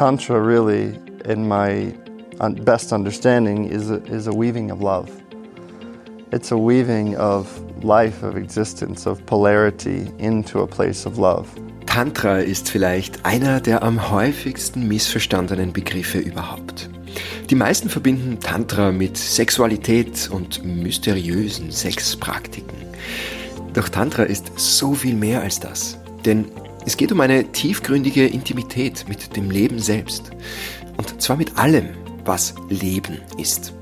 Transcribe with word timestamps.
Tantra 0.00 0.40
really, 0.40 0.98
in 1.26 1.46
my 1.46 1.94
best 2.64 2.90
understanding, 2.90 3.66
is 3.66 3.90
a, 3.90 4.02
is 4.04 4.28
a 4.28 4.32
weaving 4.32 4.70
of 4.70 4.80
love. 4.80 5.10
It's 6.32 6.50
a 6.50 6.56
weaving 6.56 7.18
of 7.18 7.46
life, 7.84 8.22
of 8.22 8.34
existence, 8.38 9.04
of 9.06 9.20
polarity 9.26 10.10
into 10.16 10.60
a 10.60 10.66
place 10.66 11.04
of 11.04 11.18
love. 11.18 11.48
Tantra 11.84 12.38
ist 12.38 12.70
vielleicht 12.70 13.26
einer 13.26 13.60
der 13.60 13.82
am 13.82 14.10
häufigsten 14.10 14.88
missverstandenen 14.88 15.74
Begriffe 15.74 16.18
überhaupt. 16.18 16.88
Die 17.50 17.54
meisten 17.54 17.90
verbinden 17.90 18.40
Tantra 18.40 18.92
mit 18.92 19.18
Sexualität 19.18 20.30
und 20.32 20.64
mysteriösen 20.64 21.70
Sexpraktiken. 21.70 22.78
Doch 23.74 23.90
Tantra 23.90 24.22
ist 24.22 24.50
so 24.56 24.94
viel 24.94 25.14
mehr 25.14 25.42
als 25.42 25.60
das. 25.60 25.98
Denn 26.24 26.46
es 26.86 26.96
geht 26.96 27.12
um 27.12 27.20
eine 27.20 27.44
tiefgründige 27.52 28.26
Intimität 28.26 29.04
mit 29.08 29.36
dem 29.36 29.50
Leben 29.50 29.78
selbst. 29.78 30.30
Und 30.96 31.20
zwar 31.20 31.36
mit 31.36 31.58
allem, 31.58 31.90
was 32.24 32.54
Leben 32.68 33.20
ist. 33.38 33.74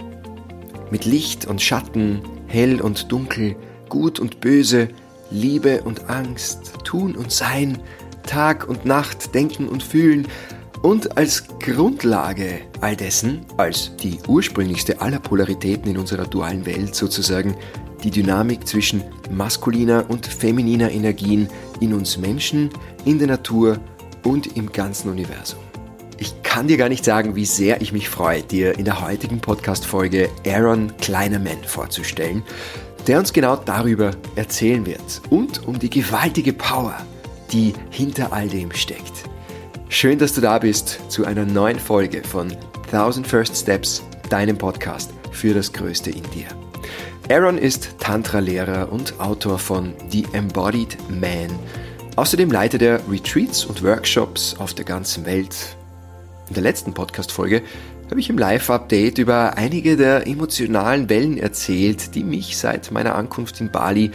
Mit 0.91 1.05
Licht 1.05 1.47
und 1.47 1.61
Schatten, 1.63 2.23
hell 2.47 2.81
und 2.81 3.13
dunkel, 3.13 3.57
gut 3.89 4.19
und 4.19 4.41
böse, 4.41 4.89
Liebe 5.31 5.83
und 5.83 6.09
Angst, 6.09 6.75
Tun 6.85 7.15
und 7.15 7.31
Sein, 7.31 7.79
Tag 8.27 8.69
und 8.69 8.85
Nacht, 8.85 9.35
Denken 9.35 9.69
und 9.69 9.83
Fühlen, 9.83 10.27
und 10.83 11.17
als 11.17 11.45
Grundlage 11.59 12.61
all 12.81 12.95
dessen, 12.95 13.45
als 13.57 13.97
die 13.97 14.19
ursprünglichste 14.29 15.01
aller 15.01 15.19
Polaritäten 15.19 15.91
in 15.91 15.99
unserer 15.99 16.25
dualen 16.25 16.67
Welt 16.67 16.95
sozusagen, 16.95 17.57
die 18.03 18.11
Dynamik 18.11 18.67
zwischen 18.67 19.03
maskuliner 19.31 20.05
und 20.09 20.27
femininer 20.27 20.91
Energien 20.91 21.49
in 21.81 21.93
uns 21.93 22.17
Menschen, 22.17 22.71
in 23.05 23.19
der 23.19 23.29
Natur 23.29 23.79
und 24.25 24.57
im 24.57 24.73
ganzen 24.73 25.11
Universum. 25.11 25.61
Ich 26.19 26.43
kann 26.43 26.67
dir 26.67 26.77
gar 26.77 26.89
nicht 26.89 27.05
sagen, 27.05 27.37
wie 27.37 27.45
sehr 27.45 27.81
ich 27.81 27.93
mich 27.93 28.09
freue, 28.09 28.43
dir 28.43 28.77
in 28.77 28.85
der 28.85 29.01
heutigen 29.01 29.41
Podcast-Folge 29.41 30.29
Aaron 30.47 30.93
Kleinerman 30.97 31.63
vorzustellen, 31.65 32.43
der 33.07 33.21
uns 33.21 33.33
genau 33.33 33.57
darüber 33.57 34.11
erzählen 34.35 34.85
wird 34.85 35.23
und 35.31 35.67
um 35.67 35.79
die 35.79 35.91
gewaltige 35.91 36.53
Power, 36.53 36.97
die 37.53 37.73
hinter 37.91 38.33
all 38.33 38.49
dem 38.49 38.73
steckt. 38.73 39.25
Schön, 39.89 40.19
dass 40.19 40.35
du 40.35 40.41
da 40.41 40.59
bist 40.59 41.01
zu 41.09 41.25
einer 41.25 41.45
neuen 41.45 41.79
Folge 41.79 42.23
von 42.23 42.53
1000 42.87 43.27
First 43.27 43.57
Steps, 43.57 44.03
deinem 44.29 44.59
Podcast 44.59 45.11
für 45.31 45.55
das 45.55 45.73
Größte 45.73 46.11
in 46.11 46.23
dir. 46.31 46.49
Aaron 47.31 47.59
ist 47.59 47.97
Tantra-Lehrer 48.01 48.91
und 48.91 49.21
Autor 49.21 49.59
von 49.59 49.93
The 50.09 50.25
Embodied 50.33 50.97
Man. 51.11 51.51
Außerdem 52.17 52.51
leitet 52.51 52.81
er 52.81 53.03
Retreats 53.07 53.67
und 53.67 53.85
Workshops 53.85 54.57
auf 54.59 54.73
der 54.73 54.87
ganzen 54.87 55.27
Welt. 55.27 55.77
In 56.49 56.55
der 56.55 56.63
letzten 56.63 56.95
Podcast-Folge 56.95 57.61
habe 58.11 58.19
ich 58.19 58.31
im 58.31 58.39
Live-Update 58.39 59.19
über 59.19 59.59
einige 59.59 59.99
der 59.99 60.27
emotionalen 60.27 61.11
Wellen 61.11 61.37
erzählt, 61.37 62.15
die 62.15 62.25
mich 62.25 62.57
seit 62.57 62.91
meiner 62.93 63.15
Ankunft 63.15 63.61
in 63.61 63.71
Bali 63.71 64.11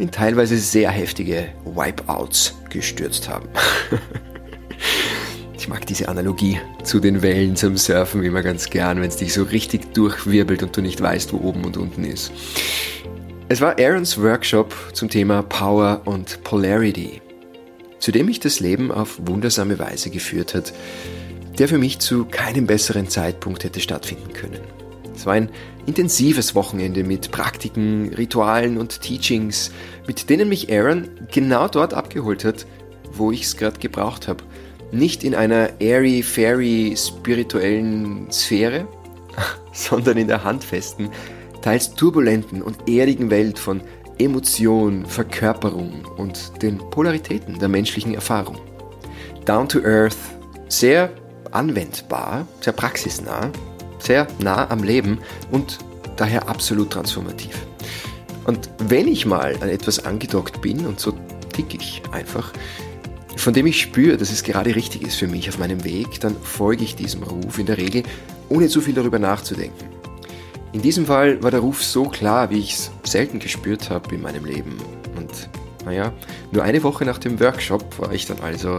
in 0.00 0.10
teilweise 0.10 0.58
sehr 0.58 0.90
heftige 0.90 1.50
Wipeouts 1.64 2.56
gestürzt 2.70 3.28
haben. 3.28 3.48
Ich 5.58 5.66
mag 5.66 5.84
diese 5.86 6.08
Analogie 6.08 6.60
zu 6.84 7.00
den 7.00 7.20
Wellen 7.20 7.56
zum 7.56 7.76
Surfen 7.76 8.22
immer 8.22 8.42
ganz 8.42 8.70
gern, 8.70 9.00
wenn 9.00 9.08
es 9.08 9.16
dich 9.16 9.34
so 9.34 9.42
richtig 9.42 9.92
durchwirbelt 9.92 10.62
und 10.62 10.76
du 10.76 10.80
nicht 10.80 11.00
weißt, 11.00 11.32
wo 11.32 11.38
oben 11.38 11.64
und 11.64 11.76
unten 11.76 12.04
ist. 12.04 12.30
Es 13.48 13.60
war 13.60 13.76
Aarons 13.76 14.22
Workshop 14.22 14.72
zum 14.92 15.10
Thema 15.10 15.42
Power 15.42 16.02
und 16.04 16.44
Polarity, 16.44 17.20
zu 17.98 18.12
dem 18.12 18.26
mich 18.26 18.38
das 18.38 18.60
Leben 18.60 18.92
auf 18.92 19.18
wundersame 19.20 19.80
Weise 19.80 20.10
geführt 20.10 20.54
hat, 20.54 20.72
der 21.58 21.66
für 21.66 21.78
mich 21.78 21.98
zu 21.98 22.24
keinem 22.24 22.68
besseren 22.68 23.08
Zeitpunkt 23.08 23.64
hätte 23.64 23.80
stattfinden 23.80 24.32
können. 24.32 24.60
Es 25.16 25.26
war 25.26 25.32
ein 25.32 25.50
intensives 25.86 26.54
Wochenende 26.54 27.02
mit 27.02 27.32
Praktiken, 27.32 28.14
Ritualen 28.14 28.78
und 28.78 29.00
Teachings, 29.00 29.72
mit 30.06 30.30
denen 30.30 30.48
mich 30.48 30.72
Aaron 30.72 31.08
genau 31.32 31.66
dort 31.66 31.94
abgeholt 31.94 32.44
hat, 32.44 32.64
wo 33.12 33.32
ich 33.32 33.42
es 33.42 33.56
gerade 33.56 33.80
gebraucht 33.80 34.28
habe 34.28 34.44
nicht 34.90 35.24
in 35.24 35.34
einer 35.34 35.70
airy, 35.80 36.22
fairy 36.22 36.94
spirituellen 36.96 38.30
Sphäre, 38.30 38.86
sondern 39.72 40.18
in 40.18 40.28
der 40.28 40.44
handfesten, 40.44 41.10
teils 41.62 41.94
turbulenten 41.94 42.62
und 42.62 42.88
erdigen 42.88 43.30
Welt 43.30 43.58
von 43.58 43.80
Emotion, 44.18 45.06
Verkörperung 45.06 46.04
und 46.16 46.62
den 46.62 46.78
Polaritäten 46.90 47.58
der 47.58 47.68
menschlichen 47.68 48.14
Erfahrung. 48.14 48.58
Down 49.44 49.68
to 49.68 49.80
Earth, 49.84 50.16
sehr 50.68 51.10
anwendbar, 51.52 52.46
sehr 52.60 52.72
praxisnah, 52.72 53.50
sehr 53.98 54.26
nah 54.40 54.70
am 54.70 54.82
Leben 54.82 55.18
und 55.50 55.78
daher 56.16 56.48
absolut 56.48 56.90
transformativ. 56.90 57.66
Und 58.44 58.70
wenn 58.78 59.08
ich 59.08 59.26
mal 59.26 59.54
an 59.60 59.68
etwas 59.68 60.04
angedockt 60.04 60.60
bin, 60.62 60.86
und 60.86 60.98
so 60.98 61.12
tick 61.52 61.74
ich 61.74 62.02
einfach, 62.12 62.52
von 63.38 63.54
dem 63.54 63.66
ich 63.66 63.80
spüre, 63.80 64.16
dass 64.16 64.32
es 64.32 64.42
gerade 64.42 64.74
richtig 64.74 65.02
ist 65.02 65.16
für 65.16 65.28
mich 65.28 65.48
auf 65.48 65.58
meinem 65.58 65.84
Weg, 65.84 66.20
dann 66.20 66.36
folge 66.42 66.82
ich 66.82 66.96
diesem 66.96 67.22
Ruf 67.22 67.58
in 67.58 67.66
der 67.66 67.78
Regel, 67.78 68.02
ohne 68.48 68.68
zu 68.68 68.80
viel 68.80 68.94
darüber 68.94 69.18
nachzudenken. 69.18 69.86
In 70.72 70.82
diesem 70.82 71.06
Fall 71.06 71.42
war 71.42 71.50
der 71.50 71.60
Ruf 71.60 71.82
so 71.82 72.04
klar, 72.04 72.50
wie 72.50 72.58
ich 72.58 72.74
es 72.74 72.90
selten 73.04 73.38
gespürt 73.38 73.90
habe 73.90 74.14
in 74.14 74.22
meinem 74.22 74.44
Leben. 74.44 74.76
Und 75.16 75.48
naja, 75.84 76.12
nur 76.50 76.64
eine 76.64 76.82
Woche 76.82 77.04
nach 77.04 77.18
dem 77.18 77.38
Workshop 77.40 77.98
war 78.00 78.12
ich 78.12 78.26
dann 78.26 78.40
also 78.40 78.78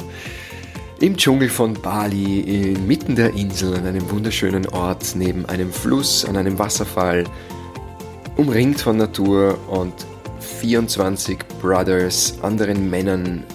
im 0.99 1.15
Dschungel 1.15 1.47
von 1.47 1.73
Bali, 1.73 2.73
inmitten 2.73 3.15
der 3.15 3.33
Insel, 3.33 3.75
an 3.75 3.87
einem 3.87 4.11
wunderschönen 4.11 4.67
Ort, 4.67 5.15
neben 5.15 5.45
einem 5.45 5.71
Fluss, 5.71 6.25
an 6.25 6.35
einem 6.35 6.59
Wasserfall, 6.59 7.23
umringt 8.35 8.81
von 8.81 8.97
Natur 8.97 9.57
und 9.69 9.93
24 10.59 11.39
Brothers, 11.61 12.35
anderen 12.41 12.89
Männern, 12.89 13.45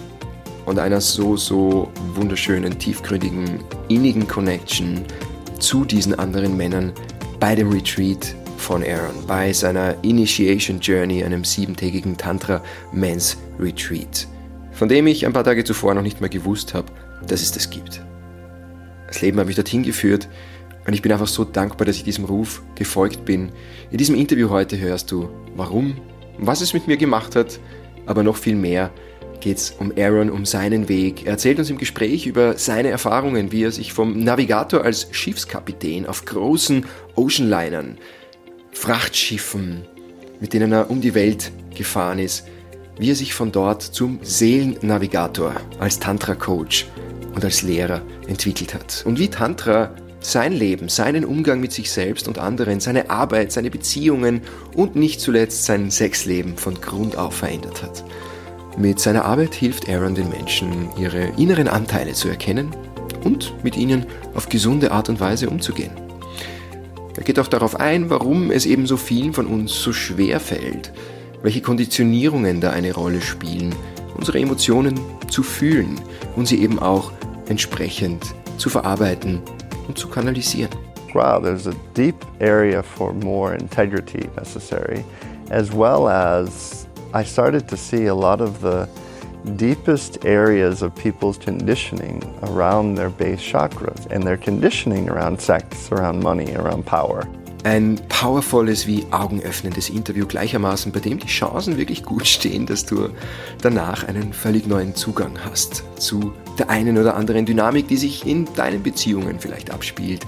und 0.65 0.79
einer 0.79 1.01
so, 1.01 1.37
so 1.37 1.91
wunderschönen, 2.15 2.77
tiefgründigen, 2.77 3.63
innigen 3.87 4.27
Connection 4.27 5.03
zu 5.59 5.85
diesen 5.85 6.17
anderen 6.17 6.57
Männern 6.57 6.93
bei 7.39 7.55
dem 7.55 7.69
Retreat 7.69 8.35
von 8.57 8.83
Aaron, 8.83 9.27
bei 9.27 9.53
seiner 9.53 9.95
Initiation 10.03 10.79
Journey, 10.79 11.23
einem 11.23 11.43
siebentägigen 11.43 12.17
Tantra 12.17 12.61
Men's 12.91 13.37
Retreat, 13.59 14.27
von 14.71 14.89
dem 14.89 15.07
ich 15.07 15.25
ein 15.25 15.33
paar 15.33 15.43
Tage 15.43 15.63
zuvor 15.63 15.93
noch 15.93 16.01
nicht 16.01 16.21
mal 16.21 16.29
gewusst 16.29 16.73
habe, 16.73 16.91
dass 17.27 17.41
es 17.41 17.51
das 17.51 17.69
gibt. 17.69 18.01
Das 19.07 19.21
Leben 19.21 19.39
hat 19.39 19.47
mich 19.47 19.55
dorthin 19.55 19.83
geführt 19.83 20.27
und 20.87 20.93
ich 20.93 21.01
bin 21.01 21.11
einfach 21.11 21.27
so 21.27 21.43
dankbar, 21.43 21.85
dass 21.85 21.97
ich 21.97 22.03
diesem 22.03 22.25
Ruf 22.25 22.63
gefolgt 22.73 23.23
bin. 23.25 23.51
In 23.91 23.97
diesem 23.97 24.15
Interview 24.15 24.49
heute 24.49 24.79
hörst 24.79 25.11
du, 25.11 25.29
warum, 25.55 25.97
was 26.37 26.61
es 26.61 26.73
mit 26.73 26.87
mir 26.87 26.97
gemacht 26.97 27.35
hat, 27.35 27.59
aber 28.07 28.23
noch 28.23 28.35
viel 28.35 28.55
mehr, 28.55 28.91
geht 29.41 29.57
es 29.57 29.71
um 29.71 29.91
Aaron, 29.97 30.29
um 30.29 30.45
seinen 30.45 30.89
Weg. 30.89 31.25
Er 31.25 31.31
erzählt 31.31 31.59
uns 31.59 31.69
im 31.69 31.77
Gespräch 31.77 32.25
über 32.25 32.57
seine 32.57 32.89
Erfahrungen, 32.89 33.51
wie 33.51 33.63
er 33.63 33.71
sich 33.71 33.93
vom 33.93 34.19
Navigator 34.19 34.83
als 34.83 35.07
Schiffskapitän 35.11 36.05
auf 36.05 36.25
großen 36.25 36.85
Oceanlinern, 37.15 37.97
Frachtschiffen, 38.71 39.85
mit 40.39 40.53
denen 40.53 40.71
er 40.71 40.89
um 40.89 41.01
die 41.01 41.15
Welt 41.15 41.51
gefahren 41.75 42.19
ist, 42.19 42.45
wie 42.97 43.11
er 43.11 43.15
sich 43.15 43.33
von 43.33 43.51
dort 43.51 43.81
zum 43.81 44.19
Seelennavigator 44.21 45.55
als 45.79 45.99
Tantra-Coach 45.99 46.87
und 47.33 47.43
als 47.43 47.61
Lehrer 47.61 48.01
entwickelt 48.27 48.73
hat. 48.73 49.03
Und 49.05 49.19
wie 49.19 49.27
Tantra 49.27 49.91
sein 50.21 50.53
Leben, 50.53 50.89
seinen 50.89 51.23
Umgang 51.23 51.59
mit 51.59 51.71
sich 51.71 51.91
selbst 51.91 52.27
und 52.27 52.39
anderen, 52.39 52.79
seine 52.79 53.09
Arbeit, 53.09 53.51
seine 53.51 53.69
Beziehungen 53.69 54.41
und 54.73 54.95
nicht 54.95 55.21
zuletzt 55.21 55.65
sein 55.65 55.91
Sexleben 55.91 56.57
von 56.57 56.81
Grund 56.81 57.15
auf 57.15 57.35
verändert 57.35 57.83
hat. 57.83 58.03
Mit 58.77 58.99
seiner 58.99 59.23
Arbeit 59.23 59.55
hilft 59.55 59.87
Aaron 59.87 60.15
den 60.15 60.29
Menschen, 60.29 60.89
ihre 60.97 61.31
inneren 61.37 61.69
Anteile 61.69 62.11
zu 62.11 62.27
erkennen 62.27 62.75
und 63.23 63.53
mit 63.63 63.77
ihnen 63.77 64.05
auf 64.33 64.49
gesunde 64.49 64.91
Art 64.91 65.07
und 65.07 65.21
Weise 65.21 65.49
umzugehen. 65.49 65.91
Er 67.15 67.23
geht 67.23 67.39
auch 67.39 67.47
darauf 67.47 67.79
ein, 67.79 68.09
warum 68.09 68.51
es 68.51 68.65
eben 68.65 68.85
so 68.85 68.97
vielen 68.97 69.31
von 69.31 69.47
uns 69.47 69.81
so 69.81 69.93
schwer 69.93 70.41
fällt, 70.41 70.91
welche 71.41 71.61
Konditionierungen 71.61 72.59
da 72.59 72.71
eine 72.71 72.93
Rolle 72.93 73.21
spielen, 73.21 73.73
unsere 74.17 74.39
Emotionen 74.39 74.99
zu 75.29 75.41
fühlen 75.41 75.95
und 76.35 76.45
sie 76.45 76.61
eben 76.61 76.77
auch 76.79 77.13
entsprechend 77.47 78.35
zu 78.57 78.69
verarbeiten 78.69 79.41
und 79.87 79.97
zu 79.97 80.09
kanalisieren. 80.09 80.71
Wow, 81.13 81.41
there's 81.41 81.65
a 81.65 81.73
deep 81.95 82.15
area 82.41 82.83
for 82.83 83.13
more 83.13 83.55
integrity 83.55 84.27
necessary, 84.35 85.05
as 85.49 85.71
well 85.71 86.09
as 86.09 86.84
I 87.15 87.23
started 87.23 87.69
to 87.69 87.77
see 87.77 88.07
a 88.07 88.13
lot 88.13 88.41
of 88.41 88.59
the 88.59 88.89
deepest 89.55 90.25
areas 90.25 90.81
of 90.81 90.93
people's 90.95 91.37
conditioning 91.37 92.21
around 92.43 92.95
their 92.95 93.09
base 93.09 93.39
chakras 93.39 94.05
and 94.11 94.21
their 94.27 94.35
conditioning 94.35 95.09
around 95.09 95.39
sex, 95.39 95.89
around 95.93 96.21
money, 96.21 96.53
around 96.57 96.85
power. 96.85 97.25
Ein 97.63 98.01
powervolles 98.09 98.85
wie 98.85 99.05
augenöffnendes 99.11 99.89
Interview 99.89 100.25
gleichermaßen, 100.25 100.91
bei 100.91 100.99
dem 100.99 101.17
die 101.17 101.27
Chancen 101.27 101.77
wirklich 101.77 102.03
gut 102.03 102.27
stehen, 102.27 102.65
dass 102.65 102.85
du 102.85 103.07
danach 103.61 104.05
einen 104.05 104.33
völlig 104.33 104.67
neuen 104.67 104.93
Zugang 104.93 105.39
hast 105.45 105.83
zu 105.97 106.33
der 106.59 106.69
einen 106.69 106.97
oder 106.97 107.15
anderen 107.15 107.45
Dynamik, 107.45 107.87
die 107.87 107.97
sich 107.97 108.27
in 108.27 108.45
deinen 108.55 108.83
Beziehungen 108.83 109.39
vielleicht 109.39 109.71
abspielt, 109.71 110.27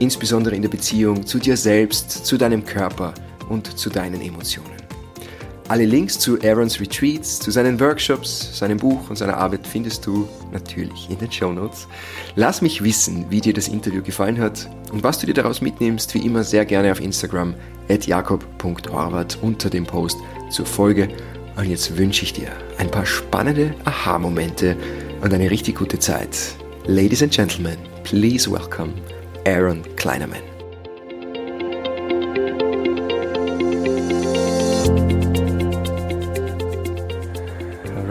insbesondere 0.00 0.56
in 0.56 0.62
der 0.62 0.68
Beziehung 0.68 1.24
zu 1.24 1.38
dir 1.38 1.56
selbst, 1.56 2.26
zu 2.26 2.36
deinem 2.36 2.64
Körper 2.64 3.14
und 3.48 3.78
zu 3.78 3.88
deinen 3.88 4.20
Emotionen. 4.20 4.73
Alle 5.66 5.86
Links 5.86 6.18
zu 6.18 6.38
Aarons 6.42 6.78
Retreats, 6.78 7.38
zu 7.38 7.50
seinen 7.50 7.80
Workshops, 7.80 8.58
seinem 8.58 8.76
Buch 8.76 9.08
und 9.08 9.16
seiner 9.16 9.38
Arbeit 9.38 9.66
findest 9.66 10.04
du 10.04 10.28
natürlich 10.52 11.08
in 11.08 11.18
den 11.18 11.32
Show 11.32 11.52
Notes. 11.52 11.88
Lass 12.36 12.60
mich 12.60 12.84
wissen, 12.84 13.24
wie 13.30 13.40
dir 13.40 13.54
das 13.54 13.68
Interview 13.68 14.02
gefallen 14.02 14.38
hat 14.38 14.68
und 14.92 15.02
was 15.02 15.18
du 15.18 15.26
dir 15.26 15.32
daraus 15.32 15.62
mitnimmst, 15.62 16.12
wie 16.12 16.26
immer 16.26 16.44
sehr 16.44 16.66
gerne 16.66 16.92
auf 16.92 17.00
Instagram 17.00 17.54
at 17.88 18.06
jakob.horvath 18.06 19.38
unter 19.40 19.70
dem 19.70 19.86
Post 19.86 20.18
zur 20.50 20.66
Folge. 20.66 21.08
Und 21.56 21.64
jetzt 21.64 21.96
wünsche 21.96 22.24
ich 22.24 22.34
dir 22.34 22.48
ein 22.76 22.90
paar 22.90 23.06
spannende 23.06 23.74
Aha-Momente 23.86 24.76
und 25.22 25.32
eine 25.32 25.50
richtig 25.50 25.76
gute 25.76 25.98
Zeit. 25.98 26.36
Ladies 26.86 27.22
and 27.22 27.32
Gentlemen, 27.32 27.78
please 28.02 28.50
welcome 28.50 28.92
Aaron 29.46 29.82
Kleinerman. 29.96 30.53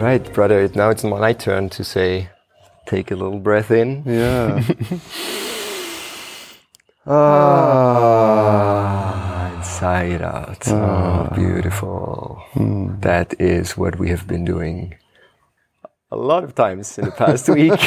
Right, 0.04 0.32
brother. 0.34 0.68
Now 0.74 0.90
it's 0.90 1.02
my 1.02 1.32
turn 1.32 1.70
to 1.70 1.82
say, 1.82 2.28
take 2.86 3.10
a 3.10 3.16
little 3.16 3.38
breath 3.38 3.70
in. 3.70 4.02
Yeah. 4.04 4.62
ah, 7.06 8.42
it 10.02 10.20
out. 10.22 10.68
Ah. 10.68 11.30
Oh, 11.30 11.34
beautiful. 11.34 12.42
Mm. 12.52 13.00
That 13.00 13.40
is 13.40 13.78
what 13.78 13.98
we 13.98 14.10
have 14.10 14.26
been 14.26 14.44
doing 14.44 14.94
a 16.12 16.16
lot 16.16 16.44
of 16.44 16.54
times 16.54 16.98
in 16.98 17.06
the 17.06 17.10
past 17.22 17.48
week. 17.48 17.80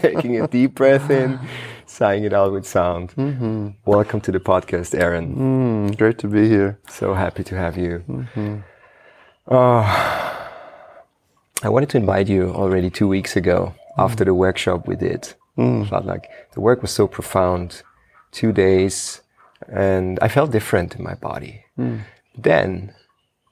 Taking 0.00 0.40
a 0.40 0.46
deep 0.46 0.76
breath 0.76 1.10
in, 1.10 1.40
sighing 1.86 2.22
it 2.22 2.32
out 2.32 2.52
with 2.52 2.66
sound. 2.66 3.10
Mm-hmm. 3.16 3.70
Welcome 3.84 4.20
to 4.22 4.30
the 4.30 4.40
podcast, 4.40 4.94
Aaron. 4.98 5.34
Mm, 5.34 5.98
great 5.98 6.18
to 6.18 6.28
be 6.28 6.48
here. 6.48 6.78
So 6.88 7.14
happy 7.14 7.42
to 7.44 7.56
have 7.56 7.76
you. 7.76 8.04
Mm-hmm. 8.08 8.58
Oh, 9.48 10.31
I 11.64 11.68
wanted 11.68 11.90
to 11.90 11.98
invite 11.98 12.28
you 12.28 12.50
already 12.50 12.90
two 12.90 13.06
weeks 13.06 13.36
ago 13.36 13.74
mm. 13.74 14.04
after 14.04 14.24
the 14.24 14.34
workshop 14.34 14.88
we 14.88 14.96
did. 14.96 15.32
Mm. 15.56 15.88
Felt 15.88 16.04
like 16.04 16.28
the 16.54 16.60
work 16.60 16.82
was 16.82 16.90
so 16.90 17.06
profound. 17.06 17.82
Two 18.32 18.50
days, 18.50 19.20
and 19.68 20.18
I 20.22 20.28
felt 20.28 20.50
different 20.50 20.96
in 20.96 21.04
my 21.04 21.14
body. 21.14 21.66
Mm. 21.78 22.00
Then 22.34 22.94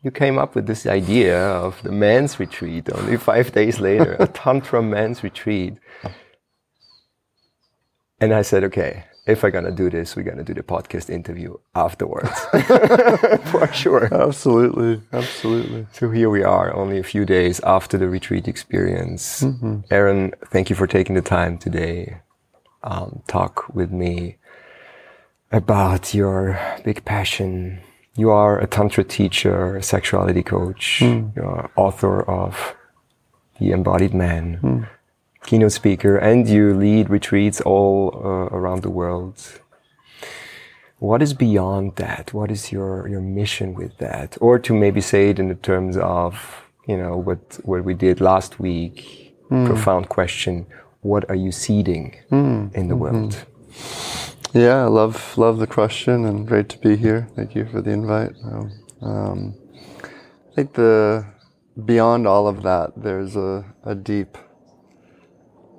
you 0.03 0.11
came 0.11 0.39
up 0.39 0.55
with 0.55 0.67
this 0.67 0.87
idea 0.87 1.39
of 1.39 1.83
the 1.83 1.93
men's 1.93 2.41
retreat 2.41 2.89
only 2.95 3.17
five 3.31 3.53
days 3.53 3.79
later, 3.79 4.17
a 4.19 4.27
Tantra 4.41 4.83
men's 4.83 5.23
retreat. 5.23 5.75
And 8.21 8.33
I 8.33 8.43
said, 8.43 8.65
okay, 8.65 9.05
if 9.27 9.43
we're 9.43 9.51
gonna 9.51 9.71
do 9.71 9.91
this, 9.91 10.17
we're 10.17 10.23
gonna 10.23 10.45
do 10.45 10.55
the 10.55 10.63
podcast 10.63 11.11
interview 11.11 11.57
afterwards, 11.75 12.31
for 13.51 13.71
sure. 13.73 14.13
Absolutely, 14.13 15.01
absolutely. 15.13 15.87
So 15.93 16.11
here 16.11 16.31
we 16.31 16.43
are, 16.43 16.75
only 16.75 16.99
a 16.99 17.03
few 17.03 17.25
days 17.25 17.61
after 17.61 17.99
the 17.99 18.09
retreat 18.09 18.49
experience. 18.49 19.43
Mm-hmm. 19.43 19.81
Aaron, 19.91 20.33
thank 20.47 20.71
you 20.71 20.77
for 20.77 20.87
taking 20.87 21.15
the 21.15 21.23
time 21.23 21.59
today. 21.59 22.21
Um, 22.83 23.23
talk 23.29 23.75
with 23.75 23.91
me 23.91 24.37
about 25.53 26.15
your 26.15 26.59
big 26.85 27.05
passion. 27.05 27.81
You 28.17 28.31
are 28.31 28.59
a 28.59 28.67
tantra 28.67 29.05
teacher, 29.05 29.77
a 29.77 29.83
sexuality 29.83 30.43
coach. 30.43 31.01
Mm. 31.03 31.37
You're 31.37 31.71
author 31.77 32.23
of 32.23 32.75
The 33.59 33.73
Embodied 33.73 34.15
Man. 34.15 34.61
Mm 34.63 34.89
keynote 35.50 35.73
speaker 35.73 36.17
and 36.17 36.49
you 36.49 36.73
lead 36.73 37.11
retreats 37.11 37.61
all 37.62 38.12
uh, 38.14 38.56
around 38.56 38.82
the 38.82 38.91
world. 39.00 39.37
What 41.00 41.20
is 41.23 41.35
beyond 41.35 41.97
that? 41.97 42.32
What 42.32 42.52
is 42.52 42.70
your, 42.70 43.08
your 43.08 43.20
mission 43.20 43.75
with 43.75 43.99
that? 43.99 44.38
Or 44.41 44.61
to 44.61 44.73
maybe 44.73 45.00
say 45.00 45.31
it 45.31 45.41
in 45.41 45.49
the 45.49 45.56
terms 45.56 45.97
of, 45.97 46.62
you 46.87 46.97
know, 46.97 47.17
what, 47.17 47.58
what 47.64 47.82
we 47.85 47.94
did 47.94 48.20
last 48.20 48.61
week, 48.61 49.35
mm. 49.50 49.67
profound 49.67 50.08
question. 50.08 50.67
What 51.00 51.29
are 51.29 51.41
you 51.47 51.50
seeding 51.50 52.14
mm. 52.31 52.73
in 52.73 52.87
the 52.87 52.94
mm-hmm. 52.94 53.00
world? 53.00 53.44
Yeah, 54.52 54.85
I 54.85 54.88
love, 55.00 55.37
love 55.37 55.58
the 55.58 55.67
question 55.67 56.26
and 56.26 56.47
great 56.47 56.69
to 56.69 56.79
be 56.79 56.94
here. 56.97 57.26
Thank 57.35 57.56
you 57.56 57.64
for 57.67 57.81
the 57.81 57.91
invite. 57.91 58.35
Um, 58.44 58.70
um 59.02 59.55
I 60.50 60.55
think 60.55 60.75
the, 60.75 61.25
beyond 61.85 62.29
all 62.29 62.47
of 62.47 62.62
that, 62.62 62.93
there's 62.97 63.35
a, 63.35 63.64
a 63.85 63.97
deep 63.97 64.37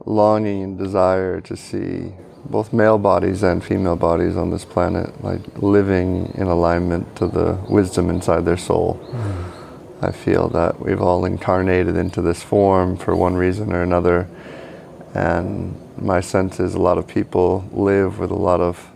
longing 0.05 0.63
and 0.63 0.77
desire 0.77 1.41
to 1.41 1.55
see 1.55 2.13
both 2.45 2.73
male 2.73 2.97
bodies 2.97 3.43
and 3.43 3.63
female 3.63 3.95
bodies 3.95 4.35
on 4.35 4.49
this 4.49 4.65
planet 4.65 5.23
like 5.23 5.41
living 5.57 6.33
in 6.35 6.47
alignment 6.47 7.15
to 7.15 7.27
the 7.27 7.53
wisdom 7.69 8.09
inside 8.09 8.45
their 8.45 8.57
soul. 8.57 8.99
Mm. 9.11 9.61
I 10.03 10.11
feel 10.11 10.49
that 10.49 10.79
we've 10.79 11.01
all 11.01 11.25
incarnated 11.25 11.95
into 11.95 12.21
this 12.21 12.41
form 12.41 12.97
for 12.97 13.15
one 13.15 13.35
reason 13.35 13.71
or 13.71 13.83
another. 13.83 14.27
And 15.13 15.79
my 15.97 16.21
sense 16.21 16.59
is 16.59 16.73
a 16.73 16.81
lot 16.81 16.97
of 16.97 17.07
people 17.07 17.69
live 17.71 18.17
with 18.17 18.31
a 18.31 18.35
lot 18.35 18.61
of 18.61 18.89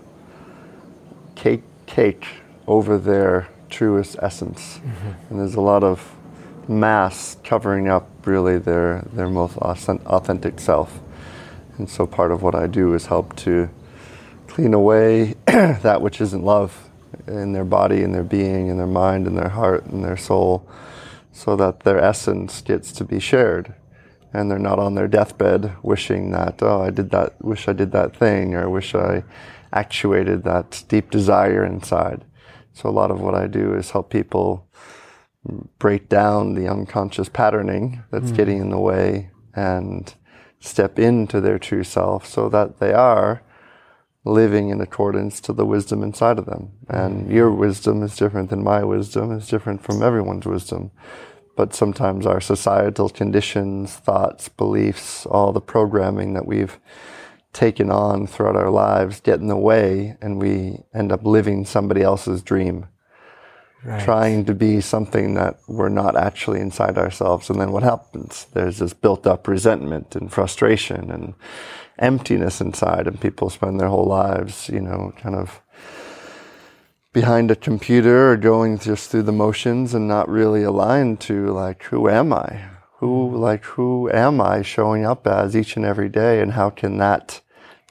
cake, 1.35 1.61
cake 1.85 2.25
over 2.65 2.97
their 2.97 3.49
truest 3.69 4.15
essence. 4.21 4.79
Mm-hmm. 4.79 5.09
And 5.29 5.39
there's 5.39 5.55
a 5.55 5.61
lot 5.61 5.83
of 5.83 6.14
mass 6.67 7.37
covering 7.43 7.87
up 7.87 8.09
really 8.25 8.57
their, 8.57 9.07
their 9.13 9.29
most 9.29 9.57
authentic 9.57 10.59
self. 10.59 10.99
And 11.77 11.89
so 11.89 12.05
part 12.07 12.31
of 12.31 12.41
what 12.41 12.55
I 12.55 12.67
do 12.67 12.93
is 12.93 13.07
help 13.07 13.35
to 13.37 13.69
clean 14.47 14.73
away 14.73 15.35
that 15.45 16.01
which 16.01 16.21
isn't 16.21 16.43
love 16.43 16.89
in 17.27 17.53
their 17.53 17.65
body, 17.65 18.01
in 18.01 18.11
their 18.11 18.23
being, 18.23 18.67
in 18.67 18.77
their 18.77 18.87
mind, 18.87 19.27
in 19.27 19.35
their 19.35 19.49
heart, 19.49 19.85
in 19.87 20.01
their 20.01 20.17
soul, 20.17 20.67
so 21.31 21.55
that 21.55 21.81
their 21.81 21.99
essence 21.99 22.61
gets 22.61 22.91
to 22.93 23.03
be 23.03 23.19
shared. 23.19 23.73
And 24.33 24.51
they're 24.51 24.59
not 24.59 24.79
on 24.79 24.95
their 24.95 25.07
deathbed 25.07 25.75
wishing 25.81 26.31
that, 26.31 26.61
oh, 26.61 26.81
I 26.81 26.89
did 26.89 27.09
that, 27.11 27.41
wish 27.43 27.67
I 27.67 27.73
did 27.73 27.91
that 27.91 28.15
thing, 28.15 28.53
or 28.53 28.69
wish 28.69 28.93
I 28.93 29.23
actuated 29.71 30.43
that 30.43 30.83
deep 30.87 31.09
desire 31.09 31.65
inside. 31.65 32.23
So 32.73 32.89
a 32.89 32.91
lot 32.91 33.11
of 33.11 33.21
what 33.21 33.35
I 33.35 33.47
do 33.47 33.73
is 33.73 33.91
help 33.91 34.09
people 34.09 34.67
break 35.79 36.09
down 36.09 36.53
the 36.53 36.67
unconscious 36.67 37.29
patterning 37.29 38.03
that's 38.11 38.31
mm. 38.31 38.35
getting 38.35 38.59
in 38.59 38.69
the 38.69 38.79
way 38.79 39.29
and 39.53 40.15
step 40.59 40.97
into 40.99 41.39
their 41.39 41.59
true 41.59 41.83
self 41.83 42.25
so 42.25 42.49
that 42.49 42.79
they 42.79 42.93
are 42.93 43.41
living 44.23 44.69
in 44.69 44.81
accordance 44.81 45.39
to 45.39 45.53
the 45.53 45.65
wisdom 45.65 46.01
inside 46.01 46.39
of 46.39 46.45
them. 46.47 46.71
And 46.89 47.31
your 47.31 47.51
wisdom 47.51 48.01
is 48.01 48.15
different 48.15 48.49
than 48.49 48.63
my 48.63 48.83
wisdom, 48.83 49.31
is 49.31 49.47
different 49.47 49.83
from 49.83 50.01
everyone's 50.01 50.47
wisdom. 50.47 50.91
But 51.55 51.73
sometimes 51.73 52.25
our 52.25 52.41
societal 52.41 53.09
conditions, 53.09 53.93
thoughts, 53.93 54.49
beliefs, 54.49 55.25
all 55.27 55.53
the 55.53 55.61
programming 55.61 56.33
that 56.33 56.47
we've 56.47 56.79
taken 57.53 57.89
on 57.89 58.27
throughout 58.27 58.57
our 58.57 58.69
lives 58.69 59.21
get 59.21 59.39
in 59.39 59.47
the 59.47 59.55
way 59.55 60.17
and 60.21 60.41
we 60.41 60.83
end 60.93 61.11
up 61.11 61.23
living 61.23 61.63
somebody 61.63 62.01
else's 62.01 62.41
dream 62.41 62.87
right. 63.85 64.03
trying 64.03 64.45
to 64.45 64.53
be 64.53 64.81
something 64.81 65.35
that 65.35 65.59
we're 65.67 65.89
not 65.89 66.15
actually 66.15 66.59
inside 66.59 66.97
ourselves. 66.97 67.49
And 67.49 67.59
then 67.61 67.71
what 67.71 67.83
happens? 67.83 68.47
There's 68.53 68.79
this 68.79 68.93
built 68.93 69.27
up 69.27 69.47
resentment 69.47 70.15
and 70.15 70.31
frustration 70.31 71.11
and 71.11 71.35
emptiness 71.97 72.59
inside, 72.59 73.07
and 73.07 73.21
people 73.21 73.49
spend 73.49 73.79
their 73.79 73.87
whole 73.87 74.05
lives, 74.07 74.69
you 74.69 74.81
know, 74.81 75.13
kind 75.17 75.35
of 75.35 75.61
behind 77.13 77.49
a 77.49 77.55
computer 77.55 78.31
or 78.31 78.35
going 78.35 78.77
just 78.77 79.09
through 79.09 79.23
the 79.23 79.31
motions 79.31 79.93
and 79.93 80.05
not 80.05 80.27
really 80.27 80.63
aligned 80.63 81.21
to 81.21 81.47
like, 81.53 81.83
who 81.83 82.09
am 82.09 82.33
I? 82.33 82.65
Who, 82.97 83.29
mm-hmm. 83.29 83.37
like, 83.37 83.63
who 83.63 84.11
am 84.11 84.41
I 84.41 84.61
showing 84.61 85.05
up 85.05 85.25
as 85.25 85.55
each 85.55 85.77
and 85.77 85.85
every 85.85 86.09
day? 86.09 86.41
And 86.41 86.53
how 86.53 86.69
can 86.69 86.97
that 86.97 87.39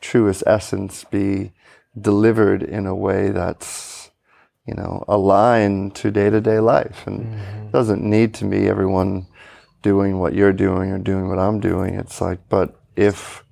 truest 0.03 0.43
essence 0.47 1.05
be 1.05 1.53
delivered 1.99 2.63
in 2.63 2.87
a 2.87 2.95
way 2.95 3.31
that's 3.31 4.04
you 4.67 4.75
know, 4.75 5.05
align 5.09 5.91
to 5.93 6.11
day 6.11 6.31
to 6.31 6.41
day 6.41 6.61
life. 6.61 7.07
And 7.07 7.27
mm-hmm. 7.27 7.67
it 7.67 7.73
doesn't 7.73 8.03
need 8.03 8.35
to 8.35 8.45
be 8.47 8.69
everyone 8.69 9.27
doing 9.83 10.19
what 10.19 10.35
you're 10.35 10.53
doing 10.53 10.91
or 10.91 10.99
doing 10.99 11.29
what 11.29 11.39
I'm 11.39 11.61
doing. 11.61 11.95
It's 11.95 12.21
like, 12.21 12.39
but 12.49 12.75
if 12.97 13.45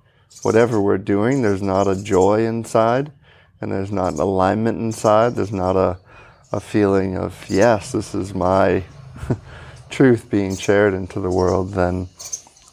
whatever 0.43 0.81
we're 0.81 0.99
doing, 0.99 1.43
there's 1.43 1.63
not 1.63 1.87
a 1.87 2.03
joy 2.03 2.47
inside 2.47 3.13
and 3.61 3.71
there's 3.71 3.93
not 3.93 4.15
an 4.15 4.21
alignment 4.21 4.79
inside, 4.79 5.35
there's 5.35 5.53
not 5.53 5.77
a, 5.77 5.99
a 6.51 6.61
feeling 6.61 7.17
of, 7.17 7.45
yes, 7.49 7.93
this 7.93 8.15
is 8.15 8.35
my 8.35 8.83
truth 9.91 10.29
being 10.31 10.57
shared 10.57 10.95
into 10.95 11.21
the 11.21 11.31
world, 11.31 11.73
then 11.73 12.09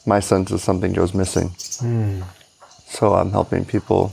my 0.05 0.19
sense 0.19 0.49
of 0.51 0.61
something 0.61 0.93
goes 0.93 1.13
missing. 1.13 1.49
Mm. 1.49 2.23
So 2.87 3.13
I'm 3.13 3.31
helping 3.31 3.65
people 3.65 4.11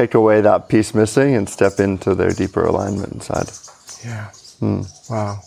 take 0.00 0.14
away 0.14 0.40
that 0.40 0.68
piece 0.68 0.94
missing 0.94 1.34
and 1.34 1.46
step 1.48 1.78
into 1.78 2.14
their 2.14 2.30
deeper 2.30 2.64
alignment 2.64 3.12
inside. 3.12 3.50
Yeah. 4.04 4.30
Wow. 5.10 5.40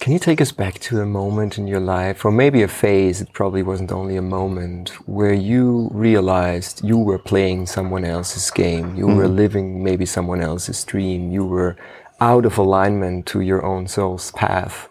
Can 0.00 0.12
you 0.12 0.18
take 0.18 0.42
us 0.42 0.52
back 0.52 0.74
to 0.80 1.00
a 1.00 1.06
moment 1.06 1.56
in 1.56 1.66
your 1.66 1.80
life, 1.80 2.26
or 2.26 2.30
maybe 2.30 2.60
a 2.62 2.68
phase, 2.68 3.22
it 3.22 3.32
probably 3.32 3.62
wasn't 3.62 3.92
only 3.92 4.16
a 4.16 4.28
moment, 4.38 4.90
where 5.08 5.32
you 5.32 5.88
realized 5.92 6.84
you 6.84 6.98
were 6.98 7.18
playing 7.18 7.66
someone 7.66 8.04
else's 8.04 8.50
game, 8.50 8.94
you 8.94 9.06
mm. 9.06 9.16
were 9.16 9.28
living 9.28 9.82
maybe 9.82 10.04
someone 10.04 10.42
else's 10.42 10.84
dream, 10.84 11.32
you 11.32 11.46
were 11.46 11.76
out 12.20 12.44
of 12.44 12.58
alignment 12.58 13.24
to 13.26 13.40
your 13.40 13.64
own 13.64 13.86
soul's 13.86 14.30
path? 14.32 14.90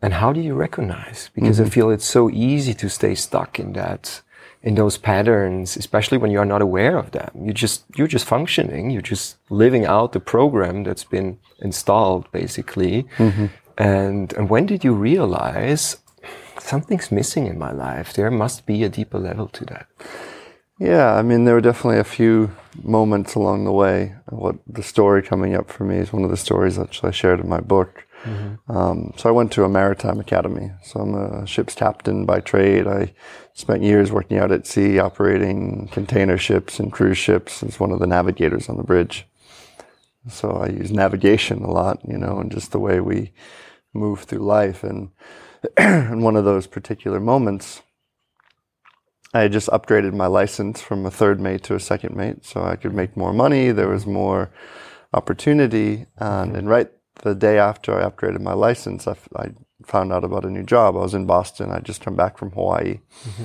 And 0.00 0.14
how 0.14 0.32
do 0.32 0.40
you 0.40 0.54
recognize? 0.54 1.30
Because 1.34 1.58
mm 1.58 1.64
-hmm. 1.64 1.72
I 1.72 1.74
feel 1.74 1.90
it's 1.90 2.10
so 2.18 2.28
easy 2.30 2.74
to 2.74 2.88
stay 2.88 3.14
stuck 3.16 3.58
in 3.58 3.72
that, 3.72 4.22
in 4.62 4.74
those 4.74 4.98
patterns, 4.98 5.76
especially 5.76 6.18
when 6.18 6.30
you 6.30 6.38
are 6.38 6.46
not 6.46 6.62
aware 6.62 6.96
of 6.96 7.10
them. 7.10 7.30
You 7.44 7.52
just, 7.52 7.84
you're 7.96 8.06
just 8.06 8.26
functioning, 8.26 8.90
you're 8.90 9.02
just 9.02 9.36
living 9.50 9.86
out 9.86 10.12
the 10.12 10.20
program 10.20 10.84
that's 10.84 11.04
been 11.04 11.38
installed, 11.60 12.30
basically. 12.32 13.06
Mm 13.18 13.30
-hmm 13.30 13.48
and, 13.78 14.32
and 14.34 14.48
when 14.48 14.66
did 14.66 14.84
you 14.84 14.94
realize 14.94 15.96
something's 16.58 17.10
missing 17.10 17.46
in 17.46 17.58
my 17.58 17.72
life? 17.72 18.12
There 18.12 18.30
must 18.30 18.66
be 18.66 18.84
a 18.84 18.88
deeper 18.88 19.18
level 19.18 19.48
to 19.48 19.64
that. 19.66 19.86
Yeah, 20.78 21.14
I 21.14 21.22
mean, 21.22 21.44
there 21.44 21.54
were 21.54 21.60
definitely 21.60 22.00
a 22.00 22.04
few 22.04 22.50
moments 22.82 23.34
along 23.34 23.64
the 23.64 23.72
way. 23.72 24.14
What 24.28 24.56
the 24.66 24.82
story 24.82 25.22
coming 25.22 25.54
up 25.54 25.70
for 25.70 25.84
me 25.84 25.96
is 25.96 26.12
one 26.12 26.24
of 26.24 26.30
the 26.30 26.36
stories 26.36 26.76
that 26.76 27.04
I 27.04 27.10
shared 27.10 27.40
in 27.40 27.48
my 27.48 27.60
book. 27.60 28.06
Mm-hmm. 28.24 28.72
Um, 28.72 29.12
so 29.16 29.28
I 29.28 29.32
went 29.32 29.52
to 29.52 29.64
a 29.64 29.68
maritime 29.68 30.20
academy. 30.20 30.70
So 30.84 31.00
I'm 31.00 31.14
a 31.14 31.46
ship's 31.46 31.74
captain 31.74 32.24
by 32.24 32.40
trade. 32.40 32.86
I 32.86 33.14
spent 33.54 33.82
years 33.82 34.12
working 34.12 34.38
out 34.38 34.52
at 34.52 34.66
sea, 34.66 34.98
operating 34.98 35.88
container 35.88 36.38
ships 36.38 36.78
and 36.78 36.92
cruise 36.92 37.18
ships 37.18 37.62
as 37.62 37.80
one 37.80 37.90
of 37.90 37.98
the 37.98 38.06
navigators 38.06 38.68
on 38.68 38.76
the 38.76 38.84
bridge. 38.84 39.26
So 40.28 40.50
I 40.50 40.68
use 40.68 40.92
navigation 40.92 41.62
a 41.62 41.70
lot, 41.70 42.00
you 42.06 42.16
know, 42.16 42.38
and 42.38 42.50
just 42.50 42.70
the 42.70 42.78
way 42.78 43.00
we 43.00 43.32
move 43.92 44.20
through 44.20 44.46
life. 44.46 44.84
And 44.84 45.10
in 45.78 46.22
one 46.22 46.36
of 46.36 46.44
those 46.44 46.66
particular 46.66 47.18
moments, 47.18 47.82
I 49.34 49.40
had 49.40 49.52
just 49.52 49.68
upgraded 49.68 50.14
my 50.14 50.26
license 50.26 50.80
from 50.80 51.06
a 51.06 51.10
third 51.10 51.40
mate 51.40 51.62
to 51.64 51.74
a 51.74 51.80
second 51.80 52.14
mate, 52.14 52.44
so 52.44 52.62
I 52.62 52.76
could 52.76 52.94
make 52.94 53.16
more 53.16 53.32
money. 53.32 53.72
There 53.72 53.88
was 53.88 54.06
more 54.06 54.52
opportunity, 55.14 56.06
and, 56.18 56.54
and 56.54 56.68
right 56.68 56.90
the 57.22 57.34
day 57.34 57.58
after 57.58 57.98
I 57.98 58.08
upgraded 58.08 58.40
my 58.40 58.52
license, 58.52 59.08
I, 59.08 59.16
found 59.84 60.12
out 60.12 60.22
about 60.22 60.44
a 60.44 60.50
new 60.50 60.62
job. 60.62 60.96
I 60.96 61.00
was 61.00 61.14
in 61.14 61.26
Boston. 61.26 61.72
I 61.72 61.80
just 61.80 62.04
come 62.04 62.14
back 62.14 62.38
from 62.38 62.52
Hawaii, 62.52 63.00
mm-hmm. 63.24 63.44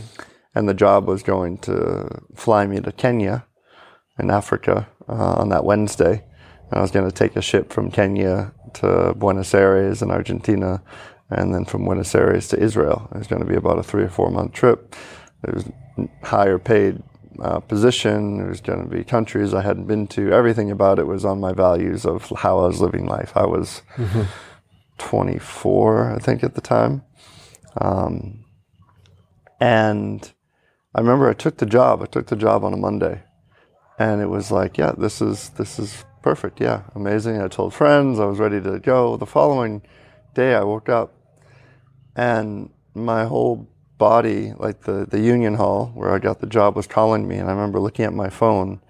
and 0.53 0.69
the 0.69 0.73
job 0.75 1.07
was 1.07 1.23
going 1.23 1.57
to 1.59 2.21
fly 2.35 2.67
me 2.67 2.79
to 2.79 2.91
Kenya 2.91 3.45
in 4.19 4.29
Africa 4.29 4.87
uh, 5.09 5.33
on 5.33 5.49
that 5.49 5.65
Wednesday. 5.65 6.23
And 6.69 6.79
I 6.79 6.81
was 6.81 6.91
going 6.91 7.09
to 7.09 7.15
take 7.15 7.35
a 7.35 7.41
ship 7.41 7.73
from 7.73 7.89
Kenya 7.89 8.53
to 8.75 9.15
Buenos 9.15 9.53
Aires 9.55 10.01
in 10.01 10.11
Argentina, 10.11 10.83
and 11.29 11.53
then 11.53 11.65
from 11.65 11.85
Buenos 11.85 12.13
Aires 12.13 12.47
to 12.49 12.59
Israel. 12.59 13.09
It 13.13 13.17
was 13.17 13.27
going 13.27 13.41
to 13.41 13.47
be 13.47 13.55
about 13.55 13.79
a 13.79 13.83
three 13.83 14.03
or 14.03 14.09
four 14.09 14.29
month 14.29 14.53
trip. 14.53 14.95
It 15.43 15.53
was 15.53 15.65
higher 16.23 16.59
paid 16.59 17.01
uh, 17.39 17.59
position. 17.59 18.39
It 18.41 18.47
was 18.47 18.61
going 18.61 18.83
to 18.83 18.89
be 18.89 19.03
countries 19.03 19.53
I 19.53 19.61
hadn't 19.61 19.87
been 19.87 20.07
to. 20.07 20.31
Everything 20.31 20.71
about 20.71 20.99
it 20.99 21.07
was 21.07 21.25
on 21.25 21.39
my 21.39 21.53
values 21.53 22.05
of 22.05 22.31
how 22.37 22.59
I 22.59 22.67
was 22.67 22.81
living 22.81 23.05
life. 23.05 23.35
I 23.35 23.45
was 23.45 23.81
mm-hmm. 23.95 24.23
24, 24.97 26.15
I 26.15 26.19
think, 26.19 26.43
at 26.43 26.55
the 26.55 26.61
time. 26.61 27.03
Um, 27.79 28.45
and 29.59 30.31
I 30.95 30.99
remember 31.01 31.29
I 31.29 31.33
took 31.33 31.57
the 31.57 31.65
job. 31.65 32.01
I 32.01 32.05
took 32.05 32.27
the 32.27 32.35
job 32.35 32.63
on 32.63 32.73
a 32.73 32.77
Monday, 32.77 33.23
and 33.99 34.21
it 34.21 34.29
was 34.29 34.51
like, 34.51 34.77
yeah, 34.77 34.93
this 34.97 35.21
is 35.21 35.49
this 35.49 35.79
is 35.79 36.05
perfect. 36.21 36.59
Yeah, 36.59 36.83
amazing. 36.95 37.41
I 37.41 37.47
told 37.47 37.73
friends 37.73 38.19
I 38.19 38.25
was 38.25 38.39
ready 38.39 38.61
to 38.61 38.79
go. 38.79 39.17
The 39.17 39.25
following 39.25 39.81
day, 40.33 40.55
I 40.55 40.63
woke 40.63 40.89
up 40.89 41.13
and 42.15 42.71
my 42.95 43.25
whole 43.25 43.69
body, 43.97 44.53
like 44.57 44.81
the, 44.81 45.05
the 45.09 45.19
union 45.19 45.55
hall 45.55 45.91
where 45.93 46.13
I 46.13 46.19
got 46.19 46.39
the 46.39 46.47
job, 46.47 46.75
was 46.75 46.87
calling 46.87 47.27
me. 47.27 47.37
And 47.37 47.49
I 47.49 47.53
remember 47.53 47.79
looking 47.79 48.05
at 48.05 48.13
my 48.13 48.29
phone 48.29 48.81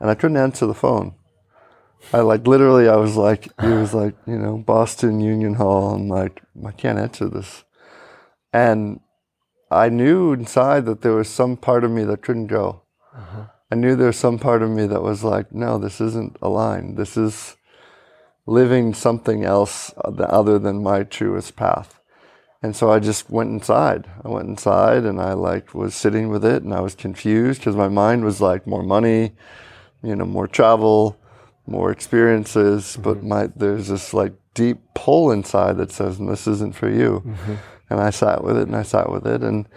and 0.00 0.10
I 0.10 0.14
couldn't 0.14 0.36
answer 0.36 0.66
the 0.66 0.74
phone. 0.74 1.14
I 2.12 2.20
like 2.20 2.46
literally, 2.46 2.88
I 2.88 2.96
was 2.96 3.16
like, 3.16 3.46
it 3.46 3.78
was 3.78 3.94
like, 3.94 4.14
you 4.26 4.38
know, 4.38 4.58
Boston 4.58 5.20
Union 5.20 5.54
Hall. 5.54 5.94
and 5.94 6.08
like, 6.08 6.42
I 6.66 6.72
can't 6.72 6.98
answer 6.98 7.28
this. 7.28 7.64
And 8.52 9.00
I 9.70 9.88
knew 9.88 10.32
inside 10.32 10.84
that 10.86 11.02
there 11.02 11.12
was 11.12 11.28
some 11.28 11.56
part 11.56 11.84
of 11.84 11.90
me 11.90 12.04
that 12.04 12.22
couldn't 12.22 12.48
go. 12.48 12.82
Uh-huh. 13.14 13.44
I 13.70 13.74
knew 13.74 13.96
there 13.96 14.08
was 14.08 14.18
some 14.18 14.38
part 14.38 14.62
of 14.62 14.70
me 14.70 14.86
that 14.86 15.02
was 15.02 15.24
like, 15.24 15.52
no, 15.52 15.78
this 15.78 16.00
isn't 16.00 16.36
aligned. 16.42 16.98
This 16.98 17.16
is 17.16 17.56
living 18.44 18.92
something 18.92 19.44
else 19.44 19.94
other 19.96 20.58
than 20.58 20.82
my 20.82 21.04
truest 21.04 21.56
path. 21.56 22.01
And 22.62 22.76
so 22.76 22.92
I 22.92 23.00
just 23.00 23.28
went 23.28 23.50
inside. 23.50 24.08
I 24.24 24.28
went 24.28 24.48
inside 24.48 25.04
and 25.04 25.20
I 25.20 25.32
like 25.32 25.74
was 25.74 25.94
sitting 25.94 26.28
with 26.28 26.44
it 26.44 26.62
and 26.62 26.72
I 26.72 26.80
was 26.80 26.94
confused 26.94 27.60
because 27.60 27.74
my 27.74 27.88
mind 27.88 28.24
was 28.24 28.40
like 28.40 28.66
more 28.66 28.84
money, 28.84 29.32
you 30.02 30.14
know, 30.14 30.24
more 30.24 30.46
travel, 30.46 31.18
more 31.66 31.90
experiences, 31.90 32.84
mm-hmm. 32.84 33.02
but 33.02 33.22
my 33.24 33.48
there's 33.56 33.88
this 33.88 34.14
like 34.14 34.32
deep 34.54 34.78
pull 34.94 35.32
inside 35.32 35.76
that 35.78 35.90
says 35.90 36.18
this 36.18 36.46
isn't 36.46 36.76
for 36.76 36.88
you. 36.88 37.22
Mm-hmm. 37.26 37.54
And 37.90 38.00
I 38.00 38.10
sat 38.10 38.44
with 38.44 38.56
it 38.56 38.68
and 38.68 38.76
I 38.76 38.82
sat 38.82 39.10
with 39.10 39.26
it 39.26 39.42
and 39.42 39.68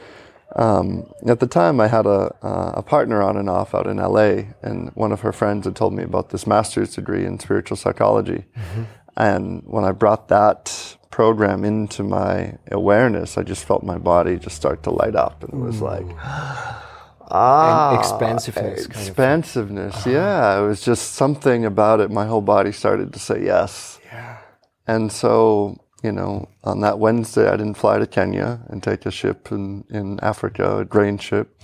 um, 0.55 1.11
at 1.27 1.41
the 1.41 1.47
time, 1.47 1.81
I 1.81 1.87
had 1.87 2.05
a, 2.05 2.33
uh, 2.41 2.73
a 2.75 2.81
partner 2.81 3.21
on 3.21 3.35
and 3.35 3.49
off 3.49 3.75
out 3.75 3.87
in 3.87 3.97
LA, 3.97 4.53
and 4.61 4.89
one 4.93 5.11
of 5.11 5.19
her 5.19 5.33
friends 5.33 5.65
had 5.65 5.75
told 5.75 5.93
me 5.93 6.03
about 6.03 6.29
this 6.29 6.47
master's 6.47 6.95
degree 6.95 7.25
in 7.25 7.39
spiritual 7.39 7.75
psychology. 7.75 8.45
Mm-hmm. 8.55 8.83
And 9.17 9.63
when 9.65 9.83
I 9.83 9.91
brought 9.91 10.29
that 10.29 10.97
program 11.15 11.63
into 11.63 12.03
my 12.03 12.57
awareness, 12.71 13.37
I 13.37 13.43
just 13.43 13.63
felt 13.63 13.83
my 13.83 13.97
body 13.97 14.35
just 14.35 14.57
start 14.57 14.83
to 14.83 14.89
light 14.91 15.15
up, 15.15 15.45
and 15.45 15.53
it 15.53 15.65
was 15.65 15.79
Ooh. 15.81 15.85
like, 15.85 16.05
ah, 16.19 17.97
expansiveness. 17.97 18.85
Expansiveness, 18.85 19.93
kind 19.93 20.07
of. 20.07 20.11
yeah. 20.11 20.59
It 20.59 20.67
was 20.67 20.81
just 20.81 21.13
something 21.13 21.63
about 21.63 22.01
it. 22.01 22.11
My 22.11 22.25
whole 22.25 22.41
body 22.41 22.73
started 22.73 23.13
to 23.13 23.19
say 23.19 23.45
yes. 23.45 23.97
Yeah. 24.11 24.39
And 24.87 25.09
so 25.09 25.79
you 26.03 26.11
know, 26.11 26.49
on 26.65 26.81
that 26.81 26.99
Wednesday, 26.99 27.47
I 27.47 27.55
didn't 27.55 27.77
fly 27.77 27.97
to 27.97 28.05
Kenya 28.05 28.59
and 28.67 28.83
take 28.83 29.05
a 29.05 29.11
ship 29.11 29.51
in, 29.51 29.85
in 29.89 30.19
Africa, 30.19 30.79
a 30.79 30.85
grain 30.85 31.17
ship. 31.17 31.57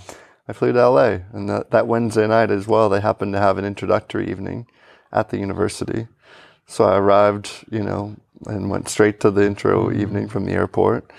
I 0.47 0.53
flew 0.53 0.71
to 0.71 0.89
LA. 0.89 1.19
And 1.33 1.49
that, 1.49 1.71
that 1.71 1.87
Wednesday 1.87 2.25
night 2.25 2.49
as 2.49 2.67
well, 2.67 2.87
they 2.87 3.01
happened 3.01 3.33
to 3.33 3.39
have 3.39 3.57
an 3.57 3.65
introductory 3.65 4.31
evening 4.31 4.65
at 5.11 5.29
the 5.29 5.37
university. 5.37 6.07
So 6.65 6.85
I 6.85 6.97
arrived, 6.97 7.65
you 7.69 7.83
know, 7.83 8.15
and 8.47 8.69
went 8.69 8.89
straight 8.89 9.19
to 9.21 9.31
the 9.31 9.45
intro 9.45 9.89
mm-hmm. 9.89 10.01
evening 10.01 10.27
from 10.27 10.45
the 10.45 10.53
airport. 10.53 11.11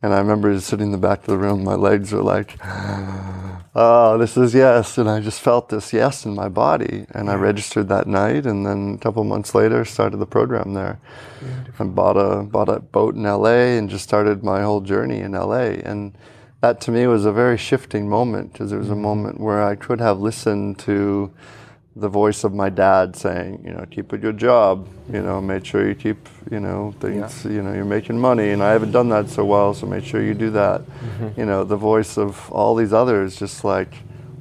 And 0.00 0.14
I 0.14 0.18
remember 0.18 0.58
sitting 0.60 0.86
in 0.86 0.92
the 0.92 0.98
back 0.98 1.20
of 1.20 1.26
the 1.26 1.38
room, 1.38 1.64
my 1.64 1.74
legs 1.74 2.12
were 2.12 2.22
like, 2.22 2.56
oh, 3.74 4.16
this 4.16 4.36
is 4.36 4.54
yes. 4.54 4.96
And 4.96 5.10
I 5.10 5.18
just 5.18 5.40
felt 5.40 5.70
this 5.70 5.92
yes 5.92 6.24
in 6.24 6.36
my 6.36 6.48
body. 6.48 7.04
And 7.10 7.28
I 7.28 7.34
registered 7.34 7.88
that 7.88 8.06
night. 8.06 8.46
And 8.46 8.64
then 8.64 8.94
a 8.94 8.98
couple 8.98 9.24
months 9.24 9.56
later, 9.56 9.84
started 9.84 10.18
the 10.18 10.26
program 10.26 10.74
there. 10.74 11.00
Beautiful. 11.40 11.86
And 11.86 11.94
bought 11.96 12.16
a, 12.16 12.44
bought 12.44 12.68
a 12.68 12.78
boat 12.78 13.16
in 13.16 13.24
LA 13.24 13.76
and 13.76 13.90
just 13.90 14.04
started 14.04 14.44
my 14.44 14.62
whole 14.62 14.82
journey 14.82 15.18
in 15.18 15.32
LA. 15.32 15.80
And 15.82 16.16
that 16.60 16.80
to 16.82 16.92
me 16.92 17.08
was 17.08 17.24
a 17.24 17.32
very 17.32 17.56
shifting 17.56 18.08
moment 18.08 18.52
because 18.52 18.70
it 18.70 18.78
was 18.78 18.90
a 18.90 18.92
mm-hmm. 18.92 19.02
moment 19.02 19.40
where 19.40 19.64
I 19.64 19.74
could 19.74 20.00
have 20.00 20.20
listened 20.20 20.78
to 20.80 21.32
the 21.98 22.08
voice 22.08 22.44
of 22.44 22.54
my 22.54 22.70
dad 22.70 23.16
saying, 23.16 23.62
you 23.64 23.72
know, 23.72 23.84
keep 23.90 24.12
a 24.12 24.18
good 24.18 24.38
job, 24.38 24.88
you 25.12 25.20
know, 25.20 25.40
make 25.40 25.64
sure 25.64 25.86
you 25.86 25.94
keep, 25.94 26.28
you 26.50 26.60
know, 26.60 26.94
things, 27.00 27.44
yeah. 27.44 27.50
you 27.50 27.62
know, 27.62 27.72
you're 27.72 27.84
making 27.84 28.18
money 28.18 28.50
and 28.50 28.62
I 28.62 28.70
haven't 28.70 28.92
done 28.92 29.08
that 29.08 29.28
so 29.28 29.44
well, 29.44 29.74
so 29.74 29.86
make 29.86 30.04
sure 30.04 30.22
you 30.22 30.34
do 30.34 30.50
that. 30.50 30.82
Mm-hmm. 30.82 31.40
You 31.40 31.46
know, 31.46 31.64
the 31.64 31.76
voice 31.76 32.16
of 32.16 32.50
all 32.52 32.76
these 32.76 32.92
others 32.92 33.36
just 33.36 33.64
like, 33.64 33.92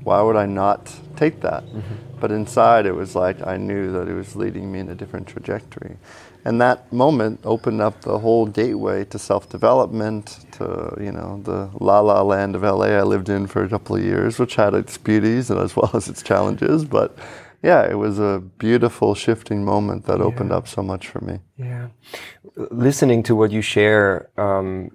why 0.04 0.22
would 0.22 0.36
I 0.36 0.46
not 0.46 0.94
take 1.16 1.42
that? 1.42 1.66
Mm-hmm. 1.66 2.20
But 2.20 2.32
inside 2.32 2.86
it 2.86 2.94
was 2.94 3.16
like 3.16 3.46
I 3.46 3.58
knew 3.58 3.92
that 3.92 4.08
it 4.08 4.14
was 4.14 4.36
leading 4.36 4.72
me 4.72 4.80
in 4.80 4.90
a 4.90 4.96
different 4.96 5.28
trajectory. 5.28 5.98
And 6.46 6.62
that 6.62 6.94
moment 6.94 7.42
opened 7.44 7.82
up 7.82 8.02
the 8.02 8.20
whole 8.20 8.46
gateway 8.46 9.04
to 9.06 9.20
self-development, 9.20 10.46
to, 10.54 10.96
you 10.98 11.12
know, 11.12 11.42
the 11.44 11.70
la 11.80 12.00
la 12.00 12.22
land 12.22 12.56
of 12.56 12.62
LA 12.62 12.86
I 12.86 13.02
lived 13.02 13.28
in 13.28 13.48
for 13.48 13.66
a 13.66 13.70
couple 13.70 13.98
of 13.98 14.04
years, 14.04 14.40
which 14.40 14.56
had 14.56 14.74
its 14.74 14.98
beauties 14.98 15.50
and 15.50 15.60
as 15.60 15.76
well 15.76 15.92
as 15.96 16.08
its 16.08 16.24
challenges, 16.24 16.86
but 16.86 17.18
yeah, 17.64 17.90
it 17.90 17.96
was 17.96 18.20
a 18.20 18.42
beautiful 18.58 19.16
shifting 19.16 19.64
moment 19.66 20.06
that 20.06 20.20
yeah. 20.20 20.26
opened 20.26 20.52
up 20.52 20.68
so 20.68 20.82
much 20.84 21.08
for 21.08 21.22
me. 21.22 21.40
Yeah. 21.58 21.88
Listening 22.56 23.24
to 23.24 23.36
what 23.36 23.52
you 23.52 23.62
share 23.62 24.30
um, 24.38 24.92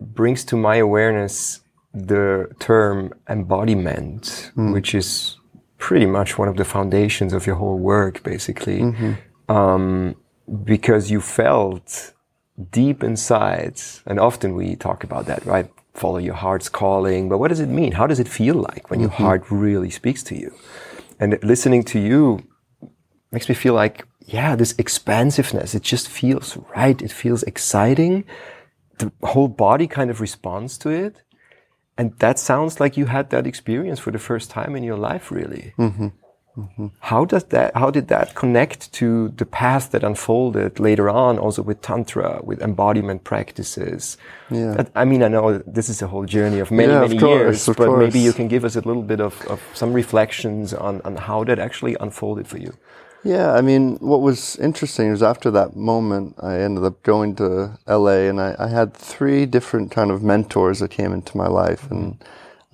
brings 0.00 0.44
to 0.46 0.56
my 0.56 0.76
awareness 0.76 1.60
the 1.94 2.48
term 2.58 3.12
embodiment, 3.28 4.52
mm. 4.56 4.72
which 4.72 4.94
is 4.94 5.36
pretty 5.78 6.06
much 6.06 6.38
one 6.38 6.48
of 6.48 6.56
the 6.56 6.64
foundations 6.64 7.32
of 7.32 7.46
your 7.46 7.56
whole 7.56 7.78
work, 7.78 8.22
basically. 8.22 8.82
Mm 8.82 8.94
-hmm. 8.94 9.14
um, 9.48 10.14
because 10.64 11.12
you 11.12 11.20
felt 11.20 12.14
deep 12.70 13.02
inside, 13.02 13.80
and 14.06 14.18
often 14.18 14.54
we 14.54 14.76
talk 14.76 15.04
about 15.04 15.26
that, 15.26 15.44
right? 15.44 15.70
Follow 15.94 16.20
your 16.20 16.36
heart's 16.36 16.70
calling. 16.70 17.28
But 17.28 17.38
what 17.38 17.48
does 17.48 17.60
it 17.60 17.68
mean? 17.68 17.92
How 17.92 18.06
does 18.06 18.18
it 18.18 18.28
feel 18.28 18.54
like 18.54 18.82
when 18.88 19.00
mm 19.00 19.04
-hmm. 19.04 19.04
your 19.04 19.10
mm-hmm. 19.10 19.24
heart 19.24 19.42
really 19.50 19.90
speaks 19.90 20.22
to 20.22 20.34
you? 20.34 20.50
And 21.20 21.38
listening 21.42 21.82
to 21.84 21.98
you 21.98 22.46
makes 23.30 23.48
me 23.48 23.54
feel 23.54 23.74
like, 23.74 24.06
yeah, 24.26 24.56
this 24.56 24.74
expansiveness, 24.78 25.74
it 25.74 25.82
just 25.82 26.08
feels 26.08 26.56
right. 26.76 27.00
It 27.00 27.12
feels 27.12 27.42
exciting. 27.42 28.24
The 28.98 29.12
whole 29.22 29.48
body 29.48 29.86
kind 29.86 30.10
of 30.10 30.20
responds 30.20 30.78
to 30.78 30.90
it. 30.90 31.22
And 31.96 32.16
that 32.18 32.38
sounds 32.38 32.78
like 32.78 32.96
you 32.96 33.06
had 33.06 33.30
that 33.30 33.46
experience 33.46 33.98
for 33.98 34.12
the 34.12 34.18
first 34.18 34.50
time 34.50 34.76
in 34.76 34.84
your 34.84 34.96
life, 34.96 35.32
really. 35.32 35.74
Mm-hmm. 35.78 36.08
Mm-hmm. 36.58 36.82
Mm-hmm. 36.82 36.96
How 37.00 37.24
does 37.24 37.44
that? 37.44 37.76
How 37.76 37.90
did 37.90 38.08
that 38.08 38.34
connect 38.34 38.92
to 38.94 39.28
the 39.28 39.46
path 39.46 39.90
that 39.92 40.02
unfolded 40.02 40.80
later 40.80 41.08
on, 41.08 41.38
also 41.38 41.62
with 41.62 41.80
tantra, 41.82 42.40
with 42.42 42.60
embodiment 42.62 43.24
practices? 43.24 44.16
Yeah. 44.50 44.74
That, 44.74 44.90
I 44.94 45.04
mean, 45.04 45.22
I 45.22 45.28
know 45.28 45.58
this 45.58 45.88
is 45.88 46.02
a 46.02 46.06
whole 46.06 46.24
journey 46.24 46.58
of 46.58 46.70
many, 46.70 46.92
yeah, 46.92 47.00
many 47.00 47.16
of 47.16 47.22
course, 47.22 47.38
years, 47.38 47.66
but 47.66 47.76
course. 47.76 47.98
maybe 47.98 48.18
you 48.18 48.32
can 48.32 48.48
give 48.48 48.64
us 48.64 48.76
a 48.76 48.80
little 48.80 49.02
bit 49.02 49.20
of, 49.20 49.40
of 49.46 49.60
some 49.74 49.92
reflections 49.92 50.74
on, 50.74 51.00
on 51.02 51.16
how 51.16 51.44
that 51.44 51.58
actually 51.58 51.96
unfolded 52.00 52.46
for 52.48 52.58
you. 52.58 52.74
Yeah, 53.24 53.52
I 53.52 53.60
mean, 53.62 53.96
what 53.98 54.20
was 54.20 54.56
interesting 54.56 55.08
is 55.08 55.22
after 55.22 55.50
that 55.50 55.74
moment, 55.74 56.36
I 56.40 56.60
ended 56.60 56.84
up 56.84 57.02
going 57.02 57.34
to 57.36 57.78
LA, 57.86 58.28
and 58.30 58.40
I, 58.40 58.54
I 58.58 58.68
had 58.68 58.94
three 58.94 59.44
different 59.44 59.90
kind 59.90 60.10
of 60.10 60.22
mentors 60.22 60.78
that 60.78 60.90
came 60.90 61.12
into 61.12 61.36
my 61.36 61.48
life, 61.48 61.90
and 61.90 62.16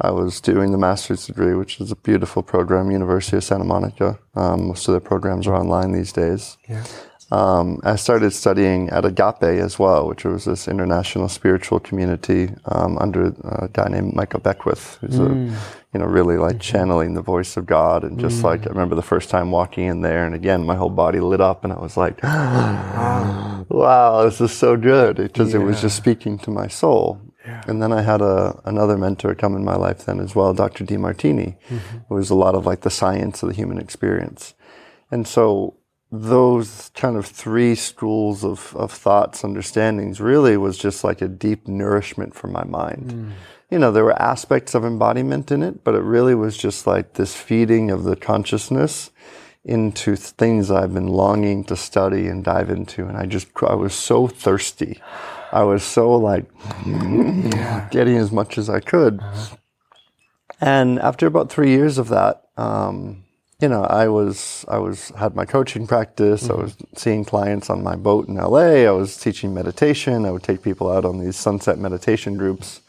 I 0.00 0.10
was 0.10 0.40
doing 0.40 0.72
the 0.72 0.78
master's 0.78 1.26
degree, 1.26 1.54
which 1.54 1.80
is 1.80 1.92
a 1.92 1.96
beautiful 1.96 2.42
program, 2.42 2.90
University 2.90 3.36
of 3.36 3.44
Santa 3.44 3.64
Monica. 3.64 4.18
Um, 4.34 4.68
most 4.68 4.88
of 4.88 4.92
their 4.92 5.00
programs 5.00 5.46
are 5.46 5.54
online 5.54 5.92
these 5.92 6.12
days. 6.12 6.56
Yeah. 6.68 6.84
Um, 7.30 7.80
I 7.84 7.96
started 7.96 8.32
studying 8.32 8.90
at 8.90 9.04
Agape 9.04 9.42
as 9.42 9.78
well, 9.78 10.06
which 10.06 10.24
was 10.24 10.44
this 10.44 10.68
international 10.68 11.28
spiritual 11.28 11.80
community 11.80 12.50
um, 12.66 12.98
under 12.98 13.34
a 13.44 13.68
guy 13.72 13.88
named 13.88 14.14
Michael 14.14 14.40
Beckwith, 14.40 14.98
who's 15.00 15.18
mm. 15.18 15.26
a, 15.26 15.30
you 15.92 16.00
know 16.00 16.06
really 16.06 16.36
like 16.36 16.56
mm-hmm. 16.56 16.60
channeling 16.60 17.14
the 17.14 17.22
voice 17.22 17.56
of 17.56 17.66
God, 17.66 18.04
and 18.04 18.20
just 18.20 18.40
mm. 18.40 18.44
like 18.44 18.66
I 18.66 18.70
remember 18.70 18.94
the 18.94 19.02
first 19.02 19.30
time 19.30 19.50
walking 19.50 19.86
in 19.86 20.02
there, 20.02 20.26
and 20.26 20.34
again 20.34 20.64
my 20.64 20.76
whole 20.76 20.90
body 20.90 21.20
lit 21.20 21.40
up, 21.40 21.64
and 21.64 21.72
I 21.72 21.80
was 21.80 21.96
like, 21.96 22.22
wow, 23.68 24.24
this 24.24 24.40
is 24.40 24.52
so 24.52 24.76
good 24.76 25.16
because 25.16 25.54
yeah. 25.54 25.60
it 25.60 25.64
was 25.64 25.80
just 25.80 25.96
speaking 25.96 26.38
to 26.40 26.50
my 26.50 26.68
soul. 26.68 27.20
Yeah. 27.44 27.62
And 27.66 27.82
then 27.82 27.92
I 27.92 28.02
had 28.02 28.22
a, 28.22 28.60
another 28.64 28.96
mentor 28.96 29.34
come 29.34 29.54
in 29.54 29.64
my 29.64 29.76
life 29.76 30.06
then 30.06 30.20
as 30.20 30.34
well, 30.34 30.54
Dr. 30.54 30.84
Demartini, 30.84 31.56
mm-hmm. 31.68 31.98
who 32.08 32.14
was 32.14 32.30
a 32.30 32.34
lot 32.34 32.54
of 32.54 32.64
like 32.64 32.80
the 32.80 32.90
science 32.90 33.42
of 33.42 33.50
the 33.50 33.54
human 33.54 33.78
experience. 33.78 34.54
And 35.10 35.28
so 35.28 35.76
those 36.10 36.90
kind 36.94 37.16
of 37.16 37.26
three 37.26 37.74
schools 37.74 38.44
of, 38.44 38.74
of 38.76 38.92
thoughts, 38.92 39.44
understandings 39.44 40.20
really 40.20 40.56
was 40.56 40.78
just 40.78 41.04
like 41.04 41.20
a 41.20 41.28
deep 41.28 41.66
nourishment 41.68 42.34
for 42.34 42.46
my 42.46 42.64
mind. 42.64 43.10
Mm. 43.10 43.32
You 43.70 43.78
know, 43.78 43.90
there 43.90 44.04
were 44.04 44.22
aspects 44.22 44.74
of 44.74 44.84
embodiment 44.84 45.50
in 45.50 45.62
it, 45.62 45.82
but 45.82 45.94
it 45.94 46.02
really 46.02 46.34
was 46.34 46.56
just 46.56 46.86
like 46.86 47.14
this 47.14 47.34
feeding 47.34 47.90
of 47.90 48.04
the 48.04 48.16
consciousess 48.16 49.10
into 49.64 50.14
things 50.16 50.70
I've 50.70 50.92
been 50.92 51.08
longing 51.08 51.64
to 51.64 51.76
study 51.76 52.28
and 52.28 52.44
dive 52.44 52.70
into. 52.70 53.06
And 53.06 53.16
I 53.16 53.26
just, 53.26 53.48
I 53.62 53.74
was 53.74 53.94
so 53.94 54.26
thirsty. 54.26 55.00
I 55.52 55.62
was 55.62 55.82
so 55.82 56.14
like 56.16 56.46
yeah. 56.86 57.88
getting 57.90 58.16
as 58.16 58.32
much 58.32 58.58
as 58.58 58.68
I 58.68 58.80
could. 58.80 59.20
Uh-huh. 59.20 59.56
And 60.60 60.98
after 60.98 61.26
about 61.26 61.50
three 61.50 61.70
years 61.70 61.98
of 61.98 62.08
that, 62.08 62.48
um, 62.56 63.24
you 63.60 63.68
know, 63.68 63.84
I 63.84 64.08
was 64.08 64.64
I 64.68 64.78
was 64.78 65.10
had 65.10 65.34
my 65.34 65.44
coaching 65.44 65.86
practice. 65.86 66.44
Mm-hmm. 66.44 66.52
I 66.52 66.62
was 66.64 66.76
seeing 66.96 67.24
clients 67.24 67.70
on 67.70 67.82
my 67.82 67.96
boat 67.96 68.28
in 68.28 68.34
LA. 68.34 68.84
I 68.84 68.90
was 68.90 69.16
teaching 69.16 69.54
meditation. 69.54 70.26
I 70.26 70.32
would 70.32 70.42
take 70.42 70.62
people 70.62 70.90
out 70.90 71.04
on 71.04 71.18
these 71.18 71.36
sunset 71.36 71.78
meditation 71.78 72.36
groups, 72.36 72.80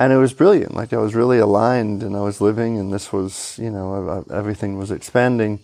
and 0.00 0.14
it 0.14 0.16
was 0.16 0.32
brilliant. 0.32 0.74
Like 0.74 0.94
I 0.94 0.96
was 0.96 1.14
really 1.14 1.38
aligned, 1.38 2.02
and 2.02 2.16
I 2.16 2.22
was 2.22 2.40
living, 2.40 2.78
and 2.78 2.90
this 2.92 3.12
was 3.12 3.58
you 3.58 3.70
know 3.70 4.24
everything 4.32 4.78
was 4.78 4.90
expanding, 4.90 5.60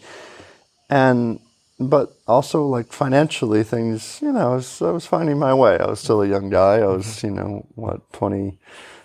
and 0.91 1.41
but 1.81 2.13
also 2.29 2.67
like 2.67 2.93
financially 2.93 3.65
things. 3.65 4.21
You 4.21 4.33
know, 4.33 4.53
I 4.53 4.55
was 4.55 4.83
I 4.83 4.91
was 4.91 5.07
finding 5.07 5.39
my 5.39 5.55
way. 5.55 5.79
I 5.79 5.87
was 5.87 6.01
still 6.01 6.23
a 6.23 6.29
young 6.29 6.51
guy. 6.51 6.77
I 6.77 6.87
was 6.87 7.07
mm-hmm. 7.07 7.27
you 7.27 7.35
know 7.35 7.67
what 7.75 8.13
20, 8.13 8.59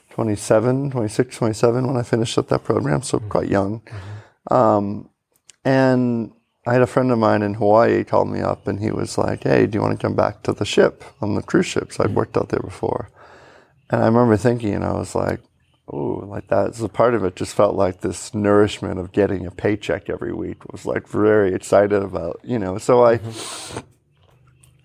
27, 0.10 0.92
26, 0.92 1.38
27 1.38 1.88
when 1.88 1.98
I 1.98 2.04
finished 2.04 2.38
up 2.38 2.50
that 2.50 2.66
program, 2.66 3.02
so 3.02 3.18
mm-hmm. 3.18 3.30
quite 3.30 3.48
young. 3.48 3.80
Mm-hmm. 3.80 4.54
Um, 4.54 5.10
and 5.64 6.34
I 6.68 6.74
had 6.74 6.82
a 6.82 6.88
friend 6.88 7.10
of 7.10 7.20
mine 7.20 7.42
in 7.42 7.54
Hawaii 7.54 8.04
called 8.04 8.30
me 8.30 8.42
up 8.42 8.68
and 8.68 8.80
he 8.80 8.92
was 8.92 9.18
like, 9.18 9.44
Hey, 9.44 9.66
do 9.66 9.78
you 9.78 9.82
want 9.82 10.00
to 10.00 10.02
come 10.02 10.16
back 10.16 10.44
to 10.44 10.52
the 10.52 10.66
ship 10.66 11.04
on 11.22 11.36
the 11.36 11.42
cruise 11.42 11.68
ships? 11.68 12.00
I'd 12.00 12.16
worked 12.16 12.38
out 12.38 12.50
there 12.50 12.60
before. 12.60 13.10
And 13.92 14.02
I 14.02 14.06
remember 14.06 14.38
thinking, 14.38 14.74
and 14.74 14.84
I 14.84 14.94
was 14.94 15.16
like, 15.16 15.42
Oh, 15.88 16.24
like 16.26 16.48
that. 16.48 16.76
So 16.76 16.88
part 16.88 17.16
of 17.16 17.26
it 17.26 17.36
just 17.36 17.54
felt 17.54 17.76
like 17.76 18.00
this 18.00 18.34
nourishment 18.34 18.98
of 18.98 19.12
getting 19.12 19.46
a 19.46 19.52
paycheck 19.52 20.10
every 20.10 20.32
week 20.32 20.72
was 20.72 20.86
like 20.86 21.06
very 21.06 21.54
excited 21.54 22.02
about, 22.02 22.40
you 22.44 22.60
know. 22.60 22.78
So 22.78 23.04
I, 23.04 23.18
mm-hmm. 23.18 23.80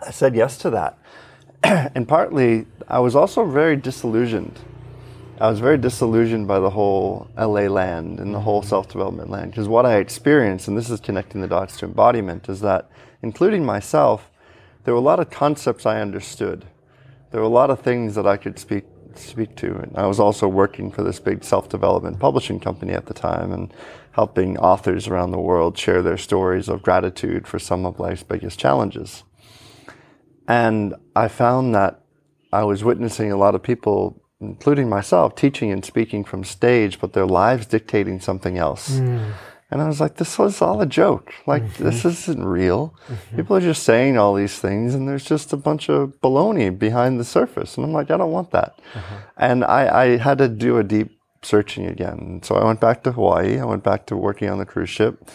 I 0.04 0.10
said 0.10 0.34
yes 0.34 0.58
to 0.58 0.70
that. 0.70 0.98
and 1.62 2.08
partly 2.08 2.66
I 2.88 2.98
was 2.98 3.14
also 3.14 3.44
very 3.44 3.76
disillusioned 3.76 4.58
I 5.38 5.50
was 5.50 5.60
very 5.60 5.76
disillusioned 5.76 6.48
by 6.48 6.60
the 6.60 6.70
whole 6.70 7.28
LA 7.36 7.68
land 7.68 8.20
and 8.20 8.34
the 8.34 8.40
whole 8.40 8.60
mm-hmm. 8.60 8.68
self 8.70 8.88
development 8.88 9.28
land 9.28 9.50
because 9.50 9.68
what 9.68 9.84
I 9.84 9.96
experienced, 9.96 10.66
and 10.66 10.78
this 10.78 10.88
is 10.88 10.98
connecting 11.00 11.42
the 11.42 11.48
dots 11.48 11.76
to 11.78 11.86
embodiment, 11.86 12.48
is 12.48 12.60
that, 12.60 12.90
including 13.22 13.64
myself, 13.64 14.30
there 14.84 14.94
were 14.94 15.00
a 15.00 15.02
lot 15.02 15.20
of 15.20 15.28
concepts 15.28 15.84
I 15.84 16.00
understood. 16.00 16.64
There 17.30 17.40
were 17.40 17.46
a 17.46 17.50
lot 17.50 17.70
of 17.70 17.80
things 17.80 18.14
that 18.14 18.26
I 18.26 18.38
could 18.38 18.58
speak 18.58 18.84
speak 19.22 19.56
to. 19.56 19.76
And 19.76 19.96
I 19.96 20.06
was 20.06 20.20
also 20.20 20.48
working 20.48 20.90
for 20.90 21.02
this 21.02 21.18
big 21.18 21.44
self 21.44 21.68
development 21.68 22.18
publishing 22.18 22.60
company 22.60 22.92
at 22.92 23.06
the 23.06 23.14
time 23.14 23.52
and 23.52 23.72
helping 24.12 24.58
authors 24.58 25.08
around 25.08 25.30
the 25.30 25.38
world 25.38 25.76
share 25.76 26.02
their 26.02 26.18
stories 26.18 26.68
of 26.68 26.82
gratitude 26.82 27.46
for 27.46 27.58
some 27.58 27.84
of 27.84 28.00
life's 28.00 28.22
biggest 28.22 28.58
challenges. 28.58 29.24
And 30.48 30.94
I 31.14 31.28
found 31.28 31.74
that 31.74 32.00
I 32.52 32.64
was 32.64 32.84
witnessing 32.84 33.32
a 33.32 33.36
lot 33.36 33.54
of 33.54 33.62
people 33.62 34.22
including 34.40 34.88
myself, 34.88 35.34
teaching 35.34 35.72
and 35.72 35.84
speaking 35.84 36.24
from 36.24 36.44
stage, 36.44 37.00
but 37.00 37.12
their 37.12 37.26
lives 37.26 37.66
dictating 37.66 38.20
something 38.20 38.58
else. 38.58 38.98
Mm. 38.98 39.32
And 39.70 39.82
I 39.82 39.88
was 39.88 40.00
like, 40.00 40.16
this 40.16 40.38
was 40.38 40.62
all 40.62 40.80
a 40.80 40.86
joke. 40.86 41.34
Like, 41.44 41.64
mm-hmm. 41.64 41.84
this 41.84 42.04
isn't 42.04 42.44
real. 42.44 42.94
Mm-hmm. 43.08 43.36
People 43.36 43.56
are 43.56 43.60
just 43.60 43.82
saying 43.82 44.16
all 44.16 44.34
these 44.34 44.58
things, 44.58 44.94
and 44.94 45.08
there's 45.08 45.24
just 45.24 45.52
a 45.52 45.56
bunch 45.56 45.88
of 45.88 46.20
baloney 46.20 46.76
behind 46.76 47.18
the 47.18 47.24
surface. 47.24 47.76
And 47.76 47.84
I'm 47.84 47.92
like, 47.92 48.10
I 48.10 48.16
don't 48.16 48.30
want 48.30 48.52
that. 48.52 48.78
Uh-huh. 48.94 49.16
And 49.36 49.64
I, 49.64 50.02
I 50.02 50.16
had 50.18 50.38
to 50.38 50.48
do 50.48 50.78
a 50.78 50.84
deep 50.84 51.18
searching 51.42 51.86
again. 51.86 52.40
So 52.44 52.54
I 52.54 52.64
went 52.64 52.80
back 52.80 53.02
to 53.04 53.12
Hawaii. 53.12 53.58
I 53.58 53.64
went 53.64 53.82
back 53.82 54.06
to 54.06 54.16
working 54.16 54.48
on 54.48 54.58
the 54.58 54.66
cruise 54.66 54.90
ship. 54.90 55.28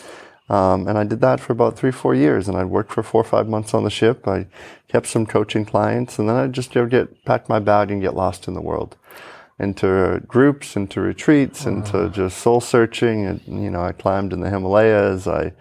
Um, 0.49 0.87
and 0.87 0.97
I 0.97 1.03
did 1.03 1.21
that 1.21 1.39
for 1.39 1.53
about 1.53 1.77
three, 1.77 1.91
four 1.91 2.15
years. 2.15 2.47
And 2.47 2.57
I'd 2.57 2.65
work 2.65 2.89
for 2.89 3.03
four 3.03 3.21
or 3.21 3.25
five 3.25 3.47
months 3.47 3.73
on 3.73 3.83
the 3.83 3.89
ship. 3.89 4.27
I 4.27 4.47
kept 4.87 5.07
some 5.07 5.25
coaching 5.25 5.65
clients. 5.65 6.19
And 6.19 6.29
then 6.29 6.37
I'd 6.37 6.53
just 6.53 6.71
get 6.71 7.25
pack 7.25 7.49
my 7.49 7.59
bag 7.59 7.91
and 7.91 8.01
get 8.01 8.15
lost 8.15 8.47
in 8.47 8.53
the 8.53 8.61
world 8.61 8.95
into 9.59 10.21
groups, 10.27 10.75
into 10.75 11.01
retreats, 11.01 11.65
into 11.65 12.09
just 12.09 12.39
soul 12.39 12.61
searching. 12.61 13.25
And, 13.25 13.41
you 13.45 13.69
know, 13.69 13.83
I 13.83 13.91
climbed 13.91 14.33
in 14.33 14.41
the 14.41 14.49
Himalayas. 14.49 15.27
I 15.27 15.53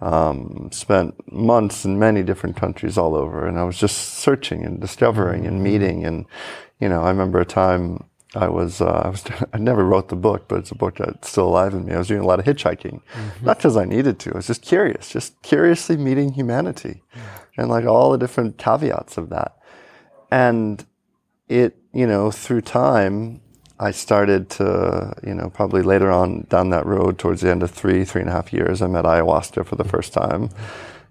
um, 0.00 0.70
spent 0.72 1.32
months 1.32 1.84
in 1.84 1.98
many 1.98 2.22
different 2.22 2.56
countries 2.56 2.96
all 2.96 3.14
over. 3.14 3.46
And 3.46 3.58
I 3.58 3.64
was 3.64 3.78
just 3.78 3.96
searching 3.96 4.64
and 4.64 4.80
discovering 4.80 5.46
and 5.46 5.62
meeting. 5.62 6.04
And, 6.04 6.26
you 6.80 6.88
know, 6.88 7.02
I 7.02 7.08
remember 7.08 7.40
a 7.40 7.44
time 7.44 8.04
I 8.34 8.48
was, 8.48 8.80
uh, 8.80 9.02
I 9.04 9.08
was, 9.08 9.24
I 9.52 9.58
never 9.58 9.84
wrote 9.84 10.08
the 10.08 10.16
book, 10.16 10.48
but 10.48 10.58
it's 10.58 10.70
a 10.70 10.76
book 10.76 10.96
that's 10.96 11.28
still 11.28 11.48
alive 11.48 11.74
in 11.74 11.84
me. 11.84 11.92
I 11.92 11.98
was 11.98 12.08
doing 12.08 12.20
a 12.20 12.26
lot 12.26 12.38
of 12.38 12.44
hitchhiking, 12.44 13.02
mm-hmm. 13.02 13.46
not 13.46 13.58
because 13.58 13.76
I 13.76 13.84
needed 13.84 14.18
to. 14.20 14.32
I 14.32 14.36
was 14.36 14.46
just 14.46 14.62
curious, 14.62 15.10
just 15.10 15.40
curiously 15.42 15.96
meeting 15.96 16.32
humanity, 16.32 17.02
and 17.56 17.68
like 17.68 17.84
all 17.84 18.10
the 18.10 18.18
different 18.18 18.58
caveats 18.58 19.18
of 19.18 19.28
that. 19.30 19.58
And 20.30 20.84
it, 21.48 21.76
you 21.92 22.06
know, 22.06 22.30
through 22.30 22.62
time, 22.62 23.40
I 23.78 23.90
started 23.90 24.48
to, 24.50 25.12
you 25.26 25.34
know, 25.34 25.50
probably 25.50 25.82
later 25.82 26.10
on 26.10 26.46
down 26.48 26.70
that 26.70 26.86
road 26.86 27.18
towards 27.18 27.40
the 27.40 27.50
end 27.50 27.62
of 27.62 27.70
three, 27.70 28.04
three 28.04 28.20
and 28.20 28.30
a 28.30 28.32
half 28.32 28.52
years, 28.52 28.80
I 28.80 28.86
met 28.86 29.04
ayahuasca 29.04 29.66
for 29.66 29.76
the 29.76 29.84
first 29.84 30.12
time. 30.12 30.50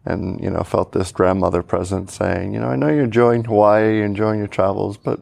And, 0.04 0.42
you 0.42 0.50
know, 0.50 0.64
felt 0.64 0.94
this 0.94 1.12
grandmother 1.12 1.62
presence 1.62 2.16
saying, 2.16 2.56
you 2.56 2.60
know, 2.60 2.70
I 2.70 2.76
know 2.76 2.88
you're 2.88 3.04
enjoying 3.04 3.44
Hawaii, 3.44 3.98
you're 3.98 4.06
enjoying 4.06 4.40
your 4.40 4.48
travels, 4.48 4.98
but 4.98 5.22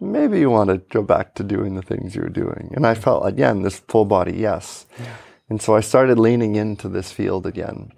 maybe 0.00 0.40
you 0.40 0.50
want 0.50 0.70
to 0.70 0.78
go 0.78 1.02
back 1.02 1.34
to 1.36 1.44
doing 1.44 1.76
the 1.76 1.82
things 1.82 2.16
you 2.16 2.22
were 2.22 2.28
doing. 2.28 2.72
And 2.74 2.84
I 2.84 2.94
felt, 2.94 3.24
again, 3.26 3.62
this 3.62 3.78
full 3.78 4.04
body 4.04 4.32
yes. 4.32 4.86
Yeah. 4.98 5.16
And 5.48 5.62
so 5.62 5.76
I 5.76 5.80
started 5.80 6.18
leaning 6.18 6.56
into 6.56 6.88
this 6.88 7.12
field 7.12 7.46
again. 7.46 7.92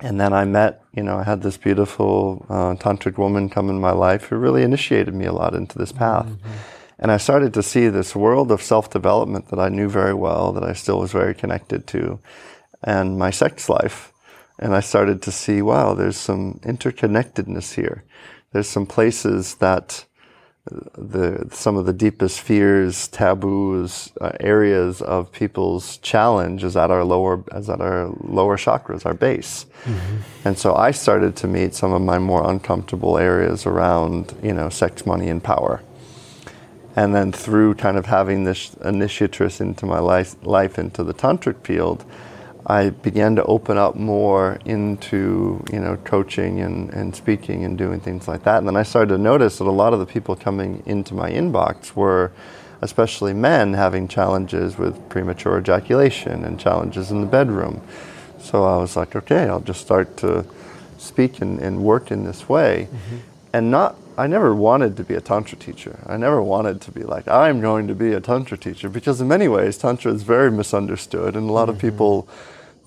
And 0.00 0.20
then 0.20 0.32
I 0.32 0.44
met, 0.44 0.82
you 0.92 1.02
know, 1.02 1.18
I 1.18 1.22
had 1.22 1.42
this 1.42 1.56
beautiful 1.56 2.44
uh, 2.48 2.74
tantric 2.74 3.16
woman 3.16 3.48
come 3.48 3.70
in 3.70 3.80
my 3.80 3.92
life 3.92 4.24
who 4.24 4.36
really 4.36 4.62
initiated 4.62 5.14
me 5.14 5.24
a 5.24 5.32
lot 5.32 5.54
into 5.54 5.78
this 5.78 5.92
path. 5.92 6.26
Mm-hmm. 6.26 6.52
And 6.98 7.12
I 7.12 7.16
started 7.16 7.54
to 7.54 7.62
see 7.62 7.88
this 7.88 8.14
world 8.14 8.52
of 8.52 8.62
self 8.62 8.90
development 8.90 9.48
that 9.48 9.58
I 9.58 9.68
knew 9.68 9.88
very 9.88 10.14
well, 10.14 10.52
that 10.52 10.64
I 10.64 10.72
still 10.72 11.00
was 11.00 11.12
very 11.12 11.34
connected 11.34 11.86
to, 11.88 12.20
and 12.82 13.18
my 13.18 13.30
sex 13.30 13.68
life. 13.68 14.12
And 14.58 14.74
I 14.74 14.80
started 14.80 15.20
to 15.22 15.32
see, 15.32 15.62
wow, 15.62 15.94
there's 15.94 16.16
some 16.16 16.60
interconnectedness 16.62 17.74
here. 17.74 18.04
There's 18.52 18.68
some 18.68 18.86
places 18.86 19.56
that 19.56 20.04
the 20.66 21.46
some 21.50 21.76
of 21.76 21.84
the 21.84 21.92
deepest 21.92 22.40
fears, 22.40 23.08
taboos, 23.08 24.12
uh, 24.20 24.32
areas 24.40 25.02
of 25.02 25.30
people's 25.30 25.98
challenge 25.98 26.64
is 26.64 26.74
at 26.76 26.90
our 26.90 27.04
lower 27.04 27.44
is 27.54 27.68
at 27.68 27.80
our 27.80 28.10
lower 28.22 28.56
chakras, 28.56 29.04
our 29.04 29.12
base. 29.12 29.66
Mm-hmm. 29.84 30.48
And 30.48 30.58
so 30.58 30.74
I 30.74 30.90
started 30.90 31.36
to 31.36 31.46
meet 31.46 31.74
some 31.74 31.92
of 31.92 32.00
my 32.00 32.18
more 32.18 32.48
uncomfortable 32.48 33.18
areas 33.18 33.66
around, 33.66 34.34
you 34.42 34.54
know, 34.54 34.70
sex, 34.70 35.04
money, 35.04 35.28
and 35.28 35.44
power. 35.44 35.82
And 36.96 37.14
then 37.14 37.32
through 37.32 37.74
kind 37.74 37.98
of 37.98 38.06
having 38.06 38.44
this 38.44 38.72
initiatrix 38.84 39.60
into 39.60 39.84
my 39.84 39.98
life, 39.98 40.36
life 40.46 40.78
into 40.78 41.02
the 41.02 41.12
tantric 41.12 41.62
field, 41.66 42.04
I 42.66 42.90
began 42.90 43.36
to 43.36 43.44
open 43.44 43.76
up 43.76 43.94
more 43.94 44.58
into 44.64 45.62
you 45.70 45.80
know 45.80 45.96
coaching 46.04 46.60
and, 46.60 46.90
and 46.94 47.14
speaking 47.14 47.64
and 47.64 47.76
doing 47.76 48.00
things 48.00 48.26
like 48.26 48.44
that. 48.44 48.58
And 48.58 48.66
then 48.66 48.76
I 48.76 48.82
started 48.82 49.14
to 49.14 49.18
notice 49.18 49.58
that 49.58 49.66
a 49.66 49.70
lot 49.70 49.92
of 49.92 49.98
the 49.98 50.06
people 50.06 50.34
coming 50.34 50.82
into 50.86 51.14
my 51.14 51.30
inbox 51.30 51.94
were 51.94 52.32
especially 52.80 53.32
men 53.32 53.74
having 53.74 54.08
challenges 54.08 54.78
with 54.78 55.08
premature 55.08 55.58
ejaculation 55.58 56.44
and 56.44 56.58
challenges 56.58 57.10
in 57.10 57.20
the 57.20 57.26
bedroom. 57.26 57.80
So 58.38 58.64
I 58.64 58.76
was 58.76 58.96
like, 58.96 59.16
okay, 59.16 59.48
I'll 59.48 59.60
just 59.60 59.80
start 59.80 60.18
to 60.18 60.44
speak 60.98 61.40
and, 61.40 61.60
and 61.60 61.82
work 61.82 62.10
in 62.10 62.24
this 62.24 62.48
way. 62.48 62.88
Mm-hmm. 62.90 63.16
And 63.52 63.70
not 63.70 63.96
I 64.16 64.26
never 64.28 64.54
wanted 64.54 64.96
to 64.98 65.04
be 65.04 65.14
a 65.14 65.20
tantra 65.20 65.58
teacher. 65.58 65.98
I 66.06 66.16
never 66.16 66.40
wanted 66.40 66.80
to 66.82 66.92
be 66.92 67.02
like 67.02 67.28
I'm 67.28 67.60
going 67.60 67.88
to 67.88 67.94
be 67.94 68.12
a 68.12 68.20
tantra 68.20 68.56
teacher 68.56 68.88
because 68.88 69.20
in 69.20 69.28
many 69.28 69.48
ways 69.48 69.76
tantra 69.76 70.12
is 70.12 70.22
very 70.22 70.50
misunderstood 70.50 71.36
and 71.36 71.50
a 71.50 71.52
lot 71.52 71.68
mm-hmm. 71.68 71.76
of 71.76 71.80
people 71.80 72.28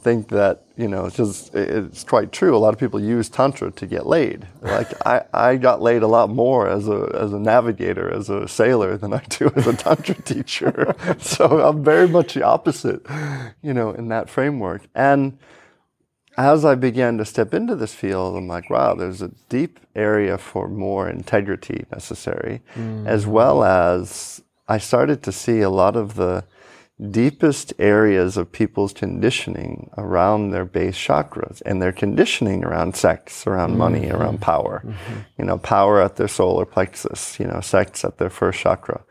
think 0.08 0.30
that 0.30 0.63
you 0.78 0.88
know 0.88 1.04
because 1.06 1.52
it's 1.54 2.06
quite 2.06 2.32
true. 2.32 2.56
A 2.56 2.62
lot 2.65 2.74
of 2.74 2.80
people 2.80 3.00
use 3.00 3.28
tantra 3.28 3.72
to 3.72 3.86
get 3.86 4.06
laid. 4.06 4.48
Like 4.62 4.89
I, 5.06 5.26
I 5.34 5.58
got 5.58 5.82
laid 5.82 6.02
a 6.02 6.08
lot 6.08 6.30
more 6.30 6.70
as 6.70 6.88
a 6.88 7.12
as 7.13 7.34
a 7.34 7.39
navigator, 7.39 8.10
as 8.10 8.30
a 8.30 8.48
sailor, 8.48 8.96
than 8.98 9.12
I 9.12 9.22
do 9.28 9.52
as 9.58 9.67
a 9.67 9.76
tantra 9.76 10.15
teacher. 10.34 10.96
so 11.20 11.43
I'm 11.67 11.84
very 11.84 12.08
much 12.08 12.36
the 12.36 12.43
opposite, 12.43 13.02
you 13.62 13.74
know, 13.74 13.91
in 13.91 14.08
that 14.08 14.30
framework. 14.30 14.84
And 14.96 15.38
as 16.38 16.63
I 16.63 16.76
began 16.76 17.17
to 17.17 17.26
step 17.26 17.54
into 17.54 17.76
this 17.76 17.93
field, 17.93 18.38
I'm 18.38 18.48
like, 18.48 18.70
wow, 18.70 18.96
there's 18.96 19.22
a 19.22 19.32
deep 19.50 19.80
area 19.93 20.38
for 20.38 20.70
more 20.70 21.10
integrity 21.10 21.86
necessary, 21.91 22.62
mm. 22.76 23.06
as 23.06 23.28
well 23.28 23.62
as 23.63 24.41
I 24.70 24.78
started 24.78 25.22
to 25.24 25.32
see 25.34 25.60
a 25.62 25.70
lot 25.70 25.98
of 25.98 26.15
the 26.15 26.46
deepest 27.12 27.73
areas 27.77 28.38
of 28.38 28.51
people's 28.51 28.91
conditioning 28.91 29.89
around 29.97 30.49
their 30.49 30.65
base 30.65 30.97
chakras 30.97 31.62
and 31.65 31.79
their 31.79 31.91
conditioning 31.91 32.63
around 32.63 32.95
sex, 32.95 33.45
around 33.45 33.69
mm-hmm. 33.69 33.79
money, 33.79 34.10
around 34.10 34.41
power. 34.41 34.81
Mm-hmm. 34.83 35.19
You 35.38 35.45
know, 35.45 35.57
power 35.60 36.01
at 36.01 36.15
their 36.15 36.27
solar 36.27 36.65
plexus, 36.65 37.39
you 37.39 37.45
know, 37.45 37.62
sex 37.62 38.03
at 38.03 38.17
their 38.17 38.31
first 38.31 38.60
chakra. 38.60 39.03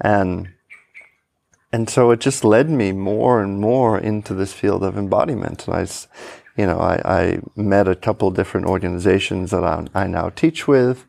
And 0.00 0.52
and 1.72 1.88
so 1.88 2.10
it 2.10 2.20
just 2.20 2.44
led 2.44 2.68
me 2.68 2.92
more 2.92 3.42
and 3.42 3.58
more 3.58 3.98
into 3.98 4.34
this 4.34 4.52
field 4.52 4.84
of 4.84 4.98
embodiment. 4.98 5.66
And 5.66 5.74
I, 5.74 5.86
you 6.56 6.66
know, 6.66 6.78
I, 6.78 7.00
I 7.04 7.40
met 7.56 7.88
a 7.88 7.94
couple 7.94 8.30
different 8.30 8.66
organizations 8.66 9.52
that 9.52 9.64
I, 9.64 9.86
I 9.94 10.06
now 10.06 10.28
teach 10.28 10.68
with, 10.68 11.06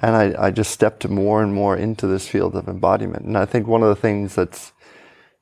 and 0.00 0.16
I, 0.16 0.46
I 0.46 0.50
just 0.50 0.70
stepped 0.70 1.06
more 1.06 1.42
and 1.42 1.52
more 1.52 1.76
into 1.76 2.06
this 2.06 2.26
field 2.26 2.56
of 2.56 2.68
embodiment. 2.68 3.26
And 3.26 3.36
I 3.36 3.44
think 3.44 3.66
one 3.66 3.82
of 3.82 3.90
the 3.90 4.00
things 4.00 4.34
that's 4.34 4.72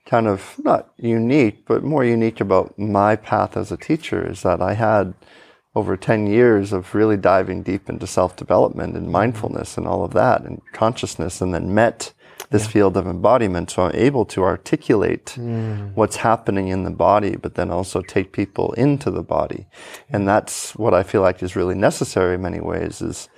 kind 0.06 0.28
of 0.28 0.54
not 0.62 0.92
unique, 0.96 1.66
but 1.66 1.82
more 1.82 2.04
unique 2.04 2.40
about 2.40 2.78
my 2.78 3.16
path 3.16 3.56
as 3.56 3.70
a 3.70 3.76
teacher 3.76 4.26
is 4.26 4.42
that 4.42 4.62
I 4.62 4.74
had 4.74 5.14
over 5.74 5.96
10 5.96 6.26
years 6.26 6.72
of 6.72 6.94
really 6.94 7.18
diving 7.18 7.62
deep 7.62 7.90
into 7.90 8.06
self 8.06 8.34
development 8.36 8.96
and 8.96 9.10
mindfulness 9.10 9.76
and 9.76 9.86
all 9.86 10.04
of 10.04 10.14
that 10.14 10.42
and 10.42 10.62
consciousness, 10.72 11.40
and 11.40 11.52
then 11.52 11.74
met 11.74 12.14
this 12.50 12.64
yeah. 12.64 12.70
field 12.70 12.96
of 12.96 13.06
embodiment. 13.06 13.70
So 13.70 13.82
I'm 13.82 13.94
able 13.94 14.24
to 14.26 14.42
articulate 14.42 15.34
mm. 15.36 15.92
what's 15.94 16.16
happening 16.16 16.68
in 16.68 16.84
the 16.84 16.90
body, 16.90 17.36
but 17.36 17.56
then 17.56 17.70
also 17.70 18.00
take 18.00 18.32
people 18.32 18.72
into 18.74 19.10
the 19.10 19.22
body. 19.22 19.66
And 20.08 20.26
that's 20.26 20.74
what 20.76 20.94
I 20.94 21.02
feel 21.02 21.20
like 21.20 21.42
is 21.42 21.56
really 21.56 21.74
necessary 21.74 22.36
in 22.36 22.42
many 22.42 22.60
ways 22.60 23.02
is 23.02 23.28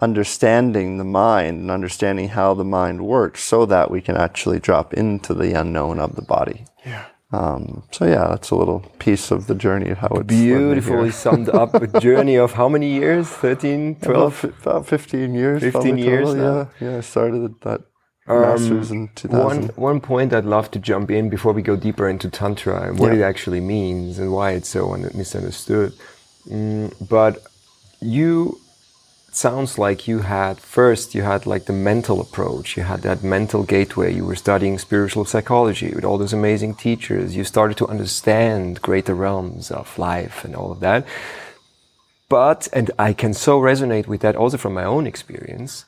understanding 0.00 0.98
the 0.98 1.04
mind 1.04 1.60
and 1.60 1.70
understanding 1.70 2.28
how 2.28 2.54
the 2.54 2.64
mind 2.64 3.04
works 3.04 3.42
so 3.42 3.66
that 3.66 3.90
we 3.90 4.00
can 4.00 4.16
actually 4.16 4.58
drop 4.58 4.94
into 4.94 5.34
the 5.34 5.58
unknown 5.58 5.98
of 5.98 6.16
the 6.16 6.22
body. 6.22 6.64
Yeah. 6.84 7.04
Um, 7.32 7.84
so 7.92 8.06
yeah, 8.06 8.26
that's 8.28 8.50
a 8.50 8.56
little 8.56 8.80
piece 8.98 9.30
of 9.30 9.46
the 9.46 9.54
journey 9.54 9.90
of 9.90 9.98
how 9.98 10.08
it's 10.08 10.26
beautifully 10.26 11.12
summed 11.12 11.48
up. 11.48 11.74
A 11.74 12.00
journey 12.00 12.36
of 12.36 12.52
how 12.52 12.68
many 12.68 12.92
years? 12.92 13.28
13, 13.28 13.96
12? 13.96 14.44
About, 14.44 14.60
about 14.60 14.86
15 14.86 15.34
years. 15.34 15.62
15 15.62 15.98
years 15.98 16.28
total, 16.28 16.42
Yeah, 16.42 16.66
yeah. 16.80 16.96
I 16.96 17.00
started 17.00 17.60
that 17.60 17.82
um, 18.26 18.40
masters 18.40 18.90
in 18.90 19.10
2000. 19.14 19.46
One, 19.46 19.68
one 19.76 20.00
point 20.00 20.32
I'd 20.32 20.44
love 20.44 20.72
to 20.72 20.80
jump 20.80 21.10
in 21.10 21.28
before 21.28 21.52
we 21.52 21.62
go 21.62 21.76
deeper 21.76 22.08
into 22.08 22.28
Tantra 22.28 22.88
and 22.88 22.98
what 22.98 23.12
yeah. 23.12 23.20
it 23.20 23.22
actually 23.22 23.60
means 23.60 24.18
and 24.18 24.32
why 24.32 24.52
it's 24.52 24.68
so 24.68 24.96
misunderstood. 25.14 25.92
Mm, 26.48 27.08
but 27.08 27.42
you 28.00 28.60
sounds 29.34 29.78
like 29.78 30.08
you 30.08 30.20
had 30.20 30.58
first 30.58 31.14
you 31.14 31.22
had 31.22 31.46
like 31.46 31.64
the 31.66 31.72
mental 31.72 32.20
approach. 32.20 32.76
You 32.76 32.82
had 32.84 33.02
that 33.02 33.22
mental 33.22 33.62
gateway. 33.62 34.12
You 34.14 34.24
were 34.24 34.36
studying 34.36 34.78
spiritual 34.78 35.24
psychology 35.24 35.92
with 35.94 36.04
all 36.04 36.18
those 36.18 36.32
amazing 36.32 36.74
teachers. 36.74 37.36
You 37.36 37.44
started 37.44 37.76
to 37.78 37.88
understand 37.88 38.82
greater 38.82 39.14
realms 39.14 39.70
of 39.70 39.98
life 39.98 40.44
and 40.44 40.54
all 40.56 40.72
of 40.72 40.80
that. 40.80 41.06
But 42.28 42.68
and 42.72 42.90
i 42.98 43.12
can 43.12 43.34
so 43.34 43.60
resonate 43.60 44.06
with 44.06 44.20
that 44.20 44.36
also 44.36 44.56
from 44.56 44.74
my 44.74 44.84
own 44.84 45.06
experience 45.06 45.84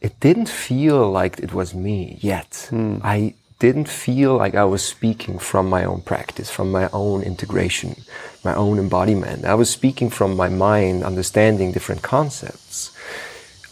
it 0.00 0.20
didn't 0.20 0.48
feel 0.48 1.10
like 1.10 1.38
it 1.40 1.52
was 1.52 1.74
me 1.74 2.18
yet. 2.20 2.68
Mm. 2.70 3.00
i 3.02 3.34
didn't 3.58 3.88
feel 3.88 4.36
like 4.36 4.54
I 4.54 4.64
was 4.64 4.84
speaking 4.84 5.38
from 5.38 5.68
my 5.68 5.84
own 5.84 6.02
practice, 6.02 6.48
from 6.50 6.70
my 6.70 6.88
own 6.92 7.22
integration, 7.22 7.96
my 8.44 8.54
own 8.54 8.78
embodiment. 8.78 9.44
I 9.44 9.54
was 9.54 9.68
speaking 9.68 10.10
from 10.10 10.36
my 10.36 10.48
mind, 10.48 11.02
understanding 11.02 11.72
different 11.72 12.02
concepts, 12.02 12.96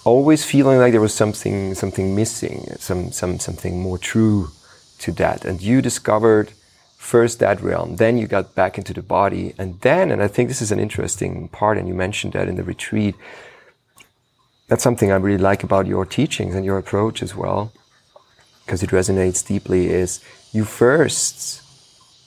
always 0.05 0.45
feeling 0.45 0.79
like 0.79 0.91
there 0.91 1.01
was 1.01 1.15
something, 1.15 1.75
something 1.75 2.17
missing, 2.17 2.67
some, 2.79 3.13
some, 3.13 3.39
something 3.39 3.81
more 3.81 3.99
true 3.99 4.51
to 4.99 5.13
that. 5.13 5.45
And 5.45 5.63
you 5.63 5.81
discovered 5.81 6.51
first 6.97 7.39
that 7.39 7.63
realm, 7.63 7.97
then 7.97 8.19
you 8.19 8.27
got 8.27 8.57
back 8.57 8.79
into 8.79 8.93
the 8.93 9.03
body, 9.03 9.55
and 9.57 9.81
then, 9.83 10.11
and 10.11 10.21
I 10.21 10.27
think 10.27 10.49
this 10.49 10.63
is 10.63 10.73
an 10.73 10.81
interesting 10.81 11.49
part, 11.49 11.79
and 11.79 11.87
you 11.87 11.95
mentioned 11.95 12.33
that 12.33 12.49
in 12.49 12.57
the 12.57 12.65
retreat. 12.65 13.15
That's 14.67 14.83
something 14.83 15.13
I 15.13 15.17
really 15.17 15.39
like 15.39 15.63
about 15.63 15.87
your 15.87 16.05
teachings 16.05 16.57
and 16.57 16.65
your 16.65 16.77
approach 16.77 17.23
as 17.23 17.37
well 17.37 17.73
because 18.67 18.83
it 18.83 18.91
resonates 18.91 19.47
deeply 19.47 19.89
is 19.89 20.21
you 20.53 20.65
first 20.65 21.63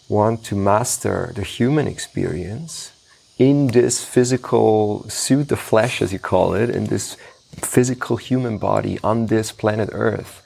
want 0.08 0.44
to 0.46 0.56
master 0.56 1.32
the 1.36 1.44
human 1.44 1.86
experience 1.86 2.92
in 3.38 3.68
this 3.68 4.04
physical 4.04 5.08
suit 5.10 5.52
of 5.52 5.60
flesh, 5.60 6.02
as 6.02 6.12
you 6.12 6.20
call 6.20 6.54
it, 6.54 6.70
in 6.70 6.86
this 6.88 7.18
physical 7.58 8.18
human 8.18 8.58
body 8.58 8.98
on 9.04 9.28
this 9.28 9.52
planet 9.52 9.90
Earth, 9.92 10.42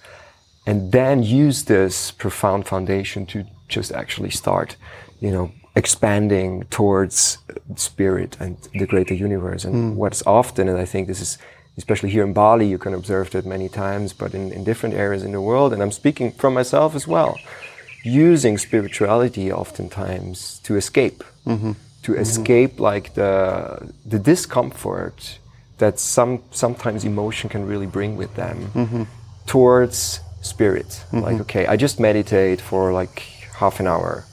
and 0.65 0.91
then 0.91 1.23
use 1.23 1.65
this 1.65 2.12
profound 2.12 2.67
foundation 2.67 3.25
to 3.25 3.45
just 3.67 3.91
actually 3.91 4.29
start, 4.29 4.75
you 5.19 5.32
know, 5.32 5.51
expanding 5.75 6.63
towards 6.69 7.39
spirit 7.75 8.38
and 8.39 8.58
the 8.73 8.86
greater 8.86 9.13
universe. 9.13 9.65
And 9.65 9.75
mm. 9.75 9.95
what's 9.95 10.25
often, 10.25 10.69
and 10.69 10.77
I 10.77 10.86
think 10.86 11.08
this 11.08 11.21
is 11.21 11.38
especially 11.78 12.10
here 12.10 12.24
in 12.24 12.34
Bali, 12.34 12.68
you 12.68 12.78
can 12.78 12.94
observe 12.94 13.32
that 13.32 13.46
many 13.46 13.70
times, 13.70 14.14
but 14.14 14.34
in, 14.34 14.52
in 14.52 14.64
different 14.64 14.96
areas 14.96 15.24
in 15.24 15.32
the 15.32 15.42
world, 15.42 15.74
and 15.74 15.82
I'm 15.82 15.92
speaking 15.92 16.32
from 16.32 16.54
myself 16.54 16.96
as 16.96 17.08
well, 17.08 17.40
using 18.04 18.58
spirituality 18.58 19.52
oftentimes 19.52 20.60
to 20.64 20.76
escape, 20.76 21.24
mm-hmm. 21.46 21.72
to 22.04 22.12
mm-hmm. 22.12 22.22
escape 22.22 22.80
like 22.80 23.16
the, 23.16 23.92
the 24.06 24.20
discomfort 24.20 25.40
that 25.80 26.00
some, 26.00 26.44
sometimes 26.52 27.06
emotion 27.06 27.50
can 27.50 27.66
really 27.66 27.88
bring 27.88 28.16
with 28.16 28.36
them 28.36 28.72
mm-hmm. 28.74 29.04
towards 29.48 30.20
spirit. 30.42 30.88
Mm-hmm. 30.88 31.20
Like, 31.20 31.42
okay, 31.42 31.66
I 31.66 31.76
just 31.76 32.00
meditate 32.00 32.62
for 32.62 32.94
like 32.94 33.20
half 33.56 33.80
an 33.80 33.88
hour 33.88 34.26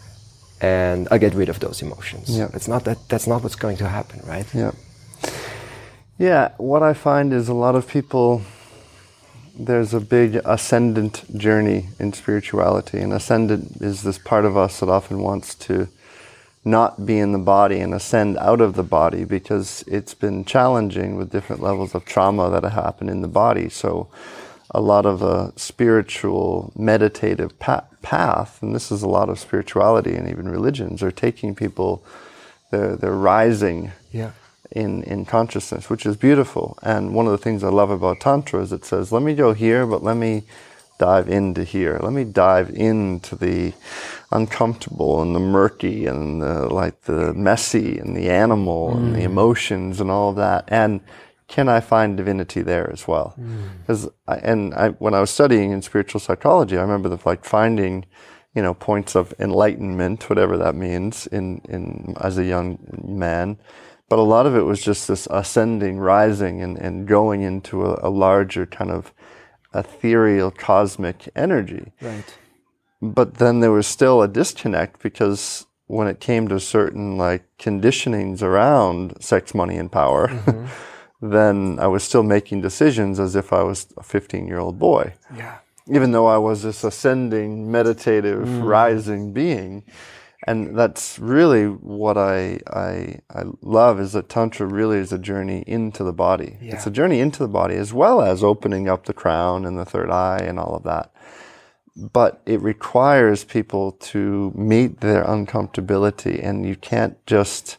and 0.60 1.08
I 1.10 1.16
get 1.18 1.34
rid 1.34 1.48
of 1.48 1.60
those 1.60 1.80
emotions. 1.80 2.36
Yeah. 2.36 2.48
It's 2.52 2.68
not 2.68 2.84
that, 2.84 3.08
that's 3.08 3.26
not 3.26 3.42
what's 3.42 3.56
going 3.56 3.78
to 3.78 3.88
happen, 3.88 4.20
right? 4.26 4.46
Yeah. 4.54 4.72
Yeah, 6.20 6.50
what 6.58 6.82
I 6.82 6.92
find 6.92 7.32
is 7.32 7.48
a 7.48 7.54
lot 7.54 7.74
of 7.74 7.88
people, 7.88 8.42
there's 9.58 9.94
a 9.94 10.00
big 10.00 10.34
ascendant 10.44 11.24
journey 11.38 11.88
in 11.98 12.12
spirituality. 12.12 12.98
And 12.98 13.10
ascendant 13.10 13.80
is 13.80 14.02
this 14.02 14.18
part 14.18 14.44
of 14.44 14.54
us 14.54 14.80
that 14.80 14.90
often 14.90 15.20
wants 15.20 15.54
to 15.54 15.88
not 16.62 17.06
be 17.06 17.18
in 17.18 17.32
the 17.32 17.38
body 17.38 17.80
and 17.80 17.94
ascend 17.94 18.36
out 18.36 18.60
of 18.60 18.74
the 18.74 18.82
body 18.82 19.24
because 19.24 19.82
it's 19.86 20.12
been 20.12 20.44
challenging 20.44 21.16
with 21.16 21.30
different 21.30 21.62
levels 21.62 21.94
of 21.94 22.04
trauma 22.04 22.50
that 22.50 22.64
have 22.64 22.84
happened 22.84 23.08
in 23.08 23.22
the 23.22 23.26
body. 23.26 23.70
So, 23.70 24.10
a 24.72 24.80
lot 24.82 25.06
of 25.06 25.22
a 25.22 25.54
spiritual, 25.56 26.70
meditative 26.76 27.58
pa- 27.58 27.86
path, 28.02 28.62
and 28.62 28.74
this 28.74 28.92
is 28.92 29.00
a 29.02 29.08
lot 29.08 29.30
of 29.30 29.38
spirituality 29.38 30.14
and 30.16 30.28
even 30.28 30.50
religions, 30.50 31.02
are 31.02 31.10
taking 31.10 31.54
people, 31.54 32.04
they're, 32.70 32.94
they're 32.94 33.10
rising. 33.10 33.92
Yeah 34.12 34.32
in, 34.70 35.02
in 35.04 35.24
consciousness, 35.24 35.90
which 35.90 36.06
is 36.06 36.16
beautiful. 36.16 36.78
And 36.82 37.14
one 37.14 37.26
of 37.26 37.32
the 37.32 37.38
things 37.38 37.64
I 37.64 37.68
love 37.68 37.90
about 37.90 38.20
Tantra 38.20 38.62
is 38.62 38.72
it 38.72 38.84
says, 38.84 39.12
let 39.12 39.22
me 39.22 39.34
go 39.34 39.52
here, 39.52 39.86
but 39.86 40.02
let 40.02 40.16
me 40.16 40.44
dive 40.98 41.28
into 41.28 41.64
here. 41.64 41.98
Let 42.02 42.12
me 42.12 42.24
dive 42.24 42.70
into 42.70 43.34
the 43.34 43.72
uncomfortable 44.30 45.22
and 45.22 45.34
the 45.34 45.40
murky 45.40 46.06
and 46.06 46.42
the, 46.42 46.68
like 46.68 47.02
the 47.02 47.34
messy 47.34 47.98
and 47.98 48.16
the 48.16 48.30
animal 48.30 48.90
mm. 48.90 48.96
and 48.98 49.14
the 49.14 49.20
mm. 49.20 49.24
emotions 49.24 50.00
and 50.00 50.10
all 50.10 50.30
of 50.30 50.36
that. 50.36 50.64
And 50.68 51.00
can 51.48 51.68
I 51.68 51.80
find 51.80 52.16
divinity 52.16 52.62
there 52.62 52.88
as 52.92 53.08
well? 53.08 53.34
Because 53.80 54.06
mm. 54.06 54.40
and 54.42 54.72
I, 54.74 54.90
when 54.90 55.14
I 55.14 55.20
was 55.20 55.30
studying 55.30 55.72
in 55.72 55.82
spiritual 55.82 56.20
psychology, 56.20 56.76
I 56.78 56.82
remember 56.82 57.08
the, 57.08 57.18
like 57.24 57.44
finding, 57.44 58.04
you 58.54 58.62
know, 58.62 58.74
points 58.74 59.16
of 59.16 59.34
enlightenment, 59.40 60.28
whatever 60.28 60.56
that 60.58 60.74
means, 60.74 61.26
in 61.26 61.60
in 61.68 62.14
as 62.20 62.38
a 62.38 62.44
young 62.44 62.78
man. 63.02 63.58
But 64.10 64.18
a 64.18 64.22
lot 64.22 64.44
of 64.44 64.56
it 64.56 64.62
was 64.62 64.82
just 64.82 65.06
this 65.06 65.28
ascending, 65.30 65.98
rising, 65.98 66.60
and, 66.60 66.76
and 66.76 67.06
going 67.06 67.42
into 67.42 67.86
a, 67.86 68.08
a 68.08 68.10
larger 68.10 68.66
kind 68.66 68.90
of 68.90 69.14
ethereal 69.72 70.50
cosmic 70.50 71.28
energy. 71.36 71.92
Right. 72.02 72.36
But 73.00 73.34
then 73.34 73.60
there 73.60 73.70
was 73.70 73.86
still 73.86 74.20
a 74.20 74.26
disconnect 74.28 75.00
because 75.00 75.66
when 75.86 76.08
it 76.08 76.18
came 76.18 76.48
to 76.48 76.58
certain 76.58 77.16
like 77.16 77.44
conditionings 77.56 78.42
around 78.42 79.14
sex, 79.22 79.54
money, 79.54 79.76
and 79.76 79.90
power, 79.90 80.26
mm-hmm. 80.26 80.66
then 81.30 81.78
I 81.80 81.86
was 81.86 82.02
still 82.02 82.24
making 82.24 82.62
decisions 82.62 83.20
as 83.20 83.36
if 83.36 83.52
I 83.52 83.62
was 83.62 83.86
a 83.96 84.02
15 84.02 84.44
year 84.46 84.58
old 84.58 84.78
boy. 84.78 85.14
Yeah. 85.36 85.58
Even 85.88 86.10
though 86.10 86.26
I 86.26 86.38
was 86.38 86.62
this 86.62 86.82
ascending, 86.82 87.70
meditative, 87.70 88.46
mm. 88.46 88.64
rising 88.64 89.32
being. 89.32 89.84
And 90.44 90.78
that's 90.78 91.18
really 91.18 91.66
what 91.66 92.16
I, 92.16 92.60
I, 92.66 93.18
I 93.30 93.44
love 93.60 94.00
is 94.00 94.12
that 94.12 94.30
Tantra 94.30 94.66
really 94.66 94.98
is 94.98 95.12
a 95.12 95.18
journey 95.18 95.62
into 95.66 96.02
the 96.02 96.14
body. 96.14 96.56
Yeah. 96.62 96.74
It's 96.74 96.86
a 96.86 96.90
journey 96.90 97.20
into 97.20 97.40
the 97.40 97.48
body 97.48 97.74
as 97.74 97.92
well 97.92 98.22
as 98.22 98.42
opening 98.42 98.88
up 98.88 99.04
the 99.04 99.12
crown 99.12 99.66
and 99.66 99.78
the 99.78 99.84
third 99.84 100.10
eye 100.10 100.38
and 100.38 100.58
all 100.58 100.74
of 100.74 100.82
that. 100.84 101.12
But 101.94 102.40
it 102.46 102.62
requires 102.62 103.44
people 103.44 103.92
to 103.92 104.52
meet 104.54 105.00
their 105.00 105.24
uncomfortability 105.24 106.42
and 106.42 106.64
you 106.64 106.76
can't 106.76 107.24
just 107.26 107.76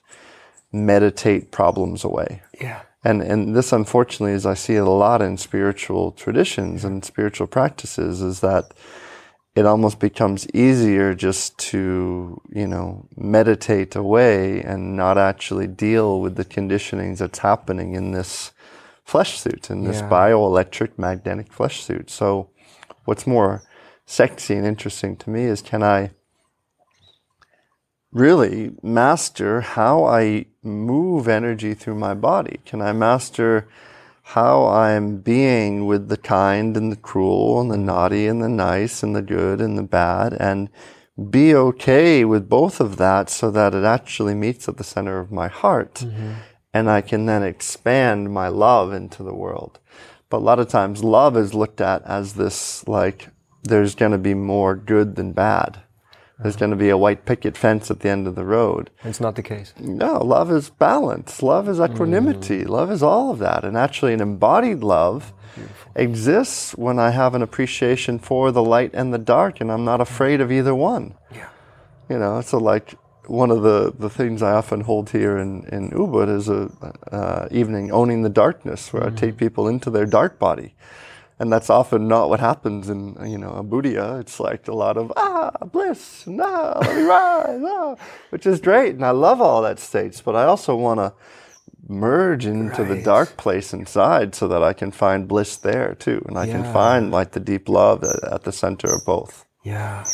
meditate 0.71 1.51
problems 1.51 2.03
away. 2.03 2.43
Yeah. 2.59 2.81
And, 3.03 3.23
and 3.23 3.55
this 3.55 3.73
unfortunately, 3.73 4.33
as 4.33 4.45
I 4.45 4.53
see 4.53 4.75
it 4.75 4.83
a 4.83 4.89
lot 4.89 5.23
in 5.23 5.37
spiritual 5.37 6.11
traditions 6.11 6.85
and 6.85 7.03
spiritual 7.03 7.47
practices, 7.47 8.21
is 8.21 8.41
that 8.41 8.71
it 9.55 9.65
almost 9.65 9.99
becomes 9.99 10.47
easier 10.53 11.13
just 11.13 11.57
to, 11.57 12.41
you 12.49 12.67
know, 12.67 13.05
meditate 13.17 13.95
away 13.95 14.61
and 14.61 14.95
not 14.95 15.17
actually 15.17 15.67
deal 15.67 16.21
with 16.21 16.35
the 16.35 16.45
conditionings 16.45 17.17
that's 17.17 17.39
happening 17.39 17.93
in 17.93 18.11
this 18.11 18.53
flesh 19.03 19.37
suit, 19.37 19.69
in 19.69 19.83
this 19.83 19.99
yeah. 19.99 20.09
bioelectric 20.09 20.97
magnetic 20.97 21.51
flesh 21.51 21.83
suit. 21.83 22.09
So, 22.09 22.49
what's 23.03 23.27
more 23.27 23.63
sexy 24.05 24.55
and 24.55 24.65
interesting 24.65 25.17
to 25.17 25.29
me 25.29 25.43
is 25.43 25.61
can 25.61 25.83
I 25.83 26.11
really 28.11 28.71
master 28.81 29.61
how 29.61 30.05
I 30.05 30.45
move 30.63 31.27
energy 31.27 31.73
through 31.73 31.95
my 31.95 32.13
body? 32.13 32.61
Can 32.65 32.81
I 32.81 32.93
master 32.93 33.67
how 34.33 34.65
I'm 34.65 35.17
being 35.17 35.85
with 35.85 36.07
the 36.07 36.15
kind 36.15 36.77
and 36.77 36.89
the 36.89 36.95
cruel 36.95 37.59
and 37.59 37.69
the 37.69 37.77
naughty 37.77 38.27
and 38.27 38.41
the 38.41 38.47
nice 38.47 39.03
and 39.03 39.13
the 39.13 39.21
good 39.21 39.59
and 39.59 39.77
the 39.77 39.83
bad 39.83 40.33
and 40.39 40.69
be 41.29 41.53
okay 41.53 42.23
with 42.23 42.47
both 42.47 42.79
of 42.79 42.95
that 42.95 43.29
so 43.29 43.51
that 43.51 43.75
it 43.75 43.83
actually 43.83 44.33
meets 44.33 44.69
at 44.69 44.77
the 44.77 44.85
center 44.85 45.19
of 45.19 45.33
my 45.33 45.49
heart. 45.49 45.95
Mm-hmm. 45.95 46.33
And 46.73 46.89
I 46.89 47.01
can 47.01 47.25
then 47.25 47.43
expand 47.43 48.33
my 48.33 48.47
love 48.47 48.93
into 48.93 49.21
the 49.21 49.35
world. 49.35 49.79
But 50.29 50.37
a 50.37 50.47
lot 50.47 50.59
of 50.59 50.69
times 50.69 51.03
love 51.03 51.35
is 51.35 51.53
looked 51.53 51.81
at 51.81 52.01
as 52.03 52.35
this 52.35 52.87
like, 52.87 53.27
there's 53.63 53.95
going 53.95 54.13
to 54.13 54.17
be 54.17 54.33
more 54.33 54.75
good 54.75 55.17
than 55.17 55.33
bad. 55.33 55.81
There's 56.41 56.55
going 56.55 56.71
to 56.71 56.77
be 56.77 56.89
a 56.89 56.97
white 56.97 57.25
picket 57.25 57.55
fence 57.55 57.91
at 57.91 57.99
the 57.99 58.09
end 58.09 58.27
of 58.27 58.35
the 58.35 58.45
road. 58.45 58.89
It's 59.03 59.19
not 59.19 59.35
the 59.35 59.43
case. 59.43 59.73
No, 59.79 60.17
love 60.23 60.51
is 60.51 60.69
balance. 60.71 61.43
Love 61.43 61.69
is 61.69 61.79
equanimity. 61.79 62.63
Mm. 62.63 62.69
Love 62.69 62.91
is 62.91 63.03
all 63.03 63.29
of 63.31 63.39
that. 63.39 63.63
And 63.63 63.77
actually, 63.77 64.13
an 64.13 64.21
embodied 64.21 64.79
love 64.79 65.33
Beautiful. 65.55 65.91
exists 65.95 66.75
when 66.75 66.97
I 66.97 67.11
have 67.11 67.35
an 67.35 67.43
appreciation 67.43 68.17
for 68.17 68.51
the 68.51 68.63
light 68.63 68.91
and 68.93 69.13
the 69.13 69.19
dark, 69.19 69.61
and 69.61 69.71
I'm 69.71 69.85
not 69.85 70.01
afraid 70.01 70.41
of 70.41 70.51
either 70.51 70.73
one. 70.73 71.13
Yeah. 71.33 71.49
You 72.09 72.17
know, 72.17 72.41
so 72.41 72.57
like 72.57 72.95
one 73.27 73.51
of 73.51 73.61
the, 73.61 73.93
the 73.97 74.09
things 74.09 74.41
I 74.41 74.53
often 74.53 74.81
hold 74.81 75.11
here 75.11 75.37
in, 75.37 75.63
in 75.65 75.91
Ubud 75.91 76.35
is 76.35 76.49
a 76.49 76.71
uh, 77.11 77.47
evening 77.51 77.91
owning 77.91 78.23
the 78.23 78.29
darkness, 78.29 78.91
where 78.91 79.03
mm. 79.03 79.13
I 79.13 79.15
take 79.15 79.37
people 79.37 79.67
into 79.67 79.91
their 79.91 80.07
dark 80.07 80.39
body 80.39 80.73
and 81.41 81.51
that's 81.51 81.71
often 81.71 82.07
not 82.07 82.29
what 82.29 82.39
happens 82.39 82.87
in 82.87 83.17
you 83.27 83.37
know 83.37 83.49
a 83.49 83.63
Buddhia. 83.63 84.21
It's 84.21 84.39
like 84.39 84.67
a 84.67 84.75
lot 84.75 84.95
of 84.95 85.11
ah 85.17 85.49
bliss, 85.65 86.27
no, 86.27 86.77
let 86.79 86.95
me 86.95 87.01
rise, 87.01 87.61
ah, 87.65 87.95
which 88.29 88.45
is 88.45 88.61
great, 88.61 88.93
and 88.93 89.03
I 89.03 89.09
love 89.09 89.41
all 89.41 89.63
that 89.63 89.79
states. 89.79 90.21
But 90.21 90.35
I 90.35 90.43
also 90.43 90.75
want 90.75 90.99
to 90.99 91.13
merge 91.87 92.45
into 92.45 92.83
right. 92.83 92.89
the 92.89 93.01
dark 93.01 93.37
place 93.37 93.73
inside 93.73 94.35
so 94.35 94.47
that 94.49 94.61
I 94.61 94.73
can 94.73 94.91
find 94.91 95.27
bliss 95.27 95.57
there 95.57 95.95
too, 95.95 96.23
and 96.27 96.37
I 96.37 96.45
yeah. 96.45 96.61
can 96.61 96.73
find 96.73 97.09
like 97.09 97.31
the 97.31 97.39
deep 97.39 97.67
love 97.67 98.03
at, 98.03 98.23
at, 98.23 98.43
the 98.43 98.51
center 98.51 98.93
of 98.93 99.03
both. 99.03 99.43
Yeah, 99.63 100.05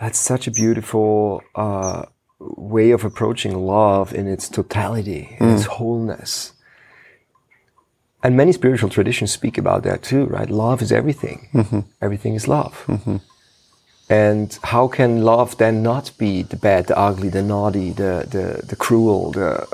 that's 0.00 0.18
such 0.18 0.46
a 0.46 0.50
beautiful 0.50 1.42
uh, 1.54 2.06
way 2.38 2.92
of 2.92 3.04
approaching 3.04 3.58
love 3.58 4.14
in 4.14 4.26
its 4.26 4.48
totality, 4.48 5.36
in 5.38 5.48
mm. 5.48 5.54
its 5.54 5.66
wholeness 5.66 6.51
and 8.22 8.36
many 8.36 8.52
spiritual 8.52 8.88
traditions 8.88 9.32
speak 9.32 9.58
about 9.58 9.82
that 9.82 10.02
too, 10.02 10.26
right? 10.26 10.48
Love 10.48 10.82
is 10.82 10.92
everything. 10.92 11.48
Mm-hmm. 11.52 11.80
Everything 12.00 12.34
is 12.34 12.46
love. 12.46 12.84
Mm-hmm. 12.86 13.16
And 14.08 14.58
how 14.62 14.88
can 14.88 15.22
love 15.22 15.56
then 15.56 15.82
not 15.82 16.10
be 16.18 16.42
the 16.42 16.56
bad, 16.56 16.86
the 16.86 16.98
ugly, 16.98 17.28
the 17.28 17.42
naughty, 17.42 17.90
the 17.90 18.26
the, 18.28 18.66
the 18.66 18.76
cruel, 18.76 19.32
the 19.32 19.66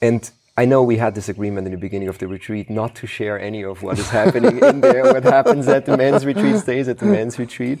and 0.00 0.30
I 0.58 0.64
know 0.64 0.82
we 0.82 0.96
had 0.96 1.14
this 1.14 1.28
agreement 1.28 1.68
in 1.68 1.72
the 1.72 1.78
beginning 1.78 2.08
of 2.08 2.18
the 2.18 2.26
retreat 2.26 2.68
not 2.68 2.96
to 2.96 3.06
share 3.06 3.38
any 3.38 3.62
of 3.62 3.84
what 3.84 3.96
is 3.96 4.10
happening 4.10 4.58
in 4.70 4.80
there. 4.80 5.04
What 5.04 5.22
happens 5.22 5.68
at 5.68 5.86
the 5.86 5.96
men's 5.96 6.26
retreat 6.26 6.56
stays 6.58 6.88
at 6.88 6.98
the 6.98 7.06
men's 7.06 7.38
retreat. 7.38 7.78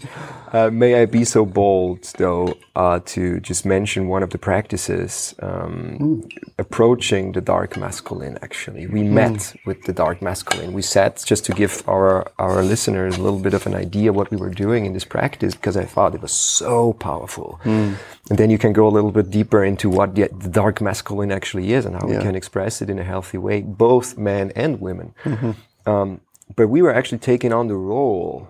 Uh, 0.52 0.70
may 0.70 1.02
I 1.02 1.06
be 1.06 1.24
so 1.24 1.44
bold, 1.44 2.04
though, 2.18 2.56
uh, 2.76 3.00
to 3.06 3.40
just 3.40 3.66
mention 3.66 4.06
one 4.06 4.22
of 4.22 4.30
the 4.30 4.38
practices 4.38 5.34
um, 5.42 5.98
mm. 6.00 6.38
approaching 6.64 7.32
the 7.32 7.40
dark 7.40 7.76
masculine. 7.76 8.38
Actually, 8.42 8.86
we 8.86 9.00
mm. 9.00 9.10
met 9.10 9.56
with 9.66 9.82
the 9.82 9.92
dark 9.92 10.22
masculine. 10.22 10.72
We 10.72 10.82
sat 10.82 11.24
just 11.26 11.44
to 11.46 11.52
give 11.52 11.82
our 11.88 12.30
our 12.38 12.62
listeners 12.62 13.16
a 13.16 13.22
little 13.26 13.40
bit 13.40 13.54
of 13.54 13.66
an 13.66 13.74
idea 13.74 14.12
what 14.12 14.30
we 14.30 14.36
were 14.44 14.54
doing 14.64 14.86
in 14.86 14.92
this 14.92 15.04
practice 15.16 15.52
because 15.56 15.76
I 15.76 15.84
thought 15.84 16.14
it 16.14 16.22
was 16.22 16.32
so 16.62 16.92
powerful. 16.92 17.58
Mm. 17.64 17.96
And 18.30 18.38
then 18.38 18.50
you 18.50 18.58
can 18.58 18.72
go 18.72 18.86
a 18.86 18.92
little 18.96 19.10
bit 19.10 19.30
deeper 19.30 19.64
into 19.64 19.88
what 19.88 20.14
the, 20.14 20.28
the 20.44 20.50
dark 20.62 20.80
masculine 20.80 21.32
actually 21.32 21.72
is 21.72 21.86
and 21.86 21.94
how 21.96 22.06
yeah. 22.06 22.18
we 22.18 22.22
can 22.22 22.36
express 22.36 22.67
it 22.82 22.90
in 22.90 22.98
a 22.98 23.04
healthy 23.04 23.38
way, 23.38 23.62
both 23.62 24.16
men 24.16 24.52
and 24.54 24.80
women. 24.80 25.14
Mm-hmm. 25.24 25.52
Um, 25.90 26.20
but 26.56 26.68
we 26.68 26.82
were 26.82 26.94
actually 26.94 27.18
taking 27.18 27.52
on 27.52 27.68
the 27.68 27.76
role, 27.76 28.48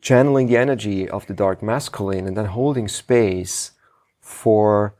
channeling 0.00 0.46
the 0.46 0.56
energy 0.56 1.08
of 1.08 1.26
the 1.26 1.34
dark 1.34 1.62
masculine 1.62 2.26
and 2.26 2.36
then 2.36 2.46
holding 2.46 2.88
space 2.88 3.72
for 4.20 4.94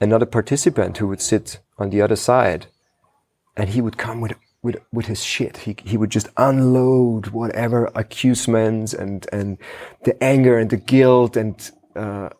another 0.00 0.26
participant 0.26 0.98
who 0.98 1.08
would 1.08 1.20
sit 1.20 1.58
on 1.78 1.90
the 1.90 2.00
other 2.00 2.16
side. 2.16 2.66
And 3.56 3.70
he 3.70 3.80
would 3.80 3.98
come 3.98 4.20
with 4.20 4.34
with 4.62 4.76
with 4.92 5.06
his 5.06 5.22
shit. 5.22 5.58
He 5.58 5.76
he 5.84 5.96
would 5.96 6.10
just 6.10 6.28
unload 6.36 7.28
whatever 7.28 7.90
accusements 7.94 8.94
and 8.94 9.26
and 9.32 9.58
the 10.04 10.22
anger 10.22 10.58
and 10.58 10.70
the 10.70 10.76
guilt 10.76 11.36
and 11.36 11.70
uh, 11.94 12.30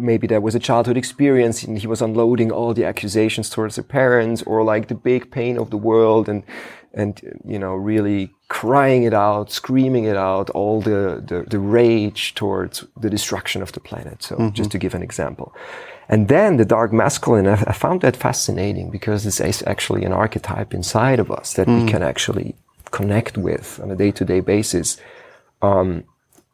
maybe 0.00 0.26
there 0.26 0.40
was 0.40 0.54
a 0.54 0.58
childhood 0.58 0.96
experience 0.96 1.62
and 1.62 1.78
he 1.78 1.86
was 1.86 2.02
unloading 2.02 2.50
all 2.50 2.74
the 2.74 2.84
accusations 2.84 3.50
towards 3.50 3.76
the 3.76 3.82
parents 3.82 4.42
or 4.42 4.64
like 4.64 4.88
the 4.88 4.94
big 4.94 5.30
pain 5.30 5.58
of 5.58 5.70
the 5.70 5.76
world 5.76 6.28
and 6.28 6.42
and 6.92 7.20
you 7.44 7.58
know 7.58 7.74
really 7.74 8.30
crying 8.48 9.04
it 9.04 9.14
out 9.14 9.50
screaming 9.52 10.04
it 10.04 10.16
out 10.16 10.50
all 10.50 10.80
the 10.80 11.22
the, 11.26 11.44
the 11.48 11.58
rage 11.58 12.34
towards 12.34 12.84
the 12.96 13.10
destruction 13.10 13.62
of 13.62 13.72
the 13.72 13.80
planet 13.80 14.22
so 14.22 14.36
mm-hmm. 14.36 14.54
just 14.54 14.70
to 14.70 14.78
give 14.78 14.94
an 14.94 15.02
example 15.02 15.54
and 16.08 16.26
then 16.28 16.56
the 16.56 16.64
dark 16.64 16.92
masculine 16.92 17.46
I, 17.46 17.62
I, 17.66 17.72
found 17.72 18.00
that 18.00 18.16
fascinating 18.16 18.90
because 18.90 19.24
it's 19.24 19.62
actually 19.62 20.04
an 20.04 20.12
archetype 20.12 20.74
inside 20.74 21.20
of 21.20 21.30
us 21.30 21.54
that 21.54 21.68
mm. 21.68 21.84
we 21.84 21.90
can 21.90 22.02
actually 22.02 22.56
connect 22.90 23.38
with 23.38 23.78
on 23.80 23.90
a 23.92 23.96
day-to-day 23.96 24.40
basis 24.40 24.96
um, 25.62 26.04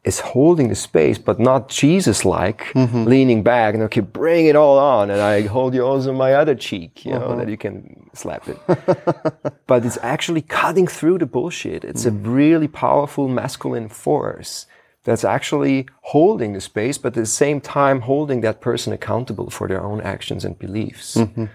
is 0.03 0.19
holding 0.19 0.69
the 0.69 0.75
space, 0.75 1.17
but 1.17 1.39
not 1.39 1.69
Jesus 1.69 2.23
like, 2.23 2.65
mm-hmm. 2.73 3.03
leaning 3.03 3.43
back 3.43 3.73
and 3.73 3.83
okay, 3.83 3.99
bring 3.99 4.45
it 4.45 4.55
all 4.55 4.77
on. 4.77 5.09
And 5.09 5.19
I 5.19 5.41
hold 5.41 5.73
you 5.73 5.85
also 5.85 6.13
my 6.13 6.33
other 6.33 6.55
cheek, 6.55 7.05
you 7.05 7.13
uh-huh. 7.13 7.27
know, 7.27 7.37
that 7.37 7.49
you 7.49 7.57
can 7.57 8.09
slap 8.13 8.47
it. 8.47 8.57
but 9.67 9.85
it's 9.85 9.97
actually 10.01 10.41
cutting 10.41 10.87
through 10.87 11.17
the 11.17 11.25
bullshit. 11.25 11.83
It's 11.83 12.05
mm. 12.05 12.07
a 12.07 12.11
really 12.11 12.67
powerful 12.67 13.27
masculine 13.27 13.89
force 13.89 14.65
that's 15.03 15.23
actually 15.23 15.87
holding 16.01 16.53
the 16.53 16.61
space, 16.61 16.97
but 16.97 17.09
at 17.09 17.13
the 17.13 17.25
same 17.25 17.61
time 17.61 18.01
holding 18.01 18.41
that 18.41 18.61
person 18.61 18.93
accountable 18.93 19.49
for 19.49 19.67
their 19.67 19.83
own 19.83 20.01
actions 20.01 20.43
and 20.45 20.57
beliefs. 20.59 21.15
Mm-hmm. 21.15 21.45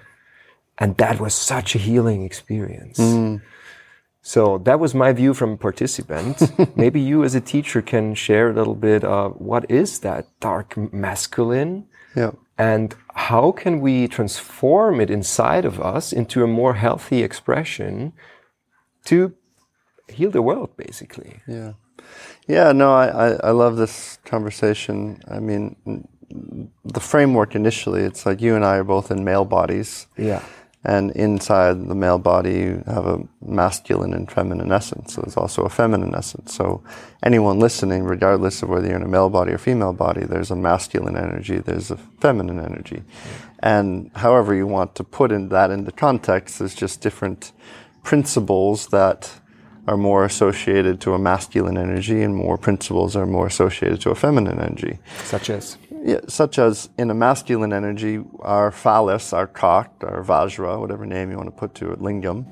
And 0.79 0.97
that 0.97 1.21
was 1.21 1.35
such 1.35 1.75
a 1.75 1.79
healing 1.79 2.23
experience. 2.25 2.99
So 4.23 4.59
that 4.59 4.79
was 4.79 4.95
my 4.95 5.13
view 5.13 5.35
from 5.35 5.51
a 5.53 5.57
participant. 5.57 6.41
Maybe 6.77 7.01
you 7.01 7.25
as 7.25 7.35
a 7.35 7.41
teacher 7.41 7.83
can 7.83 8.15
share 8.15 8.51
a 8.51 8.55
little 8.55 8.77
bit 8.77 9.03
of 9.05 9.33
what 9.41 9.69
is 9.71 9.99
that 10.01 10.27
dark 10.41 10.77
masculine 10.93 11.87
Yeah. 12.15 12.31
and 12.57 12.95
how 13.15 13.51
can 13.53 13.81
we 13.81 14.07
transform 14.09 15.01
it 15.01 15.11
inside 15.11 15.65
of 15.65 15.81
us 15.81 16.13
into 16.13 16.45
a 16.45 16.47
more 16.47 16.75
healthy 16.75 17.23
expression 17.25 18.13
to 19.07 19.35
heal 20.09 20.31
the 20.31 20.43
world 20.43 20.77
basically. 20.77 21.41
Yeah. 21.49 21.73
Yeah, 22.47 22.73
no, 22.73 22.93
I, 22.93 23.07
I, 23.07 23.29
I 23.49 23.51
love 23.51 23.77
this 23.77 24.19
conversation. 24.25 25.21
I 25.29 25.39
mean, 25.41 25.77
the 26.85 27.01
framework 27.01 27.55
initially, 27.55 28.03
it's 28.03 28.25
like 28.27 28.41
you 28.41 28.55
and 28.57 28.65
I 28.65 28.77
are 28.79 28.85
both 28.85 29.11
in 29.11 29.25
male 29.25 29.45
bodies. 29.45 30.07
Yeah. 30.17 30.43
And 30.85 31.13
inside 31.13 31.87
the 31.87 31.95
male 31.95 32.19
body, 32.19 32.55
you 32.55 32.83
have 32.87 33.07
a 33.07 33.21
masculine 33.41 34.13
and 34.13 34.29
feminine 34.29 34.73
essence. 34.73 35.15
So 35.15 35.23
there's 35.23 35.37
also 35.37 35.63
a 35.63 35.69
feminine 35.69 36.13
essence. 36.15 36.55
So 36.55 36.83
anyone 37.23 37.61
listening, 37.61 38.03
regardless 38.03 38.63
of 38.63 38.69
whether 38.69 38.89
you're 38.89 38.97
in 38.97 39.03
a 39.03 39.09
male 39.09 39.31
body 39.31 39.53
or 39.53 39.59
female 39.59 39.93
body, 39.93 40.25
there's 40.25 40.51
a 40.51 40.57
masculine 40.57 41.17
energy, 41.17 41.59
there's 41.59 41.93
a 41.93 41.97
feminine 41.97 42.59
energy. 42.59 43.05
And 43.61 44.11
however 44.17 44.55
you 44.55 44.67
want 44.67 44.97
to 44.97 45.05
put 45.05 45.31
in 45.31 45.51
that 45.51 45.71
into 45.71 45.93
context, 45.93 46.59
there's 46.59 46.75
just 46.75 47.01
different 47.01 47.53
principles 48.03 48.89
that 48.89 49.31
are 49.87 49.97
more 49.97 50.25
associated 50.25 51.01
to 51.01 51.15
a 51.15 51.19
masculine 51.19 51.77
energy 51.77 52.23
and 52.23 52.35
more 52.35 52.59
principles 52.59 53.17
are 53.17 53.27
more 53.27 53.47
associated 53.47 54.01
to 54.01 54.11
a 54.11 54.15
feminine 54.15 54.59
energy. 54.61 54.99
Such 55.25 55.51
as 55.51 55.77
Yeah, 56.05 56.21
such 56.27 56.59
as 56.59 56.89
in 56.99 57.11
a 57.11 57.15
masculine 57.15 57.73
energy, 57.73 58.25
our 58.41 58.73
phallus, 58.73 59.33
our 59.33 59.47
cock, 59.47 59.93
our 60.03 60.25
vajra, 60.25 60.81
whatever 60.81 61.07
name 61.07 61.31
you 61.31 61.37
want 61.37 61.49
to 61.49 61.57
put 61.57 61.77
to 61.77 61.93
it, 61.93 62.01
lingam, 62.01 62.47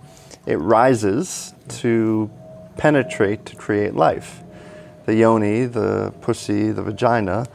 it 0.47 0.57
rises 0.57 1.53
to 1.69 2.31
penetrate 2.77 3.45
to 3.47 3.57
create 3.57 3.95
life. 3.95 4.43
The 5.07 5.17
yoni, 5.17 5.65
the 5.65 6.15
pussy, 6.21 6.71
the 6.71 6.83
vagina, 6.83 7.47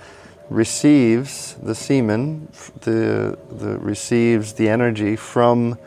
receives 0.49 1.55
the 1.63 1.73
semen, 1.73 2.49
the, 2.81 3.37
the 3.49 3.79
receives 3.79 4.53
the 4.53 4.67
energy 4.67 5.15
from 5.15 5.77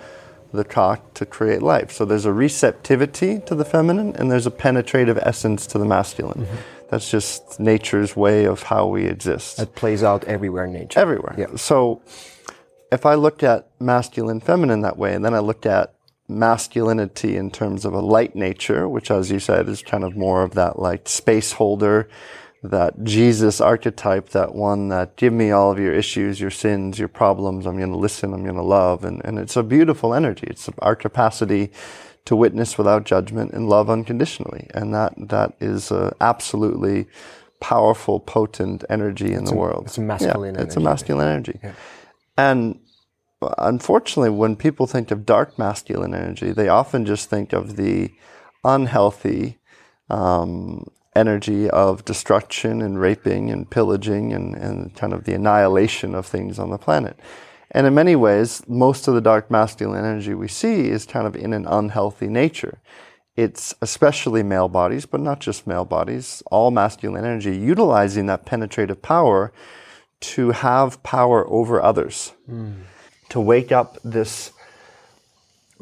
the 0.52 0.64
cock 0.64 1.14
to 1.14 1.26
create 1.26 1.62
life. 1.62 1.92
So 1.92 2.04
there's 2.04 2.24
a 2.24 2.32
receptivity 2.32 3.40
to 3.40 3.54
the 3.54 3.64
feminine 3.64 4.16
and 4.16 4.30
there's 4.30 4.46
a 4.46 4.50
penetrative 4.50 5.18
essence 5.18 5.66
to 5.68 5.78
the 5.78 5.84
masculine. 5.84 6.46
Mm-hmm. 6.46 6.77
That's 6.90 7.10
just 7.10 7.60
nature's 7.60 8.16
way 8.16 8.44
of 8.44 8.62
how 8.64 8.86
we 8.86 9.04
exist 9.04 9.58
that 9.58 9.74
plays 9.74 10.02
out 10.02 10.24
everywhere 10.24 10.64
in 10.64 10.72
nature. 10.72 10.98
everywhere. 10.98 11.34
Yeah. 11.36 11.56
So 11.56 12.02
if 12.90 13.04
I 13.04 13.14
looked 13.14 13.42
at 13.42 13.68
masculine, 13.78 14.40
feminine 14.40 14.80
that 14.82 14.96
way, 14.96 15.14
and 15.14 15.24
then 15.24 15.34
I 15.34 15.40
looked 15.40 15.66
at 15.66 15.94
masculinity 16.28 17.36
in 17.36 17.50
terms 17.50 17.84
of 17.84 17.92
a 17.94 18.00
light 18.00 18.34
nature, 18.34 18.88
which, 18.88 19.10
as 19.10 19.30
you 19.30 19.38
said, 19.38 19.68
is 19.68 19.82
kind 19.82 20.04
of 20.04 20.16
more 20.16 20.42
of 20.42 20.54
that 20.54 20.78
like 20.78 21.08
space 21.08 21.52
holder, 21.52 22.08
that 22.62 23.04
Jesus 23.04 23.60
archetype, 23.60 24.30
that 24.30 24.54
one 24.54 24.88
that 24.88 25.16
give 25.16 25.32
me 25.32 25.50
all 25.50 25.70
of 25.70 25.78
your 25.78 25.94
issues, 25.94 26.40
your 26.40 26.50
sins, 26.50 26.98
your 26.98 27.08
problems. 27.08 27.66
I'm 27.66 27.76
going 27.76 27.92
to 27.92 27.98
listen. 27.98 28.34
I'm 28.34 28.42
going 28.42 28.56
to 28.56 28.62
love. 28.62 29.04
And, 29.04 29.22
and 29.24 29.38
it's 29.38 29.56
a 29.56 29.62
beautiful 29.62 30.12
energy. 30.12 30.46
It's 30.48 30.68
our 30.80 30.96
capacity 30.96 31.70
to 32.28 32.36
witness 32.36 32.76
without 32.76 33.04
judgment 33.04 33.54
and 33.54 33.70
love 33.70 33.88
unconditionally. 33.88 34.66
And 34.74 34.92
that, 34.92 35.14
that 35.16 35.54
is 35.60 35.90
a 35.90 36.14
absolutely 36.20 37.06
powerful, 37.58 38.20
potent 38.20 38.84
energy 38.90 39.32
in 39.32 39.46
the 39.46 39.54
world. 39.54 39.86
it's 39.86 39.96
a 39.96 40.02
masculine 40.02 40.54
Yeah, 40.54 40.60
It's 40.60 40.76
a 40.76 40.80
masculine 40.80 41.26
energy. 41.26 41.58
And 42.36 42.80
unfortunately, 43.56 44.28
when 44.28 44.56
people 44.56 44.86
think 44.86 45.10
of 45.10 45.24
dark 45.24 45.58
masculine 45.58 46.12
energy, 46.12 46.52
they 46.52 46.68
often 46.68 47.06
just 47.06 47.30
think 47.30 47.54
of 47.54 47.76
the 47.76 48.10
unhealthy 48.62 49.56
um, 50.10 50.86
energy 51.16 51.70
of 51.70 52.04
destruction 52.04 52.82
and 52.82 53.00
raping 53.00 53.50
and 53.50 53.70
pillaging 53.70 54.34
and, 54.34 54.54
and 54.54 54.94
kind 54.94 55.14
of 55.14 55.24
the 55.24 55.32
annihilation 55.32 56.14
of 56.14 56.26
things 56.26 56.58
on 56.58 56.68
the 56.68 56.78
planet. 56.78 57.18
And 57.70 57.86
in 57.86 57.94
many 57.94 58.16
ways, 58.16 58.62
most 58.66 59.08
of 59.08 59.14
the 59.14 59.20
dark 59.20 59.50
masculine 59.50 60.04
energy 60.04 60.34
we 60.34 60.48
see 60.48 60.88
is 60.88 61.04
kind 61.04 61.26
of 61.26 61.36
in 61.36 61.52
an 61.52 61.66
unhealthy 61.66 62.28
nature. 62.28 62.78
It's 63.36 63.74
especially 63.82 64.42
male 64.42 64.68
bodies, 64.68 65.06
but 65.06 65.20
not 65.20 65.38
just 65.38 65.66
male 65.66 65.84
bodies, 65.84 66.42
all 66.50 66.70
masculine 66.70 67.24
energy, 67.24 67.56
utilizing 67.56 68.26
that 68.26 68.44
penetrative 68.44 69.00
power 69.02 69.52
to 70.20 70.50
have 70.50 71.00
power 71.02 71.46
over 71.48 71.80
others, 71.80 72.32
hmm. 72.46 72.72
to 73.28 73.40
wake 73.40 73.70
up 73.70 73.98
this 74.02 74.50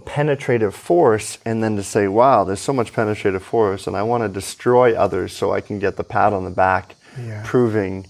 penetrative 0.04 0.74
force 0.74 1.38
and 1.44 1.62
then 1.62 1.76
to 1.76 1.82
say, 1.82 2.06
wow, 2.06 2.44
there's 2.44 2.60
so 2.60 2.72
much 2.72 2.92
penetrative 2.92 3.42
force 3.42 3.86
and 3.86 3.96
I 3.96 4.02
want 4.02 4.22
to 4.22 4.28
destroy 4.28 4.94
others 4.94 5.32
so 5.32 5.52
I 5.52 5.60
can 5.62 5.78
get 5.78 5.96
the 5.96 6.04
pat 6.04 6.32
on 6.32 6.44
the 6.44 6.50
back, 6.50 6.94
Yeah. 7.18 7.42
proving 7.46 8.06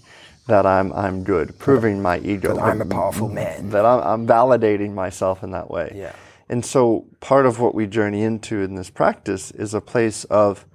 that 0.47 0.65
I'm, 0.65 0.91
I'm 0.93 1.23
good, 1.23 1.57
proving 1.59 2.01
my 2.01 2.19
ego. 2.19 2.55
that 2.55 2.63
I'm 2.63 2.81
a 2.81 2.85
powerful 2.85 3.29
man. 3.29 3.69
That 3.69 3.85
I'm, 3.85 4.01
I'm 4.01 4.27
validating 4.27 4.93
myself 4.93 5.43
in 5.43 5.51
that 5.51 5.69
way. 5.69 5.93
Yeah. 5.95 6.13
And 6.49 6.65
so 6.65 7.05
part 7.19 7.45
of 7.45 7.59
what 7.59 7.75
we 7.75 7.85
journey 7.87 8.23
into 8.23 8.61
in 8.61 8.75
this 8.75 8.89
practice 8.89 9.51
is 9.51 9.73
a 9.73 9.81
place 9.81 10.23
of 10.25 10.65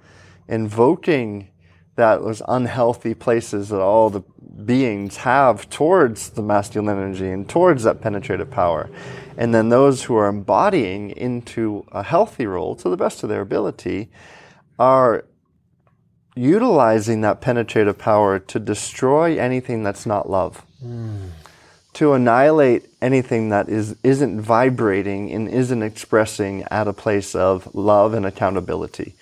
invoking 0.47 1.49
that 1.95 2.21
those 2.21 2.41
unhealthy 2.47 3.13
places 3.13 3.69
that 3.69 3.79
all 3.79 4.09
the 4.09 4.21
beings 4.65 5.17
have 5.17 5.69
towards 5.69 6.31
the 6.31 6.41
masculine 6.41 6.89
energy 6.95 7.29
and 7.29 7.49
towards 7.49 7.83
that 7.83 8.01
penetrative 8.01 8.49
power. 8.49 8.89
And 9.37 9.53
then 9.53 9.69
those 9.69 10.03
who 10.03 10.15
are 10.15 10.27
embodying 10.27 11.11
into 11.11 11.85
a 11.91 12.03
healthy 12.03 12.45
role 12.45 12.75
to 12.75 12.89
the 12.89 12.97
best 12.97 13.23
of 13.23 13.29
their 13.29 13.41
ability 13.41 14.09
are 14.79 15.25
utilizing 16.35 17.21
that 17.21 17.41
penetrative 17.41 17.97
power 17.97 18.39
to 18.39 18.59
destroy 18.59 19.37
anything 19.37 19.83
that's 19.83 20.05
not 20.05 20.29
love 20.29 20.63
hmm. 20.81 21.27
to 21.93 22.13
annihilate 22.13 22.89
anything 23.01 23.49
that 23.49 23.69
is 23.69 23.95
isn't 24.03 24.41
vibrating 24.41 25.31
and 25.31 25.47
isn't 25.49 25.83
expressing 25.83 26.63
at 26.71 26.87
a 26.87 26.93
place 26.93 27.35
of 27.35 27.73
love 27.75 28.13
and 28.13 28.25
accountability. 28.25 29.13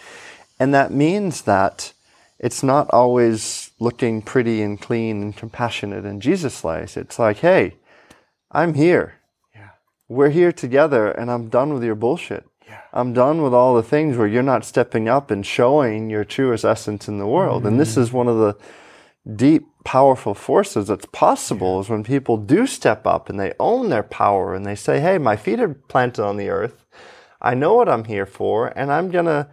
And 0.59 0.73
that 0.73 0.91
means 0.91 1.41
that 1.41 1.91
it's 2.39 2.63
not 2.63 2.89
always 2.91 3.71
looking 3.79 4.21
pretty 4.21 4.61
and 4.61 4.79
clean 4.79 5.21
and 5.21 5.35
compassionate 5.35 6.05
and 6.05 6.21
Jesus 6.21 6.63
like. 6.63 6.95
It's 6.95 7.19
like, 7.19 7.37
hey, 7.37 7.75
I'm 8.51 8.73
here. 8.75 9.15
Yeah. 9.53 9.69
We're 10.07 10.29
here 10.29 10.51
together 10.51 11.11
and 11.11 11.31
I'm 11.31 11.49
done 11.49 11.73
with 11.73 11.83
your 11.83 11.95
bullshit. 11.95 12.45
I'm 12.93 13.13
done 13.13 13.41
with 13.41 13.53
all 13.53 13.75
the 13.75 13.83
things 13.83 14.17
where 14.17 14.27
you're 14.27 14.43
not 14.43 14.65
stepping 14.65 15.07
up 15.07 15.31
and 15.31 15.45
showing 15.45 16.09
your 16.09 16.23
truest 16.23 16.65
essence 16.65 17.07
in 17.07 17.17
the 17.17 17.27
world. 17.27 17.65
And 17.65 17.79
this 17.79 17.91
mm-hmm. 17.91 18.01
is 18.01 18.11
one 18.11 18.27
of 18.27 18.37
the 18.37 18.57
deep, 19.35 19.67
powerful 19.83 20.33
forces 20.33 20.87
that's 20.87 21.05
possible 21.05 21.79
is 21.79 21.89
when 21.89 22.03
people 22.03 22.37
do 22.37 22.67
step 22.67 23.05
up 23.07 23.29
and 23.29 23.39
they 23.39 23.53
own 23.59 23.89
their 23.89 24.03
power 24.03 24.53
and 24.53 24.65
they 24.65 24.75
say, 24.75 24.99
Hey, 24.99 25.17
my 25.17 25.35
feet 25.35 25.59
are 25.59 25.73
planted 25.73 26.23
on 26.23 26.37
the 26.37 26.49
earth. 26.49 26.85
I 27.41 27.55
know 27.55 27.73
what 27.73 27.89
I'm 27.89 28.05
here 28.05 28.27
for, 28.27 28.67
and 28.77 28.91
I'm 28.91 29.09
going 29.09 29.25
to 29.25 29.49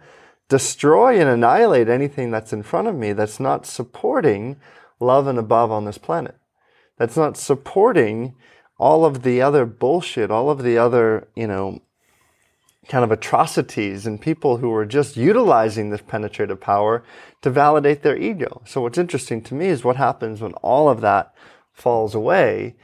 destroy 0.47 1.19
and 1.19 1.29
annihilate 1.29 1.89
anything 1.89 2.29
that's 2.31 2.53
in 2.53 2.63
front 2.63 2.87
of 2.87 2.95
me 2.95 3.13
that's 3.13 3.39
not 3.39 3.65
supporting 3.65 4.57
love 4.99 5.27
and 5.27 5.39
above 5.39 5.71
on 5.71 5.85
this 5.85 5.97
planet. 5.97 6.35
That's 6.97 7.17
not 7.17 7.37
supporting 7.37 8.35
all 8.77 9.05
of 9.05 9.23
the 9.23 9.41
other 9.41 9.65
bullshit, 9.65 10.31
all 10.31 10.49
of 10.49 10.63
the 10.63 10.77
other, 10.77 11.27
you 11.35 11.47
know, 11.47 11.81
kind 12.89 13.03
of 13.03 13.11
atrocities 13.11 14.07
and 14.07 14.19
people 14.19 14.57
who 14.57 14.73
are 14.73 14.85
just 14.85 15.15
utilizing 15.15 15.89
this 15.89 16.01
penetrative 16.01 16.59
power 16.59 17.03
to 17.41 17.49
validate 17.49 18.01
their 18.01 18.17
ego. 18.17 18.61
So 18.65 18.81
what's 18.81 18.97
interesting 18.97 19.41
to 19.43 19.53
me 19.53 19.67
is 19.67 19.83
what 19.83 19.95
happens 19.95 20.41
when 20.41 20.53
all 20.53 20.89
of 20.89 20.99
that 21.01 21.33
falls 21.71 22.15
away 22.15 22.75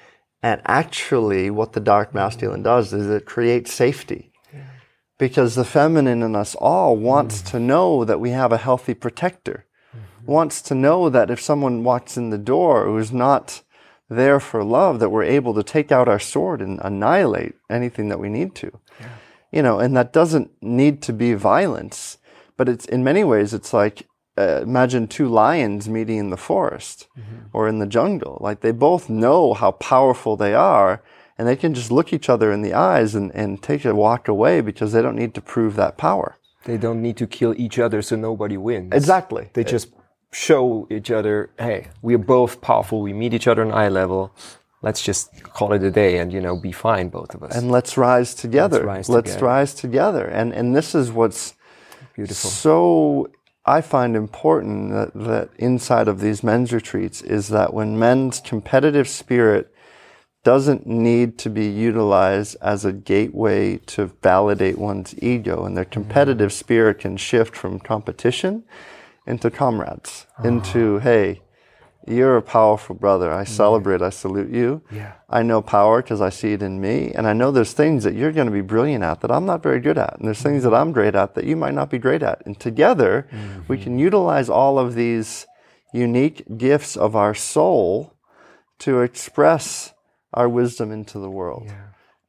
and 0.44 0.62
actually 0.66 1.50
what 1.50 1.74
the 1.74 1.80
dark 1.80 2.14
masculine 2.14 2.62
does 2.62 2.94
is 2.94 3.10
it 3.10 3.26
creates 3.26 3.74
safety. 3.74 4.32
Because 5.18 5.56
the 5.56 5.66
feminine 5.66 6.22
in 6.22 6.36
us 6.36 6.56
all 6.56 6.98
wants 6.98 7.42
mm. 7.42 7.52
to 7.52 7.60
know 7.60 8.04
that 8.04 8.20
we 8.20 8.32
have 8.32 8.52
a 8.52 8.58
healthy 8.58 8.94
protector. 8.94 9.66
Mm-hmm. 9.96 10.32
Wants 10.32 10.62
to 10.64 10.76
know 10.76 11.10
that 11.10 11.32
if 11.32 11.42
someone 11.42 11.86
walks 11.86 12.18
in 12.18 12.32
the 12.32 12.38
door 12.38 12.86
who's 12.86 13.14
not 13.14 13.64
there 14.10 14.42
for 14.42 14.62
love, 14.62 15.00
that 15.00 15.10
we're 15.10 15.24
able 15.24 15.54
to 15.54 15.64
take 15.64 15.90
out 15.90 16.10
our 16.10 16.20
sword 16.20 16.62
and 16.62 16.80
annihilate 16.84 17.56
anything 17.70 18.10
that 18.10 18.20
we 18.20 18.28
need 18.28 18.56
to 18.56 18.78
you 19.56 19.64
know, 19.64 19.80
and 19.80 19.96
that 19.96 20.12
doesn't 20.12 20.52
need 20.62 21.02
to 21.04 21.14
be 21.14 21.34
violence, 21.34 22.18
but 22.58 22.68
it's 22.68 22.86
in 22.86 23.04
many 23.04 23.24
ways 23.24 23.54
it's 23.54 23.74
like 23.74 24.08
uh, 24.38 24.62
imagine 24.62 25.08
two 25.08 25.30
lions 25.30 25.88
meeting 25.88 26.18
in 26.18 26.30
the 26.30 26.38
forest 26.38 27.08
or 27.54 27.68
in 27.70 27.80
the 27.80 27.88
jungle. 27.88 28.38
Like 28.42 28.60
they 28.60 28.72
both 28.72 29.10
know 29.10 29.54
how 29.54 29.72
powerful 29.72 30.36
they 30.36 30.54
are, 30.54 31.02
and 31.38 31.48
they 31.48 31.56
can 31.56 31.74
just 31.74 31.90
look 31.90 32.12
each 32.12 32.30
other 32.30 32.52
in 32.52 32.62
the 32.62 32.74
eyes 32.74 33.16
and, 33.16 33.34
and 33.34 33.64
take 33.64 33.86
a 33.86 33.96
walk 33.96 34.28
away 34.28 34.60
because 34.60 34.92
they 34.92 35.02
don't 35.02 35.16
need 35.16 35.34
to 35.36 35.42
prove 35.42 35.78
that 35.78 35.98
power. 35.98 36.36
They 36.66 36.78
don't 36.78 37.02
need 37.02 37.16
to 37.18 37.28
kill 37.28 37.54
each 37.58 37.80
other 37.80 38.02
so 38.02 38.18
nobody 38.18 38.58
wins. 38.58 38.92
Exactly. 38.94 39.52
They 39.54 39.64
just 39.64 39.88
show 40.32 40.86
each 40.92 41.12
other, 41.12 41.52
hey, 41.58 41.88
we 42.02 42.16
are 42.16 42.26
both 42.38 42.60
powerful. 42.60 43.02
We 43.02 43.14
meet 43.14 43.34
each 43.34 43.48
other 43.48 43.64
on 43.64 43.72
eye 43.72 43.90
level. 43.90 44.34
Let's 44.82 45.02
just 45.02 45.44
call 45.44 45.74
it 45.74 45.84
a 45.84 45.92
day 45.92 46.20
and 46.20 46.32
you 46.32 46.42
know 46.42 46.56
be 46.56 46.72
fine 46.72 47.10
both 47.10 47.34
of 47.36 47.44
us. 47.44 47.56
And 47.56 47.72
let's 47.72 47.98
rise 47.98 48.34
together. 48.34 48.86
Rise 48.86 49.10
let's 49.10 49.32
together. 49.32 49.46
rise 49.46 49.74
together. 49.74 50.26
And 50.26 50.54
and 50.54 50.76
this 50.76 50.96
is 50.96 51.12
what's 51.12 51.56
beautiful. 52.16 52.50
so 52.50 53.32
I 53.66 53.82
find 53.82 54.16
important 54.16 54.92
that, 54.92 55.14
that 55.16 55.50
inside 55.58 56.08
of 56.08 56.20
these 56.20 56.44
men's 56.44 56.72
retreats 56.72 57.22
is 57.22 57.48
that 57.50 57.74
when 57.74 57.98
men's 57.98 58.40
competitive 58.40 59.10
spirit 59.10 59.72
doesn't 60.44 60.86
need 60.86 61.40
to 61.40 61.50
be 61.50 61.66
utilized 61.66 62.56
as 62.62 62.86
a 62.86 62.94
gateway 62.94 63.78
to 63.78 64.06
validate 64.22 64.78
one's 64.78 65.16
ego, 65.22 65.66
and 65.66 65.76
their 65.76 65.84
mm-hmm. 65.84 65.94
competitive 65.94 66.54
spirit 66.54 67.00
can 67.00 67.18
shift 67.18 67.56
from 67.56 67.80
competition 67.80 68.64
into 69.26 69.50
comrades, 69.50 70.28
ah. 70.38 70.44
into, 70.44 71.00
hey, 71.00 71.42
you're 72.08 72.38
a 72.38 72.42
powerful 72.42 72.96
brother. 72.96 73.32
I 73.32 73.44
celebrate, 73.44 74.02
I 74.02 74.10
salute 74.10 74.52
you. 74.52 74.82
Yeah. 74.92 75.14
I 75.30 75.44
know 75.44 75.62
power 75.62 76.02
because 76.02 76.22
I 76.22 76.30
see 76.30 76.54
it 76.54 76.62
in 76.62 76.80
me. 76.80 77.12
And 77.14 77.28
I 77.28 77.34
know 77.34 77.52
there's 77.52 77.74
things 77.74 78.04
that 78.04 78.16
you're 78.16 78.32
going 78.32 78.48
to 78.48 78.54
be 78.54 78.62
brilliant 78.62 79.04
at 79.04 79.22
that 79.22 79.32
I'm 79.32 79.46
not 79.46 79.64
very 79.64 79.80
good 79.80 79.98
at. 79.98 80.18
And 80.18 80.28
there's 80.28 80.42
things 80.42 80.62
mm. 80.62 80.70
that 80.70 80.74
I'm 80.74 80.92
great 80.92 81.16
at 81.16 81.36
that 81.36 81.46
you 81.46 81.56
might 81.56 81.74
not 81.74 81.90
be 81.90 81.98
great 81.98 82.24
at. 82.24 82.46
And 82.46 82.60
together, 82.60 83.28
we 83.32 83.38
mm-hmm. 83.78 83.84
can 83.84 84.00
utilize 84.00 84.50
all 84.50 84.78
of 84.78 84.96
these 84.96 85.46
unique 85.94 86.58
gifts 86.58 86.96
of 86.96 87.16
our 87.16 87.34
soul 87.34 88.14
to 88.80 89.02
express 89.02 89.94
our 90.34 90.50
wisdom 90.50 90.92
into 90.92 91.18
the 91.20 91.30
world. 91.30 91.72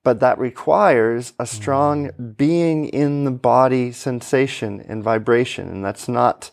But 0.06 0.20
that 0.20 0.38
requires 0.38 1.32
a 1.40 1.42
hmm. 1.42 1.56
strong 1.56 2.10
being 2.36 2.86
in 2.90 3.24
the 3.24 3.32
body 3.32 3.90
sensation 3.90 4.80
and 4.86 5.02
vibration. 5.02 5.68
And 5.68 5.84
that's 5.84 6.06
not 6.06 6.52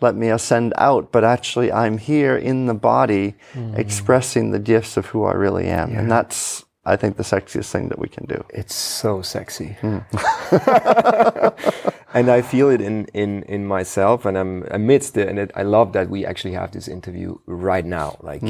let 0.00 0.14
me 0.14 0.28
ascend 0.28 0.72
out, 0.78 1.10
but 1.10 1.24
actually 1.24 1.72
I'm 1.72 1.98
here 1.98 2.36
in 2.36 2.66
the 2.66 2.74
body 2.74 3.34
hmm. 3.54 3.74
expressing 3.74 4.52
the 4.52 4.60
gifts 4.60 4.96
of 4.96 5.06
who 5.06 5.24
I 5.24 5.32
really 5.32 5.66
am. 5.66 5.96
And 5.96 6.08
that's, 6.08 6.64
I 6.84 6.94
think, 6.94 7.16
the 7.16 7.24
sexiest 7.24 7.72
thing 7.72 7.88
that 7.88 7.98
we 7.98 8.06
can 8.06 8.24
do. 8.26 8.44
It's 8.50 8.76
so 8.76 9.20
sexy. 9.20 9.76
Hmm. 9.80 9.98
and 12.14 12.30
I 12.30 12.40
feel 12.40 12.70
it 12.70 12.80
in, 12.80 13.06
in, 13.06 13.42
in 13.48 13.66
myself 13.66 14.24
and 14.26 14.38
I'm 14.38 14.62
amidst 14.70 15.16
it. 15.16 15.28
And 15.28 15.40
it, 15.40 15.50
I 15.56 15.64
love 15.64 15.92
that 15.94 16.08
we 16.08 16.24
actually 16.24 16.54
have 16.54 16.70
this 16.70 16.86
interview 16.86 17.36
right 17.46 17.84
now. 17.84 18.16
Like 18.20 18.42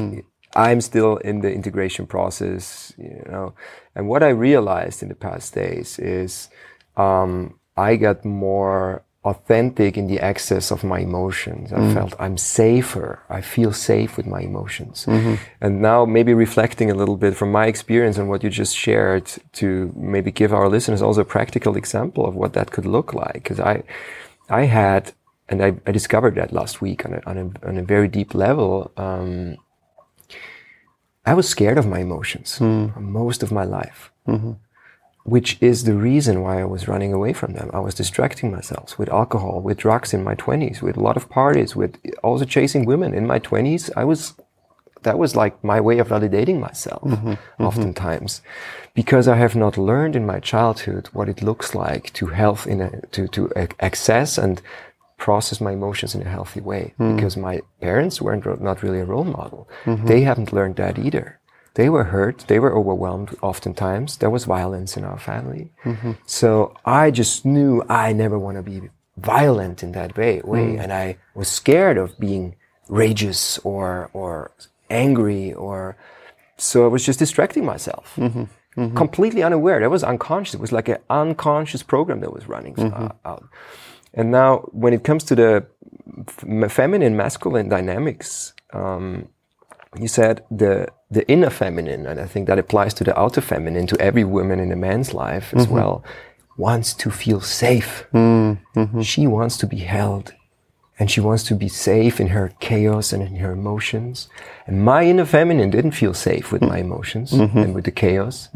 I'm 0.55 0.81
still 0.81 1.17
in 1.17 1.41
the 1.41 1.51
integration 1.51 2.05
process, 2.07 2.93
you 2.97 3.23
know. 3.27 3.53
And 3.95 4.07
what 4.07 4.23
I 4.23 4.29
realized 4.29 5.01
in 5.03 5.09
the 5.09 5.15
past 5.15 5.53
days 5.53 5.99
is 5.99 6.49
um, 6.95 7.59
I 7.75 7.95
got 7.95 8.23
more 8.23 9.03
authentic 9.25 9.97
in 9.97 10.07
the 10.07 10.19
access 10.19 10.69
of 10.69 10.83
my 10.83 10.99
emotions. 10.99 11.71
I 11.71 11.79
felt 11.93 12.13
I'm 12.19 12.37
safer. 12.37 13.21
I 13.29 13.39
feel 13.39 13.71
safe 13.71 14.17
with 14.17 14.25
my 14.27 14.41
emotions. 14.41 15.05
And 15.61 15.81
now 15.81 16.03
maybe 16.05 16.33
reflecting 16.33 16.91
a 16.91 16.93
little 16.93 17.15
bit 17.15 17.33
from 17.35 17.49
my 17.51 17.67
experience 17.67 18.17
and 18.17 18.27
what 18.27 18.43
you 18.43 18.49
just 18.49 18.75
shared 18.75 19.31
to 19.53 19.93
maybe 19.95 20.29
give 20.29 20.53
our 20.53 20.67
listeners 20.67 21.01
also 21.01 21.21
a 21.21 21.25
practical 21.25 21.77
example 21.77 22.25
of 22.25 22.35
what 22.35 22.51
that 22.53 22.71
could 22.71 22.85
look 22.85 23.13
like. 23.13 23.45
Cause 23.45 23.61
I, 23.61 23.83
I 24.49 24.65
had, 24.65 25.13
and 25.47 25.63
I, 25.63 25.75
I 25.87 25.91
discovered 25.93 26.35
that 26.35 26.51
last 26.51 26.81
week 26.81 27.05
on 27.05 27.13
a, 27.13 27.21
on 27.25 27.37
a, 27.37 27.67
on 27.67 27.77
a 27.77 27.83
very 27.83 28.09
deep 28.09 28.35
level. 28.35 28.91
Um, 28.97 29.57
I 31.25 31.33
was 31.33 31.47
scared 31.47 31.77
of 31.77 31.87
my 31.87 31.99
emotions 31.99 32.57
hmm. 32.57 32.87
most 32.97 33.43
of 33.43 33.51
my 33.51 33.63
life 33.63 34.11
mm-hmm. 34.27 34.53
which 35.23 35.57
is 35.61 35.83
the 35.83 35.95
reason 35.95 36.41
why 36.41 36.61
I 36.61 36.65
was 36.65 36.87
running 36.87 37.13
away 37.13 37.33
from 37.33 37.53
them. 37.53 37.69
I 37.73 37.79
was 37.79 37.95
distracting 37.95 38.51
myself 38.51 38.99
with 38.99 39.09
alcohol, 39.09 39.61
with 39.61 39.77
drugs 39.77 40.13
in 40.13 40.23
my 40.23 40.35
20s, 40.35 40.81
with 40.81 40.97
a 40.97 40.99
lot 40.99 41.15
of 41.15 41.29
parties, 41.29 41.75
with 41.75 41.97
also 42.23 42.43
chasing 42.45 42.85
women 42.85 43.13
in 43.13 43.25
my 43.25 43.39
20s. 43.39 43.89
I 43.95 44.03
was, 44.03 44.33
that 45.03 45.17
was 45.17 45.35
like 45.35 45.63
my 45.63 45.79
way 45.79 45.99
of 45.99 46.09
validating 46.09 46.59
myself 46.59 47.03
mm-hmm. 47.03 47.29
Mm-hmm. 47.29 47.65
oftentimes 47.65 48.41
because 48.93 49.27
I 49.27 49.37
have 49.37 49.55
not 49.55 49.77
learned 49.77 50.15
in 50.15 50.25
my 50.25 50.39
childhood 50.39 51.09
what 51.13 51.29
it 51.29 51.41
looks 51.41 51.73
like 51.73 52.13
to 52.13 52.27
health 52.27 52.67
in 52.67 52.81
a, 52.81 53.01
to, 53.07 53.27
to 53.29 53.51
ac- 53.55 53.75
access 53.79 54.37
and 54.37 54.61
process 55.23 55.61
my 55.61 55.71
emotions 55.71 56.13
in 56.15 56.21
a 56.21 56.33
healthy 56.37 56.59
way 56.59 56.93
hmm. 56.97 57.15
because 57.15 57.37
my 57.37 57.55
parents 57.79 58.21
weren't 58.21 58.45
not 58.61 58.83
really 58.83 58.99
a 58.99 59.05
role 59.13 59.29
model. 59.39 59.69
Mm-hmm. 59.85 60.05
They 60.05 60.21
haven't 60.29 60.51
learned 60.51 60.75
that 60.75 60.99
either. 60.99 61.39
They 61.75 61.87
were 61.95 62.07
hurt. 62.15 62.39
They 62.49 62.59
were 62.59 62.75
overwhelmed 62.79 63.29
oftentimes. 63.41 64.17
There 64.17 64.29
was 64.29 64.43
violence 64.43 64.91
in 64.97 65.05
our 65.05 65.17
family. 65.17 65.71
Mm-hmm. 65.85 66.11
So 66.25 66.75
I 66.83 67.09
just 67.09 67.45
knew 67.45 67.71
I 67.87 68.11
never 68.23 68.37
want 68.37 68.57
to 68.57 68.63
be 68.73 68.89
violent 69.15 69.81
in 69.81 69.93
that 69.93 70.17
way, 70.17 70.41
way. 70.43 70.73
Hmm. 70.73 70.81
And 70.81 70.91
I 70.91 71.17
was 71.33 71.47
scared 71.47 71.97
of 71.97 72.19
being 72.19 72.55
rageous 72.89 73.59
or, 73.63 74.09
or 74.11 74.51
angry 74.89 75.53
or, 75.53 75.95
so 76.57 76.83
I 76.83 76.89
was 76.95 77.05
just 77.05 77.19
distracting 77.19 77.63
myself. 77.63 78.05
Mm-hmm. 78.17 78.97
Completely 79.03 79.41
unaware. 79.41 79.79
That 79.79 79.89
was 79.97 80.03
unconscious. 80.03 80.55
It 80.55 80.59
was 80.59 80.73
like 80.73 80.89
an 80.89 80.97
unconscious 81.09 81.81
program 81.81 82.19
that 82.19 82.33
was 82.33 82.49
running 82.49 82.77
uh, 82.77 83.13
out. 83.23 83.47
And 84.13 84.31
now, 84.31 84.57
when 84.71 84.93
it 84.93 85.03
comes 85.03 85.23
to 85.25 85.35
the 85.35 85.65
feminine 86.69 87.17
masculine 87.17 87.69
dynamics, 87.69 88.53
um, 88.73 89.27
you 89.99 90.07
said 90.07 90.43
the 90.51 90.87
the 91.11 91.27
inner 91.27 91.49
feminine, 91.49 92.05
and 92.05 92.19
I 92.19 92.25
think 92.25 92.47
that 92.47 92.59
applies 92.59 92.93
to 92.95 93.03
the 93.03 93.17
outer 93.19 93.41
feminine, 93.41 93.87
to 93.87 93.99
every 93.99 94.23
woman 94.23 94.59
in 94.59 94.71
a 94.71 94.75
man's 94.75 95.13
life 95.13 95.53
as 95.53 95.65
mm-hmm. 95.65 95.75
well, 95.75 96.03
wants 96.57 96.93
to 96.95 97.11
feel 97.11 97.41
safe. 97.41 98.05
Mm-hmm. 98.13 99.01
She 99.01 99.27
wants 99.27 99.57
to 99.57 99.67
be 99.67 99.77
held, 99.77 100.33
and 100.97 101.09
she 101.11 101.21
wants 101.21 101.43
to 101.45 101.55
be 101.55 101.67
safe 101.67 102.19
in 102.19 102.27
her 102.27 102.51
chaos 102.59 103.13
and 103.13 103.21
in 103.21 103.35
her 103.37 103.51
emotions. 103.51 104.29
And 104.67 104.83
my 104.83 105.03
inner 105.05 105.25
feminine 105.25 105.69
didn't 105.69 105.91
feel 105.91 106.13
safe 106.13 106.51
with 106.51 106.61
my 106.61 106.79
mm-hmm. 106.79 106.91
emotions 106.91 107.33
and 107.33 107.75
with 107.75 107.85
the 107.85 107.91
chaos 107.91 108.49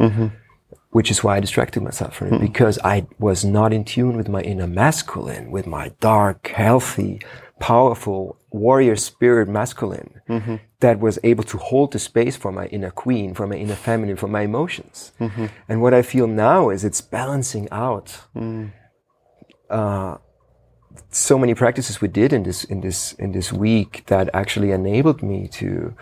which 0.92 1.12
is 1.12 1.24
why 1.24 1.38
I 1.38 1.40
distracted 1.40 1.84
myself 1.84 2.16
from 2.16 2.28
it 2.28 2.38
hmm. 2.38 2.46
because 2.46 2.80
I 2.84 3.08
was 3.20 3.44
not 3.44 3.74
in 3.74 3.84
tune 3.84 4.18
with 4.18 4.30
my 4.30 4.42
inner 4.42 4.68
masculine, 4.68 5.52
with 5.52 5.68
my 5.68 5.92
dark, 6.00 6.48
healthy, 6.48 7.22
powerful 7.60 8.38
warrior 8.52 8.96
spirit 8.96 9.48
masculine 9.48 10.22
mm-hmm. 10.30 10.56
that 10.80 11.00
was 11.00 11.20
able 11.24 11.44
to 11.44 11.58
hold 11.58 11.92
the 11.92 12.00
space 12.00 12.36
for 12.36 12.52
my 12.52 12.68
inner 12.68 12.92
queen, 12.92 13.34
for 13.34 13.48
my 13.48 13.56
inner 13.56 13.76
feminine, 13.76 14.16
for 14.16 14.28
my 14.28 14.42
emotions. 14.42 15.12
Mm-hmm. 15.20 15.48
And 15.68 15.82
what 15.82 15.94
I 15.94 16.02
feel 16.02 16.28
now 16.28 16.70
is 16.70 16.84
it's 16.84 17.02
balancing 17.02 17.68
out. 17.72 18.22
Mm. 18.36 18.72
Uh, 19.70 20.18
so 21.10 21.38
many 21.38 21.54
practices 21.54 22.02
we 22.02 22.08
did 22.08 22.34
in 22.34 22.44
this 22.44 22.64
in 22.64 22.82
this 22.82 23.14
in 23.14 23.32
this 23.32 23.54
week 23.54 24.04
that 24.08 24.30
actually 24.34 24.72
enabled 24.72 25.22
me 25.22 25.48
to 25.48 25.94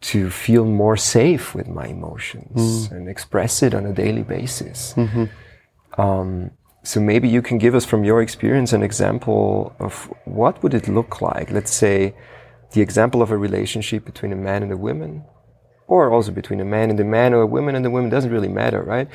to 0.00 0.30
feel 0.30 0.64
more 0.64 0.96
safe 0.96 1.54
with 1.54 1.68
my 1.68 1.86
emotions 1.86 2.88
mm. 2.88 2.92
and 2.92 3.08
express 3.08 3.62
it 3.62 3.74
on 3.74 3.84
a 3.84 3.92
daily 3.92 4.22
basis. 4.22 4.94
Mm-hmm. 4.94 6.00
Um, 6.00 6.52
so 6.84 7.00
maybe 7.00 7.28
you 7.28 7.42
can 7.42 7.58
give 7.58 7.74
us 7.74 7.84
from 7.84 8.04
your 8.04 8.22
experience 8.22 8.72
an 8.72 8.82
example 8.82 9.74
of 9.80 10.12
what 10.24 10.62
would 10.62 10.74
it 10.74 10.88
look 10.88 11.20
like? 11.20 11.50
Let's 11.50 11.72
say 11.72 12.14
the 12.72 12.80
example 12.80 13.22
of 13.22 13.30
a 13.30 13.36
relationship 13.36 14.04
between 14.04 14.32
a 14.32 14.36
man 14.36 14.62
and 14.62 14.72
a 14.72 14.76
woman, 14.76 15.24
or 15.86 16.12
also 16.12 16.30
between 16.30 16.60
a 16.60 16.64
man 16.64 16.90
and 16.90 17.00
a 17.00 17.04
man, 17.04 17.34
or 17.34 17.42
a 17.42 17.46
woman 17.46 17.74
and 17.74 17.84
a 17.84 17.90
woman 17.90 18.10
doesn't 18.10 18.30
really 18.30 18.48
matter, 18.48 18.82
right? 18.82 19.08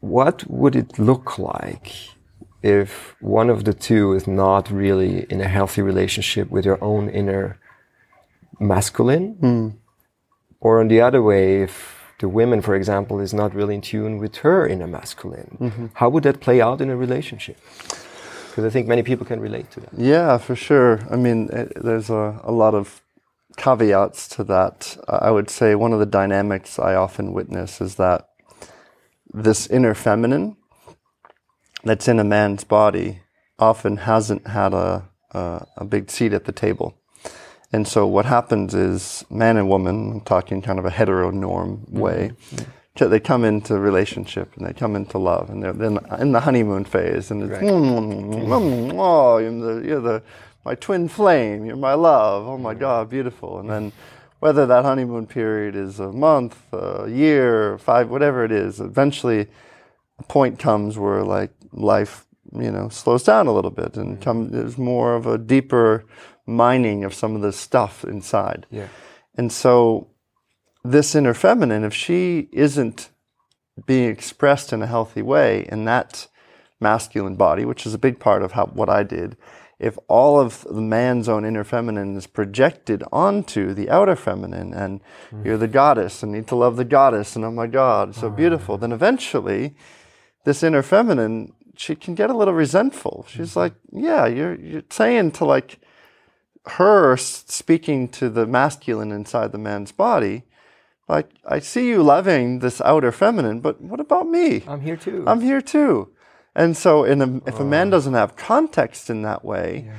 What 0.00 0.48
would 0.48 0.76
it 0.76 0.98
look 0.98 1.38
like 1.38 1.92
if 2.62 3.16
one 3.20 3.48
of 3.48 3.64
the 3.64 3.72
two 3.72 4.12
is 4.12 4.26
not 4.26 4.70
really 4.70 5.26
in 5.30 5.40
a 5.40 5.48
healthy 5.48 5.82
relationship 5.82 6.50
with 6.50 6.66
your 6.66 6.82
own 6.84 7.08
inner 7.08 7.58
masculine? 8.58 9.36
Mm. 9.40 9.79
Or 10.60 10.80
on 10.80 10.88
the 10.88 11.00
other 11.00 11.22
way, 11.22 11.62
if 11.62 12.14
the 12.18 12.28
woman, 12.28 12.60
for 12.60 12.74
example, 12.74 13.18
is 13.20 13.32
not 13.32 13.54
really 13.54 13.76
in 13.76 13.80
tune 13.80 14.18
with 14.18 14.36
her 14.36 14.66
inner 14.66 14.86
masculine, 14.86 15.56
mm-hmm. 15.60 15.86
how 15.94 16.10
would 16.10 16.22
that 16.24 16.40
play 16.40 16.60
out 16.60 16.80
in 16.80 16.90
a 16.90 16.96
relationship? 16.96 17.58
Because 18.48 18.64
I 18.64 18.70
think 18.70 18.86
many 18.86 19.02
people 19.02 19.24
can 19.24 19.40
relate 19.40 19.70
to 19.72 19.80
that. 19.80 19.90
Yeah, 19.96 20.36
for 20.36 20.54
sure. 20.54 21.00
I 21.10 21.16
mean, 21.16 21.48
it, 21.50 21.72
there's 21.82 22.10
a, 22.10 22.40
a 22.42 22.52
lot 22.52 22.74
of 22.74 23.00
caveats 23.56 24.28
to 24.28 24.44
that. 24.44 24.96
I 25.08 25.30
would 25.30 25.48
say 25.48 25.74
one 25.74 25.92
of 25.92 25.98
the 25.98 26.06
dynamics 26.06 26.78
I 26.78 26.94
often 26.94 27.32
witness 27.32 27.80
is 27.80 27.94
that 27.96 28.28
this 29.32 29.66
inner 29.68 29.94
feminine 29.94 30.56
that's 31.84 32.08
in 32.08 32.18
a 32.18 32.24
man's 32.24 32.64
body 32.64 33.20
often 33.58 33.98
hasn't 33.98 34.46
had 34.46 34.74
a, 34.74 35.08
a, 35.30 35.66
a 35.78 35.84
big 35.84 36.10
seat 36.10 36.32
at 36.32 36.44
the 36.44 36.52
table. 36.52 36.99
And 37.72 37.86
so 37.86 38.06
what 38.06 38.26
happens 38.26 38.74
is 38.74 39.24
man 39.30 39.56
and 39.56 39.68
woman, 39.68 40.12
I'm 40.12 40.20
talking 40.22 40.60
kind 40.60 40.78
of 40.78 40.84
a 40.84 40.90
heteronorm 40.90 41.78
mm-hmm. 41.78 41.98
way, 41.98 42.32
mm-hmm. 42.50 42.70
so 42.96 43.08
they 43.08 43.20
come 43.20 43.44
into 43.44 43.78
relationship 43.78 44.56
and 44.56 44.66
they 44.66 44.72
come 44.72 44.96
into 44.96 45.18
love 45.18 45.50
and 45.50 45.62
they're 45.62 45.72
then 45.72 45.98
in 46.18 46.32
the 46.32 46.40
honeymoon 46.40 46.84
phase 46.84 47.30
and 47.30 47.42
it's 47.44 47.62
oh 47.62 49.38
you're 49.38 49.52
the, 49.52 49.86
you're 49.86 50.00
the 50.00 50.22
my 50.64 50.74
twin 50.74 51.08
flame 51.08 51.64
you're 51.64 51.76
my 51.76 51.94
love 51.94 52.46
oh 52.46 52.58
my 52.58 52.74
god 52.74 53.08
beautiful. 53.08 53.60
And 53.60 53.70
then 53.70 53.92
whether 54.40 54.66
that 54.66 54.84
honeymoon 54.84 55.26
period 55.26 55.76
is 55.76 56.00
a 56.00 56.12
month 56.12 56.56
a 56.72 57.08
year 57.08 57.78
five 57.78 58.10
whatever 58.10 58.44
it 58.44 58.50
is 58.50 58.80
eventually 58.80 59.46
a 60.18 60.22
point 60.24 60.58
comes 60.58 60.98
where 60.98 61.22
like 61.22 61.52
life 61.72 62.26
you 62.58 62.70
know 62.70 62.88
slows 62.88 63.22
down 63.22 63.46
a 63.46 63.52
little 63.52 63.70
bit 63.70 63.96
and 63.96 64.20
come 64.20 64.50
there's 64.50 64.76
more 64.76 65.14
of 65.14 65.26
a 65.26 65.38
deeper 65.38 66.04
mining 66.50 67.04
of 67.04 67.14
some 67.14 67.36
of 67.36 67.42
the 67.42 67.52
stuff 67.52 68.04
inside 68.04 68.66
Yeah. 68.70 68.88
and 69.36 69.52
so 69.52 70.08
this 70.84 71.14
inner 71.14 71.34
feminine, 71.34 71.84
if 71.84 71.94
she 71.94 72.48
isn't 72.52 73.10
being 73.86 74.10
expressed 74.10 74.72
in 74.72 74.82
a 74.82 74.86
healthy 74.86 75.22
way 75.22 75.66
in 75.70 75.84
that 75.84 76.28
masculine 76.80 77.36
body, 77.36 77.64
which 77.64 77.86
is 77.86 77.94
a 77.94 77.98
big 77.98 78.18
part 78.18 78.42
of 78.42 78.52
how, 78.52 78.66
what 78.66 78.88
I 78.88 79.02
did, 79.02 79.36
if 79.78 79.98
all 80.08 80.38
of 80.38 80.66
the 80.70 80.80
man's 80.80 81.28
own 81.28 81.44
inner 81.44 81.64
feminine 81.64 82.16
is 82.16 82.26
projected 82.26 83.02
onto 83.12 83.72
the 83.72 83.88
outer 83.90 84.16
feminine 84.16 84.74
and 84.74 85.00
mm. 85.30 85.44
you're 85.44 85.56
the 85.56 85.68
goddess 85.68 86.22
and 86.22 86.32
need 86.32 86.46
to 86.46 86.56
love 86.56 86.76
the 86.76 86.84
goddess 86.84 87.34
and 87.34 87.44
oh 87.46 87.50
my 87.50 87.66
god 87.66 88.14
so 88.14 88.26
oh. 88.26 88.30
beautiful 88.30 88.76
then 88.76 88.92
eventually 88.92 89.74
this 90.44 90.62
inner 90.62 90.82
feminine 90.82 91.54
she 91.76 91.94
can 91.94 92.14
get 92.14 92.28
a 92.28 92.36
little 92.36 92.52
resentful 92.52 93.24
she's 93.26 93.50
mm-hmm. 93.50 93.60
like 93.60 93.74
yeah 93.90 94.26
you're 94.26 94.54
you're 94.60 94.82
saying 94.90 95.30
to 95.30 95.46
like 95.46 95.79
her 96.78 97.16
speaking 97.16 98.08
to 98.08 98.28
the 98.28 98.46
masculine 98.46 99.12
inside 99.12 99.52
the 99.52 99.58
man's 99.58 99.92
body 99.92 100.44
like 101.08 101.30
i 101.46 101.58
see 101.58 101.88
you 101.88 102.02
loving 102.02 102.60
this 102.60 102.80
outer 102.80 103.12
feminine 103.12 103.60
but 103.60 103.80
what 103.80 104.00
about 104.00 104.28
me 104.28 104.62
i'm 104.66 104.80
here 104.80 104.96
too 104.96 105.24
i'm 105.26 105.40
here 105.40 105.60
too 105.60 106.10
and 106.54 106.76
so, 106.76 107.04
a, 107.04 107.36
if 107.46 107.60
a 107.60 107.64
man 107.64 107.88
oh. 107.88 107.90
doesn't 107.92 108.14
have 108.14 108.36
context 108.36 109.08
in 109.08 109.22
that 109.22 109.44
way, 109.44 109.84
yeah. 109.86 109.94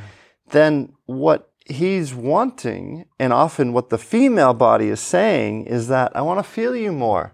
then 0.49 0.93
what 1.05 1.49
he's 1.65 2.13
wanting, 2.13 3.05
and 3.19 3.31
often 3.31 3.71
what 3.71 3.89
the 3.89 3.97
female 3.97 4.53
body 4.53 4.89
is 4.89 4.99
saying, 4.99 5.65
is 5.65 5.87
that 5.87 6.15
I 6.15 6.21
want 6.21 6.39
to 6.39 6.43
feel 6.43 6.75
you 6.75 6.91
more. 6.91 7.33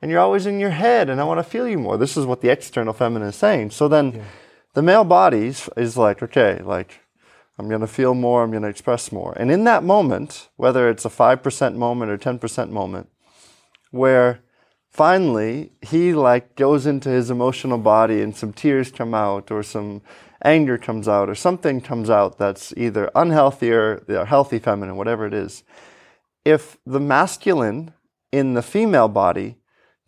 And 0.00 0.10
you're 0.10 0.20
always 0.20 0.46
in 0.46 0.58
your 0.58 0.70
head, 0.70 1.08
and 1.08 1.20
I 1.20 1.24
want 1.24 1.38
to 1.38 1.44
feel 1.44 1.68
you 1.68 1.78
more. 1.78 1.96
This 1.96 2.16
is 2.16 2.26
what 2.26 2.40
the 2.40 2.50
external 2.50 2.92
feminine 2.92 3.28
is 3.28 3.36
saying. 3.36 3.70
So 3.70 3.88
then 3.88 4.12
yeah. 4.12 4.24
the 4.74 4.82
male 4.82 5.04
body 5.04 5.52
is 5.76 5.96
like, 5.96 6.22
okay, 6.22 6.60
like, 6.62 7.00
I'm 7.58 7.68
going 7.68 7.80
to 7.80 7.86
feel 7.86 8.14
more, 8.14 8.42
I'm 8.42 8.50
going 8.50 8.62
to 8.62 8.68
express 8.68 9.12
more. 9.12 9.34
And 9.36 9.50
in 9.50 9.64
that 9.64 9.84
moment, 9.84 10.48
whether 10.56 10.88
it's 10.88 11.04
a 11.04 11.10
5% 11.10 11.74
moment 11.76 12.10
or 12.10 12.18
10% 12.18 12.70
moment, 12.70 13.08
where 13.90 14.40
finally 14.88 15.72
he 15.80 16.12
like 16.12 16.54
goes 16.54 16.86
into 16.86 17.08
his 17.08 17.30
emotional 17.30 17.78
body 17.78 18.20
and 18.20 18.36
some 18.36 18.52
tears 18.52 18.90
come 18.90 19.14
out 19.14 19.50
or 19.50 19.62
some 19.62 20.02
anger 20.44 20.76
comes 20.76 21.08
out 21.08 21.28
or 21.28 21.34
something 21.34 21.80
comes 21.80 22.10
out 22.10 22.36
that's 22.36 22.74
either 22.76 23.10
unhealthy 23.14 23.70
or 23.70 24.02
healthy 24.28 24.58
feminine 24.58 24.96
whatever 24.96 25.26
it 25.26 25.32
is 25.32 25.62
if 26.44 26.76
the 26.84 27.00
masculine 27.00 27.92
in 28.32 28.54
the 28.54 28.62
female 28.62 29.08
body 29.08 29.56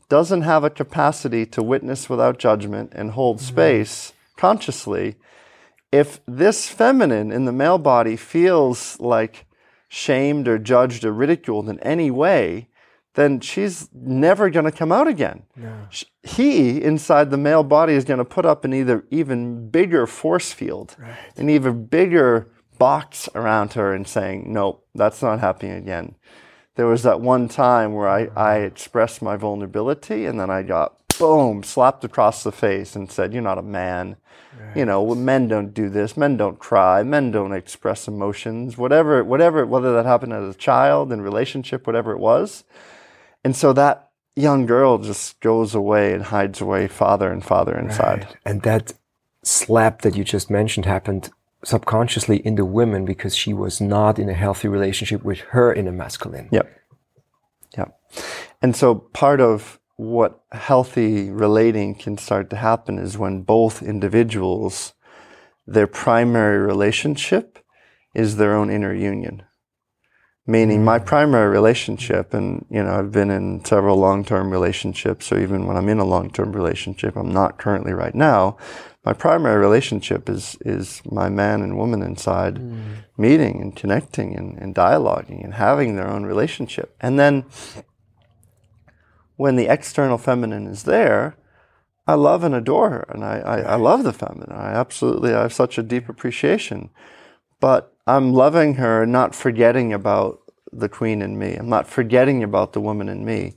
doesn't 0.09 0.43
have 0.43 0.65
a 0.65 0.71
capacity 0.71 1.47
to 1.47 1.63
witness 1.63 2.11
without 2.11 2.39
judgment 2.39 2.93
and 2.95 3.13
hold 3.13 3.39
mm-hmm. 3.39 3.47
space 3.47 4.13
consciously 4.37 5.17
if 5.95 6.21
this 6.27 6.69
feminine 6.69 7.31
in 7.31 7.45
the 7.45 7.53
male 7.53 7.79
body 7.79 8.17
feels 8.17 8.99
like 9.01 9.47
shamed 9.89 10.49
or 10.49 10.59
judged 10.59 11.05
or 11.05 11.13
ridiculed 11.13 11.69
in 11.69 11.79
any 11.81 12.11
way 12.11 12.69
then 13.15 13.41
she's 13.41 13.89
never 13.93 14.51
going 14.51 14.65
to 14.65 14.73
come 14.73 14.93
out 14.93 15.07
again. 15.07 15.45
He, 16.23 16.83
inside 16.83 17.31
the 17.31 17.37
male 17.37 17.63
body, 17.63 17.95
is 17.95 18.05
going 18.05 18.19
to 18.19 18.25
put 18.25 18.45
up 18.45 18.65
an 18.65 18.75
either 18.75 19.05
even 19.11 19.71
bigger 19.71 20.07
force 20.07 20.53
field, 20.53 20.97
right. 20.99 21.17
an 21.37 21.49
even 21.49 21.87
bigger 21.87 22.51
box 22.77 23.29
around 23.35 23.75
her 23.75 23.95
and 23.95 24.07
saying, 24.07 24.53
nope, 24.53 24.85
that's 24.95 25.23
not 25.23 25.39
happening 25.39 25.77
again. 25.77 26.17
There 26.75 26.87
was 26.87 27.05
that 27.05 27.21
one 27.21 27.47
time 27.49 27.95
where 27.95 28.09
I, 28.09 28.29
I 28.35 28.57
expressed 28.59 29.23
my 29.23 29.37
vulnerability 29.37 30.27
and 30.27 30.41
then 30.41 30.51
I 30.51 30.65
got, 30.65 31.04
boom, 31.19 31.63
slapped 31.63 32.05
across 32.05 32.43
the 32.43 32.53
face 32.53 32.97
and 32.97 33.11
said, 33.11 33.33
you're 33.33 33.43
not 33.43 33.59
a 33.59 33.63
man. 33.63 34.17
Right. 34.59 34.77
You 34.77 34.85
know, 34.85 35.15
men 35.15 35.49
don't 35.49 35.75
do 35.75 35.89
this. 35.89 36.17
Men 36.17 36.37
don't 36.37 36.59
cry. 36.59 37.03
Men 37.03 37.31
don't 37.31 37.53
express 37.53 38.07
emotions. 38.07 38.79
Whatever, 38.79 39.25
whatever, 39.25 39.67
whether 39.67 39.95
that 39.95 40.07
happened 40.07 40.33
as 40.33 40.55
a 40.55 40.59
child, 40.59 41.13
in 41.13 41.21
relationship, 41.21 41.87
whatever 41.87 42.13
it 42.13 42.21
was 42.21 42.65
and 43.45 43.55
so 43.55 43.73
that 43.75 44.11
young 44.35 44.67
girl 44.67 44.99
just 44.99 45.39
goes 45.41 45.75
away 45.75 46.15
and 46.15 46.25
hides 46.25 46.61
away 46.61 46.89
farther 46.89 47.31
and 47.31 47.45
farther 47.45 47.79
inside. 47.79 48.25
Right. 48.25 48.37
And 48.45 48.63
that 48.63 48.95
slap 49.43 50.03
that 50.03 50.17
you 50.17 50.25
just 50.25 50.51
mentioned 50.51 50.87
happened 50.87 51.31
subconsciously 51.63 52.39
in 52.39 52.57
the 52.57 52.65
woman 52.65 53.05
because 53.05 53.37
she 53.37 53.53
was 53.53 53.81
not 53.81 54.19
in 54.19 54.29
a 54.29 54.35
healthy 54.35 54.69
relationship 54.69 55.23
with 55.23 55.39
her 55.51 55.73
in 55.73 55.87
a 55.87 55.93
masculine. 55.93 56.49
Yep. 56.51 56.81
Yep. 57.77 58.01
And 58.63 58.75
so 58.75 58.95
part 58.95 59.41
of 59.41 59.79
what 59.97 60.41
healthy 60.53 61.31
relating 61.31 61.95
can 61.95 62.19
start 62.19 62.51
to 62.51 62.57
happen 62.57 62.99
is 62.99 63.17
when 63.17 63.43
both 63.43 63.83
individuals, 63.83 64.93
their 65.67 65.87
primary 65.87 66.59
relationship 66.59 67.59
is 68.15 68.37
their 68.37 68.55
own 68.55 68.71
inner 68.71 68.95
union. 68.95 69.45
Meaning 70.47 70.85
my 70.85 70.99
primary 70.99 71.49
relationship 71.49 72.35
and 72.35 72.67
you 72.69 72.83
know 72.83 72.99
i've 72.99 73.11
been 73.11 73.31
in 73.31 73.65
several 73.65 73.97
long-term 73.97 74.51
relationships 74.51 75.33
or 75.33 75.41
even 75.41 75.65
when 75.65 75.79
i'm 75.79 75.89
in 75.89 75.99
a 75.99 76.05
long-term 76.05 76.53
relationship 76.53 77.17
i'm 77.17 77.33
not 77.33 77.57
currently 77.57 77.95
right 77.95 78.15
now. 78.15 78.59
My 79.07 79.15
primary 79.15 79.59
relationship 79.59 80.29
is 80.29 80.59
is 80.61 81.01
my 81.11 81.31
man 81.31 81.63
and 81.63 81.79
woman 81.79 82.03
inside 82.03 82.57
mm. 82.57 83.05
meeting 83.17 83.63
and 83.63 83.75
connecting 83.75 84.37
and, 84.37 84.59
and 84.59 84.75
dialoguing 84.75 85.43
and 85.43 85.55
having 85.55 85.97
their 85.97 86.09
own 86.09 86.25
relationship. 86.25 86.95
And 87.01 87.19
then 87.19 87.45
when 89.37 89.57
the 89.57 89.67
external 89.67 90.19
feminine 90.19 90.67
is 90.67 90.85
there 90.85 91.37
I 92.07 92.15
love 92.15 92.45
and 92.45 92.55
adore 92.55 92.91
her, 92.91 93.07
and 93.09 93.25
I, 93.25 93.39
I, 93.39 93.61
I 93.61 93.75
love 93.77 94.05
the 94.05 94.13
feminine. 94.13 94.53
I 94.53 94.73
absolutely 94.73 95.33
I 95.33 95.43
have 95.43 95.55
such 95.55 95.79
a 95.79 95.83
deep 95.83 96.09
appreciation, 96.09 96.91
but 97.61 97.95
I'm 98.07 98.35
loving 98.35 98.75
her, 98.75 99.03
and 99.05 99.13
not 99.13 99.35
forgetting 99.35 99.93
about 99.93 100.41
the 100.71 100.89
queen 100.89 101.23
in 101.23 101.39
me. 101.39 101.55
I'm 101.55 101.69
not 101.69 101.89
forgetting 101.89 102.43
about 102.43 102.73
the 102.75 102.81
woman 102.81 103.09
in 103.09 103.25
me. 103.25 103.55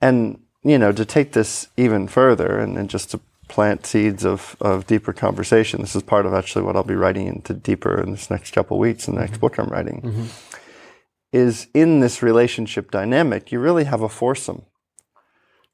And, 0.00 0.40
you 0.62 0.76
know, 0.76 0.92
to 0.92 1.04
take 1.04 1.32
this 1.32 1.68
even 1.76 2.08
further 2.08 2.58
and, 2.58 2.76
and 2.76 2.90
just 2.90 3.10
to 3.12 3.20
plant 3.48 3.86
seeds 3.86 4.26
of, 4.26 4.56
of 4.60 4.86
deeper 4.86 5.14
conversation, 5.14 5.80
this 5.80 5.96
is 5.96 6.02
part 6.02 6.26
of 6.26 6.34
actually 6.34 6.64
what 6.64 6.76
I'll 6.76 6.82
be 6.82 6.94
writing 6.94 7.26
into 7.26 7.54
deeper 7.54 7.98
in 8.00 8.10
this 8.10 8.28
next 8.28 8.52
couple 8.52 8.76
of 8.76 8.80
weeks 8.80 9.08
in 9.08 9.14
the 9.14 9.20
next 9.20 9.34
mm-hmm. 9.34 9.40
book 9.40 9.58
I'm 9.58 9.68
writing, 9.68 10.02
mm-hmm. 10.02 10.24
is 11.32 11.68
in 11.72 12.00
this 12.00 12.22
relationship 12.22 12.90
dynamic, 12.90 13.50
you 13.50 13.60
really 13.60 13.84
have 13.84 14.02
a 14.02 14.08
foursome. 14.10 14.66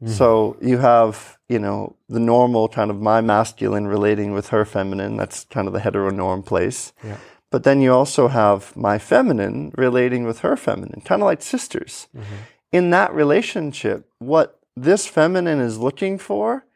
Mm-hmm. 0.02 0.12
So 0.12 0.56
you 0.60 0.78
have, 0.78 1.38
you 1.48 1.58
know, 1.58 1.96
the 2.08 2.20
normal 2.20 2.68
kind 2.68 2.90
of 2.90 3.00
my 3.00 3.20
masculine 3.20 3.86
relating 3.86 4.32
with 4.32 4.48
her 4.48 4.64
feminine. 4.64 5.16
That's 5.16 5.44
kind 5.44 5.66
of 5.66 5.72
the 5.72 5.80
heteronorm 5.80 6.44
place. 6.44 6.92
Yeah. 7.02 7.18
But 7.50 7.62
then 7.62 7.80
you 7.80 7.92
also 7.92 8.28
have 8.28 8.76
my 8.76 8.98
feminine 8.98 9.72
relating 9.76 10.24
with 10.24 10.40
her 10.40 10.56
feminine, 10.56 11.02
kind 11.02 11.22
of 11.22 11.26
like 11.26 11.40
sisters. 11.40 12.08
Mm-hmm. 12.14 12.34
In 12.72 12.90
that 12.90 13.14
relationship, 13.14 14.10
what 14.18 14.58
this 14.76 15.06
feminine 15.06 15.60
is 15.60 15.78
looking 15.78 16.18
for 16.18 16.66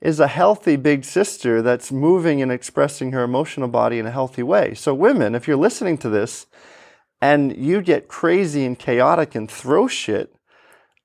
is 0.00 0.18
a 0.18 0.26
healthy 0.26 0.76
big 0.76 1.04
sister 1.04 1.62
that's 1.62 1.92
moving 1.92 2.42
and 2.42 2.50
expressing 2.50 3.12
her 3.12 3.22
emotional 3.22 3.68
body 3.68 3.98
in 3.98 4.06
a 4.06 4.10
healthy 4.10 4.42
way. 4.42 4.74
So, 4.74 4.94
women, 4.94 5.34
if 5.34 5.46
you're 5.46 5.56
listening 5.56 5.98
to 5.98 6.08
this 6.08 6.46
and 7.20 7.56
you 7.56 7.82
get 7.82 8.08
crazy 8.08 8.64
and 8.64 8.78
chaotic 8.78 9.34
and 9.34 9.50
throw 9.50 9.86
shit 9.86 10.34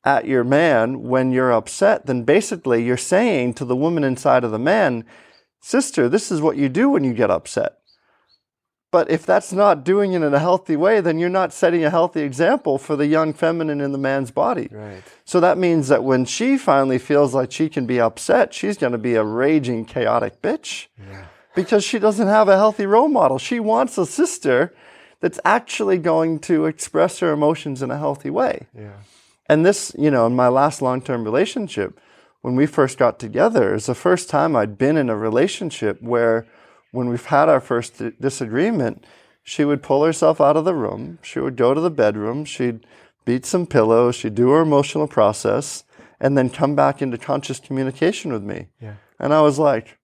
at 0.07 0.25
your 0.25 0.45
man 0.45 1.03
when 1.03 1.33
you're 1.33 1.51
upset, 1.51 2.05
then 2.05 2.23
basically 2.23 2.81
you're 2.81 2.95
saying 2.95 3.53
to 3.53 3.65
the 3.65 3.75
woman 3.75 4.05
inside 4.05 4.45
of 4.45 4.51
the 4.51 4.57
man, 4.57 5.03
Sister, 5.59 6.07
this 6.07 6.31
is 6.31 6.39
what 6.39 6.55
you 6.55 6.69
do 6.69 6.89
when 6.89 7.03
you 7.03 7.13
get 7.13 7.29
upset. 7.29 7.73
But 8.89 9.11
if 9.11 9.25
that's 9.25 9.51
not 9.51 9.83
doing 9.83 10.13
it 10.13 10.21
in 10.21 10.33
a 10.33 10.39
healthy 10.39 10.77
way, 10.77 11.01
then 11.01 11.19
you're 11.19 11.27
not 11.27 11.51
setting 11.51 11.83
a 11.83 11.89
healthy 11.89 12.21
example 12.21 12.77
for 12.77 12.95
the 12.95 13.05
young 13.05 13.33
feminine 13.33 13.81
in 13.81 13.91
the 13.91 13.97
man's 13.97 14.31
body. 14.31 14.69
Right. 14.71 15.03
So 15.25 15.41
that 15.41 15.57
means 15.57 15.89
that 15.89 16.05
when 16.05 16.23
she 16.23 16.57
finally 16.57 16.99
feels 16.99 17.33
like 17.33 17.51
she 17.51 17.67
can 17.67 17.85
be 17.85 17.99
upset, 17.99 18.53
she's 18.53 18.77
going 18.77 18.93
to 18.93 18.97
be 18.97 19.15
a 19.15 19.25
raging, 19.25 19.83
chaotic 19.83 20.41
bitch 20.41 20.87
yeah. 20.97 21.25
because 21.53 21.83
she 21.83 21.99
doesn't 21.99 22.27
have 22.27 22.47
a 22.47 22.55
healthy 22.55 22.85
role 22.85 23.09
model. 23.09 23.39
She 23.39 23.59
wants 23.59 23.97
a 23.97 24.05
sister 24.05 24.73
that's 25.19 25.39
actually 25.43 25.97
going 25.97 26.39
to 26.39 26.65
express 26.65 27.19
her 27.19 27.33
emotions 27.33 27.81
in 27.81 27.91
a 27.91 27.97
healthy 27.97 28.29
way. 28.29 28.67
Yeah. 28.73 28.93
And 29.49 29.65
this, 29.65 29.95
you 29.97 30.11
know, 30.11 30.25
in 30.25 30.35
my 30.35 30.47
last 30.47 30.81
long 30.81 31.01
term 31.01 31.23
relationship, 31.23 31.99
when 32.41 32.55
we 32.55 32.65
first 32.65 32.97
got 32.97 33.19
together, 33.19 33.73
is 33.73 33.85
the 33.85 33.95
first 33.95 34.29
time 34.29 34.55
I'd 34.55 34.77
been 34.77 34.97
in 34.97 35.09
a 35.09 35.17
relationship 35.17 36.01
where 36.01 36.47
when 36.91 37.09
we've 37.09 37.25
had 37.25 37.49
our 37.49 37.59
first 37.59 38.01
disagreement, 38.19 39.05
she 39.43 39.63
would 39.63 39.83
pull 39.83 40.03
herself 40.03 40.41
out 40.41 40.57
of 40.57 40.65
the 40.65 40.73
room. 40.73 41.19
She 41.21 41.39
would 41.39 41.55
go 41.55 41.73
to 41.73 41.81
the 41.81 41.89
bedroom. 41.89 42.45
She'd 42.45 42.85
beat 43.25 43.45
some 43.45 43.65
pillows. 43.65 44.15
She'd 44.15 44.35
do 44.35 44.49
her 44.49 44.61
emotional 44.61 45.07
process 45.07 45.83
and 46.19 46.37
then 46.37 46.49
come 46.49 46.75
back 46.75 47.01
into 47.01 47.17
conscious 47.17 47.59
communication 47.59 48.33
with 48.33 48.43
me. 48.43 48.67
Yeah. 48.81 48.95
And 49.19 49.33
I 49.33 49.41
was 49.41 49.59
like, 49.59 49.97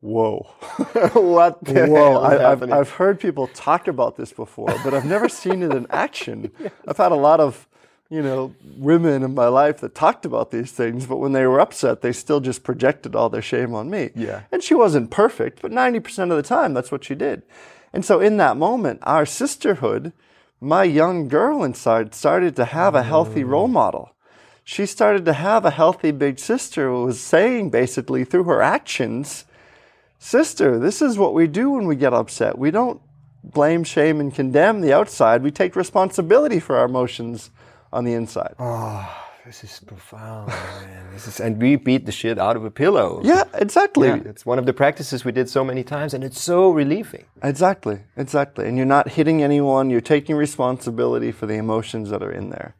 whoa. 0.00 0.40
what 1.12 1.62
the 1.64 1.86
Whoa. 1.86 2.20
I, 2.20 2.34
have 2.34 2.62
I've 2.70 2.90
heard 2.90 3.20
people 3.20 3.46
talk 3.48 3.88
about 3.88 4.16
this 4.16 4.32
before, 4.32 4.74
but 4.82 4.94
I've 4.94 5.04
never 5.04 5.28
seen 5.28 5.62
it 5.62 5.72
in 5.72 5.86
action. 5.90 6.50
yes. 6.60 6.72
I've 6.86 6.96
had 6.96 7.12
a 7.12 7.16
lot 7.16 7.40
of 7.40 7.68
you 8.10 8.22
know, 8.22 8.54
women 8.76 9.22
in 9.22 9.34
my 9.34 9.48
life 9.48 9.80
that 9.80 9.94
talked 9.94 10.24
about 10.24 10.50
these 10.50 10.72
things, 10.72 11.06
but 11.06 11.18
when 11.18 11.32
they 11.32 11.46
were 11.46 11.60
upset, 11.60 12.02
they 12.02 12.12
still 12.12 12.40
just 12.40 12.64
projected 12.64 13.14
all 13.14 13.30
their 13.30 13.40
shame 13.40 13.74
on 13.74 13.88
me. 13.88 14.10
Yeah. 14.14 14.42
And 14.50 14.62
she 14.62 14.74
wasn't 14.74 15.10
perfect, 15.10 15.62
but 15.62 15.70
90% 15.70 16.30
of 16.30 16.36
the 16.36 16.42
time, 16.42 16.74
that's 16.74 16.90
what 16.90 17.04
she 17.04 17.14
did. 17.14 17.42
And 17.92 18.04
so 18.04 18.20
in 18.20 18.36
that 18.38 18.56
moment, 18.56 18.98
our 19.02 19.24
sisterhood 19.24 20.12
my 20.60 20.84
young 20.84 21.26
girl 21.26 21.64
inside 21.64 22.14
started 22.14 22.54
to 22.56 22.66
have 22.66 22.94
a 22.94 23.02
healthy 23.02 23.42
oh. 23.42 23.46
role 23.46 23.68
model. 23.68 24.12
She 24.62 24.84
started 24.84 25.24
to 25.24 25.32
have 25.32 25.64
a 25.64 25.70
healthy 25.70 26.10
big 26.10 26.38
sister 26.38 26.88
who 26.88 27.04
was 27.06 27.18
saying 27.18 27.70
basically 27.70 28.24
through 28.24 28.44
her 28.44 28.62
actions, 28.62 29.46
Sister, 30.22 30.78
this 30.78 31.00
is 31.00 31.16
what 31.16 31.32
we 31.32 31.46
do 31.46 31.70
when 31.70 31.86
we 31.86 31.96
get 31.96 32.12
upset. 32.12 32.58
We 32.58 32.70
don't 32.70 33.00
blame, 33.42 33.84
shame, 33.84 34.20
and 34.20 34.34
condemn 34.34 34.82
the 34.82 34.92
outside. 34.92 35.42
We 35.42 35.50
take 35.50 35.74
responsibility 35.74 36.60
for 36.60 36.76
our 36.76 36.84
emotions 36.84 37.50
on 37.92 38.04
the 38.04 38.12
inside. 38.14 38.54
Oh, 38.58 39.08
this 39.46 39.64
is 39.64 39.80
profound, 39.86 40.48
man. 40.48 41.12
This 41.12 41.26
is, 41.26 41.40
and 41.40 41.60
we 41.60 41.76
beat 41.76 42.06
the 42.06 42.12
shit 42.12 42.38
out 42.38 42.56
of 42.56 42.64
a 42.64 42.70
pillow. 42.70 43.20
Yeah, 43.24 43.44
exactly. 43.54 44.08
Yeah, 44.08 44.20
it's 44.24 44.44
one 44.44 44.58
of 44.58 44.66
the 44.66 44.72
practices 44.72 45.24
we 45.24 45.32
did 45.32 45.48
so 45.48 45.64
many 45.64 45.82
times, 45.82 46.14
and 46.14 46.22
it's 46.22 46.40
so 46.40 46.70
relieving. 46.70 47.24
Exactly, 47.42 48.00
exactly. 48.16 48.68
And 48.68 48.76
you're 48.76 48.86
not 48.86 49.08
hitting 49.08 49.42
anyone, 49.42 49.90
you're 49.90 50.00
taking 50.00 50.36
responsibility 50.36 51.32
for 51.32 51.46
the 51.46 51.54
emotions 51.54 52.10
that 52.10 52.22
are 52.22 52.32
in 52.32 52.50
there. 52.50 52.76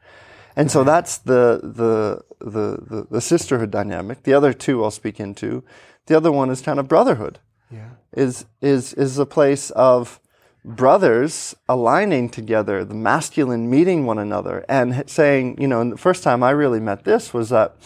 And 0.57 0.71
so 0.71 0.85
that's 0.85 1.19
the, 1.19 1.61
the, 1.63 2.23
the, 2.41 2.77
the, 2.83 3.07
the 3.11 3.21
sisterhood 3.21 3.71
dynamic. 3.71 4.25
The 4.25 4.35
other 4.35 4.53
two 4.53 4.85
I'll 4.85 4.91
speak 4.91 5.21
into. 5.21 5.65
The 6.07 6.17
other 6.17 6.33
one 6.33 6.51
is 6.51 6.61
kind 6.61 6.79
of 6.79 6.89
brotherhood. 6.89 7.39
Yeah. 7.71 7.91
Is, 8.13 8.47
is, 8.61 8.93
is 8.95 9.17
a 9.19 9.27
place 9.27 9.71
of 9.71 10.21
brothers 10.65 11.55
aligning 11.69 12.29
together, 12.29 12.85
the 12.85 12.95
masculine 12.95 13.71
meeting 13.71 14.07
one 14.07 14.19
another 14.19 14.65
and 14.69 15.09
saying, 15.09 15.61
you 15.61 15.67
know, 15.67 15.81
and 15.81 15.93
the 15.93 15.99
first 15.99 16.23
time 16.23 16.43
I 16.43 16.51
really 16.51 16.81
met 16.81 17.05
this 17.05 17.33
was 17.33 17.49
that 17.49 17.77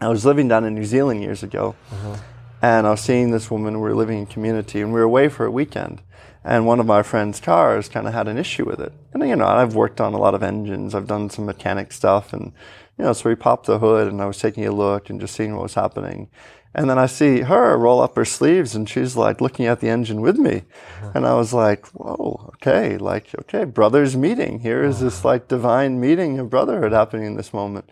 I 0.00 0.08
was 0.08 0.26
living 0.26 0.48
down 0.48 0.64
in 0.64 0.74
New 0.74 0.84
Zealand 0.84 1.22
years 1.22 1.42
ago. 1.42 1.74
Uh-huh. 1.90 2.16
And 2.62 2.86
I 2.86 2.90
was 2.90 3.00
seeing 3.00 3.30
this 3.30 3.50
woman, 3.50 3.74
we 3.74 3.80
were 3.80 3.94
living 3.94 4.18
in 4.18 4.26
community, 4.26 4.80
and 4.80 4.92
we 4.92 4.98
were 4.98 5.04
away 5.04 5.28
for 5.28 5.44
a 5.44 5.50
weekend. 5.50 6.02
And 6.42 6.64
one 6.64 6.80
of 6.80 6.86
my 6.86 7.02
friend's 7.02 7.40
cars 7.40 7.88
kind 7.88 8.06
of 8.06 8.14
had 8.14 8.28
an 8.28 8.38
issue 8.38 8.64
with 8.64 8.80
it. 8.80 8.92
And, 9.12 9.28
you 9.28 9.36
know, 9.36 9.46
I've 9.46 9.74
worked 9.74 10.00
on 10.00 10.14
a 10.14 10.18
lot 10.18 10.34
of 10.34 10.42
engines, 10.42 10.94
I've 10.94 11.06
done 11.06 11.28
some 11.28 11.44
mechanic 11.44 11.92
stuff. 11.92 12.32
And, 12.32 12.52
you 12.98 13.04
know, 13.04 13.12
so 13.12 13.28
we 13.28 13.34
popped 13.34 13.66
the 13.66 13.78
hood 13.78 14.08
and 14.08 14.22
I 14.22 14.26
was 14.26 14.38
taking 14.38 14.64
a 14.64 14.72
look 14.72 15.10
and 15.10 15.20
just 15.20 15.34
seeing 15.34 15.54
what 15.54 15.64
was 15.64 15.74
happening. 15.74 16.28
And 16.76 16.90
then 16.90 16.98
I 16.98 17.06
see 17.06 17.40
her 17.40 17.78
roll 17.78 18.02
up 18.02 18.16
her 18.16 18.26
sleeves 18.26 18.74
and 18.74 18.86
she's 18.86 19.16
like 19.16 19.40
looking 19.40 19.64
at 19.64 19.80
the 19.80 19.88
engine 19.88 20.20
with 20.20 20.36
me. 20.36 20.56
Uh-huh. 20.56 21.12
And 21.14 21.26
I 21.26 21.34
was 21.34 21.54
like, 21.54 21.86
whoa, 21.86 22.50
okay, 22.56 22.98
like, 22.98 23.34
okay, 23.40 23.64
brothers 23.64 24.14
meeting. 24.14 24.60
Here 24.60 24.84
is 24.84 25.00
this 25.00 25.20
uh-huh. 25.20 25.28
like 25.28 25.48
divine 25.48 25.98
meeting 25.98 26.38
of 26.38 26.50
brotherhood 26.50 26.92
happening 26.92 27.24
in 27.24 27.36
this 27.36 27.54
moment. 27.54 27.88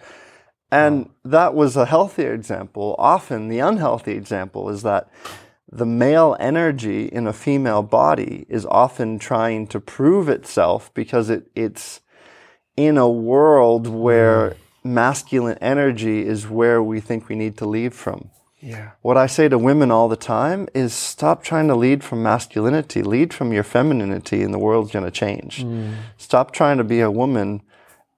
And 0.71 1.09
that 1.25 1.55
was 1.55 1.77
a 1.77 1.87
healthier 1.87 2.35
example. 2.35 2.95
Often 2.99 3.49
the 3.49 3.61
unhealthy 3.61 4.13
example 4.13 4.69
is 4.69 4.83
that 4.83 5.09
the 5.73 5.87
male 5.87 6.37
energy 6.39 7.07
in 7.07 7.27
a 7.27 7.33
female 7.33 7.83
body 7.83 8.45
is 8.51 8.67
often 8.67 9.19
trying 9.19 9.67
to 9.69 9.81
prove 9.81 10.29
itself 10.29 10.93
because 10.93 11.31
it, 11.31 11.51
it's 11.55 12.03
in 12.77 12.99
a 12.99 13.09
world 13.09 13.87
where 13.87 14.51
mm. 14.51 14.57
masculine 14.85 15.57
energy 15.63 16.27
is 16.27 16.47
where 16.47 16.83
we 16.83 17.01
think 17.01 17.31
we 17.31 17.35
need 17.35 17.57
to 17.57 17.65
lead 17.65 17.95
from. 17.95 18.29
Yeah. 18.65 18.93
What 19.03 19.19
I 19.19 19.27
say 19.27 19.49
to 19.49 19.59
women 19.59 19.91
all 19.91 20.09
the 20.09 20.17
time 20.17 20.69
is 20.75 20.95
stop 20.95 21.45
trying 21.45 21.69
to 21.69 21.75
lead 21.75 22.03
from 22.03 22.23
masculinity, 22.23 23.03
lead 23.03 23.35
from 23.35 23.53
your 23.53 23.63
femininity, 23.63 24.43
and 24.43 24.55
the 24.55 24.59
world's 24.59 24.91
going 24.91 25.05
to 25.05 25.11
change. 25.11 25.63
Mm. 25.63 25.95
Stop 26.17 26.53
trying 26.53 26.79
to 26.79 26.85
be 26.85 27.01
a 27.01 27.11
woman 27.11 27.63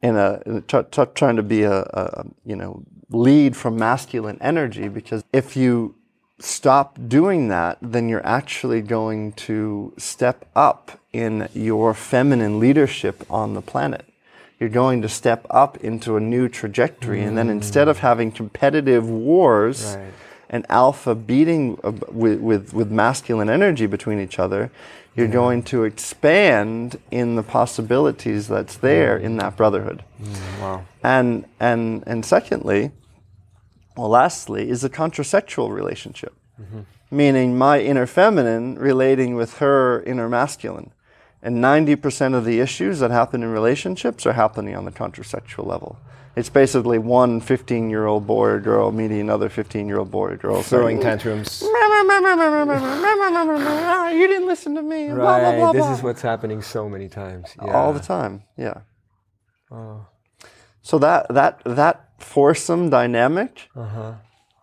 in 0.03 0.17
a 0.17 0.63
t- 0.69 0.83
t- 0.91 1.03
trying 1.15 1.37
to 1.37 1.43
be 1.43 1.65
a, 1.65 1.81
a 1.81 2.27
you 2.45 2.55
know 2.55 2.85
lead 3.11 3.57
from 3.57 3.77
masculine 3.77 4.39
energy 4.41 4.89
because 4.89 5.25
if 5.33 5.57
you 5.57 5.97
stop 6.39 6.99
doing 7.09 7.49
that, 7.49 7.79
then 7.83 8.09
you're 8.09 8.27
actually 8.27 8.83
going 8.83 9.33
to 9.33 9.93
step 9.97 10.49
up 10.55 11.01
in 11.13 11.49
your 11.55 11.93
feminine 11.95 12.61
leadership 12.61 13.25
on 13.29 13.55
the 13.55 13.63
planet. 13.63 14.05
You're 14.61 14.69
going 14.69 15.03
to 15.03 15.09
step 15.09 15.45
up 15.51 15.77
into 15.79 16.17
a 16.17 16.21
new 16.21 16.49
trajectory, 16.49 17.23
and 17.23 17.37
then 17.37 17.49
mm. 17.49 17.53
instead 17.53 17.89
of 17.89 17.99
having 17.99 18.31
competitive 18.31 19.11
wars 19.11 19.97
Right. 19.97 20.13
And 20.49 20.65
alpha 20.69 21.15
beating 21.15 21.79
uh, 21.83 21.93
with, 22.11 22.41
with, 22.41 22.73
with 22.73 22.91
masculine 22.91 23.51
energy 23.51 23.87
between 23.87 24.21
each 24.21 24.39
other, 24.39 24.71
you're 25.15 25.27
mm-hmm. 25.27 25.33
going 25.33 25.63
to 25.65 25.85
expand 25.85 26.99
in 27.11 27.37
the 27.37 27.43
possibilities 27.43 28.49
that's 28.49 28.77
there 28.77 29.19
mm. 29.19 29.23
in 29.23 29.37
that 29.39 29.57
brotherhood. 29.57 30.05
Mm, 30.21 30.61
wow. 30.61 30.85
And, 31.03 31.47
and, 31.59 32.05
and 32.07 32.25
secondly, 32.25 32.93
well, 33.97 34.11
lastly, 34.11 34.69
is 34.69 34.85
a 34.85 34.91
contrasexual 34.91 35.75
relationship, 35.75 36.35
mm-hmm. 36.61 36.81
meaning 37.11 37.57
my 37.57 37.81
inner 37.81 38.07
feminine 38.07 38.79
relating 38.79 39.35
with 39.35 39.59
her 39.59 40.03
inner 40.03 40.29
masculine. 40.29 40.93
And 41.43 41.63
90% 41.63 42.35
of 42.35 42.45
the 42.45 42.61
issues 42.61 42.99
that 42.99 43.11
happen 43.11 43.43
in 43.43 43.51
relationships 43.51 44.27
are 44.27 44.33
happening 44.33 44.75
on 44.77 44.85
the 44.85 44.91
contrasexual 44.91 45.67
level. 45.67 45.99
It's 46.37 46.51
basically 46.51 46.99
one 46.99 47.41
15 47.41 47.89
year 47.89 48.05
old 48.07 48.27
boy 48.27 48.47
or 48.49 48.61
girl 48.61 48.93
meeting 48.93 49.21
another 49.21 49.49
15 49.49 49.89
year 49.89 49.99
old 49.99 50.11
boy 50.11 50.33
or 50.33 50.37
girl 50.37 50.63
Throwing 50.63 51.01
tantrums. 51.01 51.63
You 54.13 54.27
didn't 54.29 54.47
listen 54.47 54.75
to 54.77 54.83
me. 54.83 55.09
Blah, 55.09 55.15
blah, 55.17 55.37
Right. 55.37 55.57
blah, 55.59 55.73
This 55.73 55.99
is 55.99 56.03
what's 56.03 56.23
happening 56.23 56.63
so 56.63 56.89
many 56.89 57.09
times. 57.09 57.55
Yeah. 57.63 57.73
all 57.73 57.93
the 57.93 58.01
time. 58.01 58.43
Yeah. 58.57 58.81
Oh. 59.71 60.07
So 60.83 60.99
that 60.99 61.27
that 61.31 61.61
that 61.65 62.11
foursome 62.19 62.89
dynamic, 62.91 63.69
Uh-huh. 63.75 64.13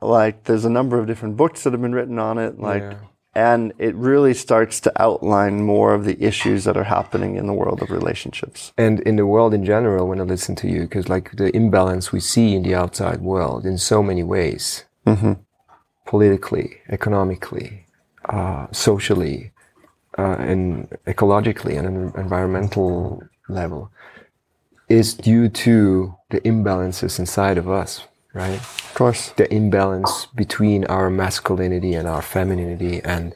like 0.02 0.44
there's 0.46 0.66
a 0.66 0.70
number 0.70 0.98
of 1.00 1.08
different 1.08 1.38
books 1.38 1.64
that 1.64 1.74
have 1.74 1.82
been 1.82 1.94
written 1.96 2.18
on 2.20 2.38
it, 2.38 2.60
like, 2.60 2.82
Yeah. 2.84 2.94
And 3.36 3.74
it 3.80 3.96
really 3.96 4.34
starts 4.34 4.80
to 4.82 5.02
outline 5.02 5.64
more 5.64 5.94
of 5.94 6.06
the 6.06 6.22
issues 6.24 6.66
that 6.66 6.78
are 6.78 6.84
happening 6.84 7.36
in 7.36 7.48
the 7.48 7.54
world 7.54 7.82
of 7.82 7.90
relationships. 7.90 8.72
and 8.78 9.00
in 9.02 9.16
the 9.16 9.26
world 9.26 9.54
in 9.54 9.66
general 9.66 10.08
when 10.08 10.20
i 10.20 10.24
listen 10.24 10.56
to 10.56 10.68
you 10.68 10.82
because 10.82 11.10
like 11.10 11.32
the 11.38 11.56
imbalance 11.56 12.12
we 12.12 12.20
see 12.20 12.54
in 12.56 12.64
the 12.64 12.76
outside 12.76 13.22
world 13.22 13.66
in 13.66 13.78
so 13.78 14.04
many 14.04 14.24
ways. 14.24 14.86
Politically 16.06 16.78
economically 16.90 17.86
uh, 18.30 18.68
socially 18.72 19.52
uh, 20.18 20.36
and 20.40 20.90
ecologically 21.08 21.78
and 21.78 21.88
an 21.88 22.14
environmental 22.16 23.24
level 23.50 23.92
is 24.90 25.14
due 25.14 25.50
to 25.50 26.16
the 26.30 26.40
imbalances 26.42 27.20
inside 27.20 27.58
of 27.58 27.68
us 27.70 28.06
right 28.34 28.60
Of 28.60 28.94
course. 28.96 29.30
the 29.38 29.52
imbalance 29.54 30.28
between 30.36 30.86
our 30.86 31.10
masculinity 31.10 31.94
and 31.94 32.08
our 32.08 32.22
femininity 32.22 33.02
and 33.04 33.34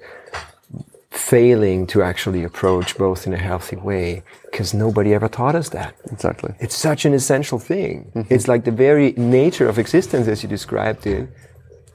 failing 1.12 1.88
to 1.88 2.04
actually 2.04 2.44
approach 2.44 2.98
both 2.98 3.26
in 3.28 3.34
a 3.34 3.38
healthy 3.38 3.76
way 3.76 4.24
because 4.46 4.74
nobody 4.74 5.14
ever 5.14 5.28
taught 5.28 5.56
us 5.56 5.70
that. 5.70 5.96
Exactly. 6.12 6.54
It's 6.60 6.76
such 6.76 7.06
an 7.06 7.14
essential 7.14 7.60
thing. 7.60 8.12
Mm-hmm. 8.16 8.34
It's 8.34 8.48
like 8.48 8.66
the 8.66 8.72
very 8.72 9.14
nature 9.18 9.68
of 9.68 9.80
existence 9.80 10.28
as 10.28 10.44
you 10.44 10.50
described 10.50 11.08
it, 11.08 11.28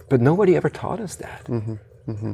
but 0.09 0.21
nobody 0.21 0.57
ever 0.57 0.69
taught 0.69 1.01
us 1.01 1.15
that. 1.17 1.45
Mm-hmm. 1.45 1.75
Mm-hmm. 2.11 2.33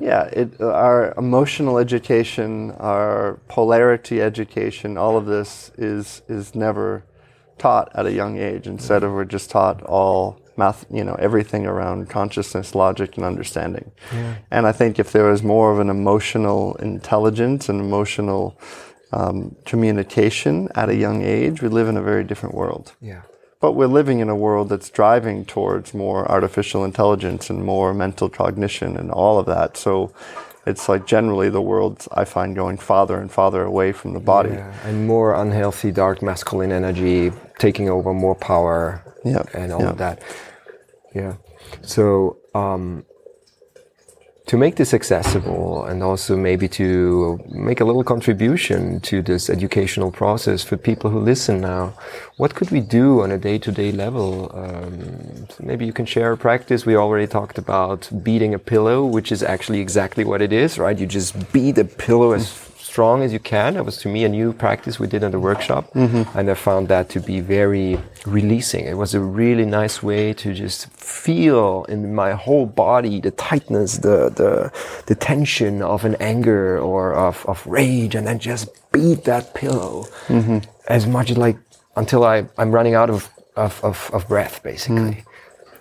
Yeah, 0.00 0.24
it, 0.26 0.60
our 0.60 1.12
emotional 1.18 1.78
education, 1.78 2.70
our 2.78 3.40
polarity 3.48 4.22
education, 4.22 4.96
all 4.96 5.16
of 5.16 5.26
this 5.26 5.72
is 5.76 6.22
is 6.28 6.54
never 6.54 7.02
taught 7.58 7.90
at 7.94 8.06
a 8.06 8.12
young 8.12 8.38
age. 8.38 8.66
Instead 8.66 9.02
of 9.02 9.12
we're 9.12 9.24
just 9.24 9.50
taught 9.50 9.82
all 9.82 10.40
math, 10.56 10.84
you 10.90 11.04
know, 11.04 11.14
everything 11.14 11.66
around 11.66 12.10
consciousness, 12.10 12.74
logic, 12.74 13.16
and 13.16 13.24
understanding. 13.24 13.92
And 14.50 14.66
I 14.66 14.72
think 14.72 14.98
if 14.98 15.12
there 15.12 15.24
was 15.24 15.42
more 15.42 15.72
of 15.72 15.78
an 15.78 15.88
emotional 15.88 16.74
intelligence 16.76 17.68
and 17.68 17.80
emotional 17.80 18.58
um, 19.12 19.56
communication 19.64 20.68
at 20.74 20.88
a 20.88 20.96
young 20.96 21.22
age, 21.22 21.62
we 21.62 21.68
live 21.68 21.88
in 21.88 21.96
a 21.96 22.02
very 22.02 22.24
different 22.24 22.54
world. 22.54 22.94
Yeah. 23.00 23.22
But 23.60 23.72
we're 23.72 23.86
living 23.86 24.20
in 24.20 24.28
a 24.28 24.36
world 24.36 24.68
that's 24.68 24.90
driving 24.90 25.44
towards 25.44 25.94
more 25.94 26.30
artificial 26.30 26.84
intelligence 26.84 27.50
and 27.50 27.64
more 27.64 27.94
mental 27.94 28.28
cognition 28.28 28.96
and 28.96 29.10
all 29.10 29.38
of 29.38 29.46
that. 29.46 29.76
So 29.76 30.12
it's 30.70 30.88
like 30.88 31.06
generally 31.06 31.48
the 31.50 31.62
world 31.62 32.06
I 32.22 32.24
find 32.24 32.54
going 32.54 32.78
farther 32.78 33.16
and 33.22 33.30
farther 33.30 33.62
away 33.62 33.92
from 33.92 34.12
the 34.12 34.20
body. 34.20 34.50
Yeah, 34.50 34.72
and 34.88 35.06
more 35.06 35.34
unhealthy 35.34 35.90
dark 35.92 36.22
masculine 36.22 36.72
energy 36.72 37.32
taking 37.58 37.88
over 37.88 38.12
more 38.12 38.34
power 38.34 39.02
Yeah, 39.24 39.42
and 39.54 39.72
all 39.72 39.82
yeah. 39.82 39.90
of 39.90 39.98
that. 39.98 40.22
Yeah. 41.14 41.34
So 41.82 42.36
um, 42.54 43.04
to 44.48 44.56
make 44.56 44.76
this 44.76 44.94
accessible 44.94 45.84
and 45.84 46.02
also 46.02 46.34
maybe 46.34 46.66
to 46.66 47.38
make 47.50 47.80
a 47.80 47.84
little 47.84 48.02
contribution 48.02 48.98
to 49.00 49.20
this 49.20 49.50
educational 49.50 50.10
process 50.10 50.64
for 50.64 50.78
people 50.78 51.10
who 51.10 51.20
listen 51.20 51.60
now, 51.60 51.92
what 52.38 52.54
could 52.54 52.70
we 52.70 52.80
do 52.80 53.20
on 53.20 53.30
a 53.30 53.36
day-to-day 53.36 53.92
level? 53.92 54.50
Um, 54.54 55.46
so 55.50 55.62
maybe 55.62 55.84
you 55.84 55.92
can 55.92 56.06
share 56.06 56.32
a 56.32 56.36
practice. 56.38 56.86
We 56.86 56.96
already 56.96 57.26
talked 57.26 57.58
about 57.58 58.08
beating 58.22 58.54
a 58.54 58.58
pillow, 58.58 59.04
which 59.04 59.30
is 59.30 59.42
actually 59.42 59.80
exactly 59.80 60.24
what 60.24 60.40
it 60.40 60.52
is, 60.52 60.78
right? 60.78 60.98
You 60.98 61.06
just 61.06 61.52
beat 61.52 61.76
a 61.76 61.84
pillow 61.84 62.32
as 62.32 62.67
strong 62.92 63.22
as 63.22 63.30
you 63.36 63.42
can. 63.54 63.76
It 63.76 63.84
was 63.84 63.96
to 64.02 64.08
me 64.08 64.20
a 64.24 64.32
new 64.40 64.52
practice 64.64 64.94
we 65.02 65.06
did 65.14 65.22
in 65.22 65.30
the 65.36 65.42
workshop, 65.50 65.84
mm-hmm. 65.92 66.22
and 66.36 66.50
I 66.50 66.54
found 66.54 66.88
that 66.88 67.04
to 67.14 67.20
be 67.20 67.38
very 67.58 67.98
releasing. 68.38 68.84
It 68.92 68.98
was 69.04 69.14
a 69.14 69.20
really 69.20 69.66
nice 69.80 70.02
way 70.10 70.24
to 70.42 70.48
just 70.64 70.80
feel 70.90 71.84
in 71.88 72.14
my 72.14 72.32
whole 72.44 72.66
body 72.86 73.20
the 73.20 73.34
tightness, 73.50 73.98
the 73.98 74.18
the, 74.40 74.52
the 75.10 75.14
tension 75.14 75.82
of 75.82 76.04
an 76.04 76.14
anger 76.32 76.78
or 76.90 77.14
of, 77.14 77.44
of 77.46 77.58
rage, 77.66 78.14
and 78.14 78.26
then 78.26 78.38
just 78.38 78.64
beat 78.92 79.24
that 79.24 79.44
pillow 79.54 80.06
mm-hmm. 80.28 80.58
as 80.88 81.06
much 81.06 81.30
as 81.30 81.36
like 81.36 81.58
until 81.98 82.24
I, 82.24 82.46
I'm 82.56 82.70
running 82.70 82.94
out 82.94 83.10
of, 83.10 83.28
of, 83.56 83.84
of, 83.84 84.10
of 84.14 84.28
breath, 84.28 84.62
basically. 84.62 85.16
Mm. 85.18 85.24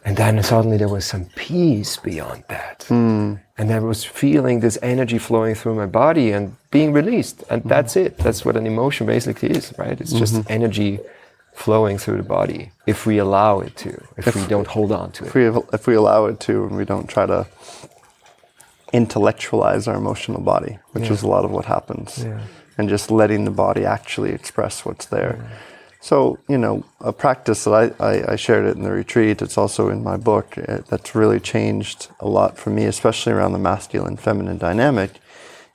And 0.04 0.18
then 0.18 0.42
suddenly 0.42 0.78
there 0.78 0.90
was 0.90 1.06
some 1.06 1.26
peace 1.36 1.98
beyond 1.98 2.44
that. 2.50 2.86
Mm. 2.90 3.40
And 3.58 3.72
I 3.72 3.80
was 3.80 4.04
feeling 4.04 4.62
this 4.62 4.78
energy 4.82 5.20
flowing 5.20 5.54
through 5.54 5.76
my 5.76 5.86
body 5.86 6.32
and 6.32 6.56
being 6.78 6.92
released. 7.02 7.38
And 7.52 7.60
that's 7.74 7.94
it. 7.96 8.12
That's 8.24 8.42
what 8.46 8.56
an 8.62 8.66
emotion 8.74 9.04
basically 9.16 9.50
is, 9.60 9.74
right? 9.84 9.98
It's 10.04 10.14
just 10.24 10.34
energy 10.60 11.00
flowing 11.66 11.98
through 12.04 12.18
the 12.24 12.30
body 12.40 12.62
if 12.94 13.00
we 13.10 13.16
allow 13.18 13.54
it 13.66 13.74
to, 13.84 13.90
if, 14.18 14.36
we 14.36 14.46
don't 14.56 14.68
hold 14.78 14.92
on 14.92 15.08
to 15.16 15.24
it. 15.24 15.28
If 15.28 15.36
we, 15.36 15.44
if 15.78 15.84
we 15.90 15.96
allow 15.96 16.22
it 16.30 16.38
to 16.48 16.54
and 16.66 16.74
we 16.82 16.86
don't 16.86 17.08
try 17.16 17.26
to 17.26 17.40
intellectualize 18.94 19.88
our 19.88 19.98
emotional 19.98 20.42
body, 20.54 20.74
which 20.94 21.10
is 21.10 21.24
a 21.24 21.28
lot 21.36 21.44
of 21.46 21.52
what 21.52 21.66
happens, 21.66 22.10
Yeah. 22.24 22.42
and 22.78 22.88
just 22.90 23.12
letting 23.12 23.42
the 23.46 23.56
body 23.66 23.84
actually 23.98 24.32
express 24.40 24.86
what's 24.86 25.08
there. 25.08 25.34
So, 26.00 26.38
you 26.48 26.60
know, 26.64 26.76
a 27.02 27.12
practice 27.12 27.64
that 27.66 27.74
I, 28.00 28.06
I, 28.12 28.34
I 28.34 28.36
shared 28.46 28.66
it 28.70 28.76
in 28.78 28.84
the 28.84 28.92
retreat, 28.92 29.42
it's 29.42 29.58
also 29.58 29.90
in 29.90 30.04
my 30.04 30.16
book, 30.16 30.48
uh, 30.58 30.78
that's 30.90 31.16
really 31.16 31.40
changed 31.40 32.00
a 32.20 32.28
lot 32.28 32.58
for 32.58 32.70
me, 32.70 32.84
especially 32.86 33.34
around 33.34 33.54
the 33.54 33.60
masculine 33.72 34.16
feminine 34.16 34.58
dynamic. 34.58 35.12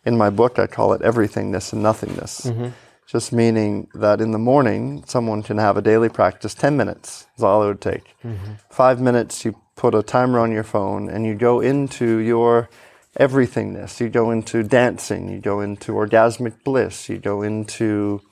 In 0.05 0.17
my 0.17 0.31
book, 0.31 0.59
I 0.59 0.67
call 0.67 0.93
it 0.93 1.03
everythingness 1.03 1.73
and 1.73 1.83
nothingness. 1.83 2.43
Mm-hmm. 2.43 2.69
Just 3.07 3.33
meaning 3.33 3.89
that 3.95 4.21
in 4.21 4.31
the 4.33 4.39
morning, 4.39 5.05
someone 5.07 5.43
can 5.43 5.59
have 5.59 5.77
a 5.77 5.83
daily 5.83 6.09
practice, 6.09 6.55
10 6.55 6.77
minutes 6.77 7.27
is 7.37 7.43
all 7.43 7.63
it 7.63 7.67
would 7.67 7.81
take. 7.81 8.17
Mm-hmm. 8.25 8.55
Five 8.71 9.01
minutes, 9.01 9.45
you 9.45 9.61
put 9.77 9.95
a 9.95 10.03
timer 10.03 10.39
on 10.39 10.51
your 10.51 10.63
phone 10.63 11.09
and 11.09 11.27
you 11.27 11.35
go 11.35 11.61
into 11.61 12.19
your 12.19 12.69
everythingness. 13.19 14.01
You 14.01 14.09
go 14.09 14.31
into 14.31 14.63
dancing, 14.63 15.29
you 15.29 15.39
go 15.39 15.61
into 15.61 15.93
orgasmic 15.93 16.65
bliss, 16.65 17.09
you 17.09 17.19
go 17.19 17.43
into 17.43 18.23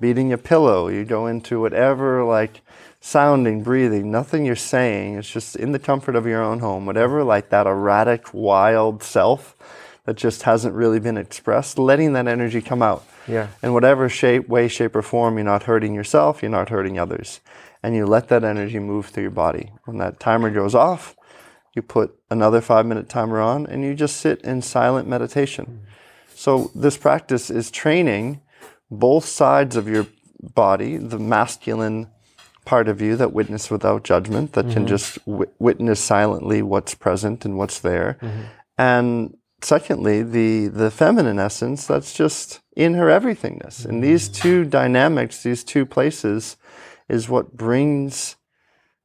beating 0.00 0.32
a 0.32 0.38
pillow, 0.38 0.88
you 0.88 1.04
go 1.04 1.26
into 1.26 1.60
whatever 1.60 2.24
like 2.24 2.60
sounding, 3.00 3.62
breathing, 3.62 4.10
nothing 4.10 4.44
you're 4.44 4.56
saying. 4.56 5.16
It's 5.18 5.30
just 5.30 5.56
in 5.56 5.72
the 5.72 5.78
comfort 5.78 6.16
of 6.16 6.26
your 6.26 6.42
own 6.42 6.60
home, 6.60 6.86
whatever 6.86 7.22
like 7.22 7.50
that 7.50 7.66
erratic, 7.66 8.34
wild 8.34 9.02
self 9.02 9.54
that 10.04 10.16
just 10.16 10.42
hasn't 10.42 10.74
really 10.74 11.00
been 11.00 11.16
expressed, 11.16 11.78
letting 11.78 12.12
that 12.12 12.28
energy 12.28 12.60
come 12.60 12.82
out. 12.82 13.04
Yeah. 13.26 13.48
In 13.62 13.72
whatever 13.72 14.08
shape, 14.08 14.48
way, 14.48 14.68
shape, 14.68 14.94
or 14.94 15.02
form, 15.02 15.36
you're 15.36 15.44
not 15.44 15.64
hurting 15.64 15.94
yourself, 15.94 16.42
you're 16.42 16.50
not 16.50 16.68
hurting 16.68 16.98
others. 16.98 17.40
And 17.82 17.94
you 17.94 18.06
let 18.06 18.28
that 18.28 18.44
energy 18.44 18.78
move 18.78 19.06
through 19.06 19.24
your 19.24 19.30
body. 19.30 19.70
When 19.84 19.98
that 19.98 20.20
timer 20.20 20.50
goes 20.50 20.74
off, 20.74 21.16
you 21.74 21.82
put 21.82 22.18
another 22.30 22.60
five 22.60 22.86
minute 22.86 23.08
timer 23.08 23.40
on 23.40 23.66
and 23.66 23.82
you 23.82 23.94
just 23.94 24.16
sit 24.16 24.40
in 24.42 24.62
silent 24.62 25.08
meditation. 25.08 25.66
Mm. 25.66 25.90
So, 26.36 26.70
this 26.74 26.96
practice 26.96 27.50
is 27.50 27.70
training 27.70 28.40
both 28.90 29.24
sides 29.24 29.76
of 29.76 29.88
your 29.88 30.06
body, 30.54 30.96
the 30.96 31.18
masculine 31.18 32.08
part 32.64 32.88
of 32.88 33.00
you 33.00 33.16
that 33.16 33.32
witness 33.32 33.70
without 33.70 34.04
judgment, 34.04 34.52
that 34.52 34.64
can 34.64 34.72
mm-hmm. 34.72 34.86
just 34.86 35.24
w- 35.26 35.50
witness 35.58 36.00
silently 36.00 36.62
what's 36.62 36.94
present 36.94 37.44
and 37.44 37.58
what's 37.58 37.78
there. 37.80 38.18
Mm-hmm. 38.20 38.42
And 38.78 39.36
secondly, 39.64 40.22
the, 40.22 40.68
the 40.68 40.90
feminine 40.90 41.38
essence 41.38 41.86
that's 41.86 42.14
just 42.14 42.60
in 42.76 42.94
her 42.94 43.06
everythingness. 43.06 43.84
And 43.84 44.02
these 44.02 44.28
two 44.28 44.64
dynamics, 44.64 45.42
these 45.42 45.64
two 45.64 45.86
places, 45.86 46.56
is 47.08 47.28
what 47.28 47.56
brings 47.56 48.36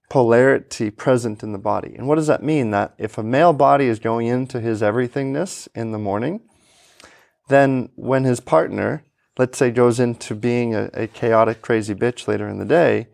polarity 0.09 0.89
present 0.89 1.43
in 1.43 1.51
the 1.51 1.59
body. 1.59 1.95
And 1.95 2.07
what 2.07 2.15
does 2.15 2.27
that 2.27 2.43
mean? 2.43 2.71
That 2.71 2.93
if 2.97 3.17
a 3.17 3.23
male 3.23 3.53
body 3.53 3.85
is 3.85 3.99
going 3.99 4.27
into 4.27 4.59
his 4.59 4.81
everythingness 4.81 5.67
in 5.75 5.91
the 5.91 5.99
morning, 5.99 6.41
then 7.47 7.89
when 7.95 8.23
his 8.23 8.39
partner, 8.39 9.03
let's 9.37 9.57
say, 9.57 9.71
goes 9.71 9.99
into 9.99 10.35
being 10.35 10.73
a, 10.73 10.89
a 10.93 11.07
chaotic, 11.07 11.61
crazy 11.61 11.93
bitch 11.93 12.27
later 12.27 12.47
in 12.47 12.57
the 12.57 12.65
day, 12.65 13.07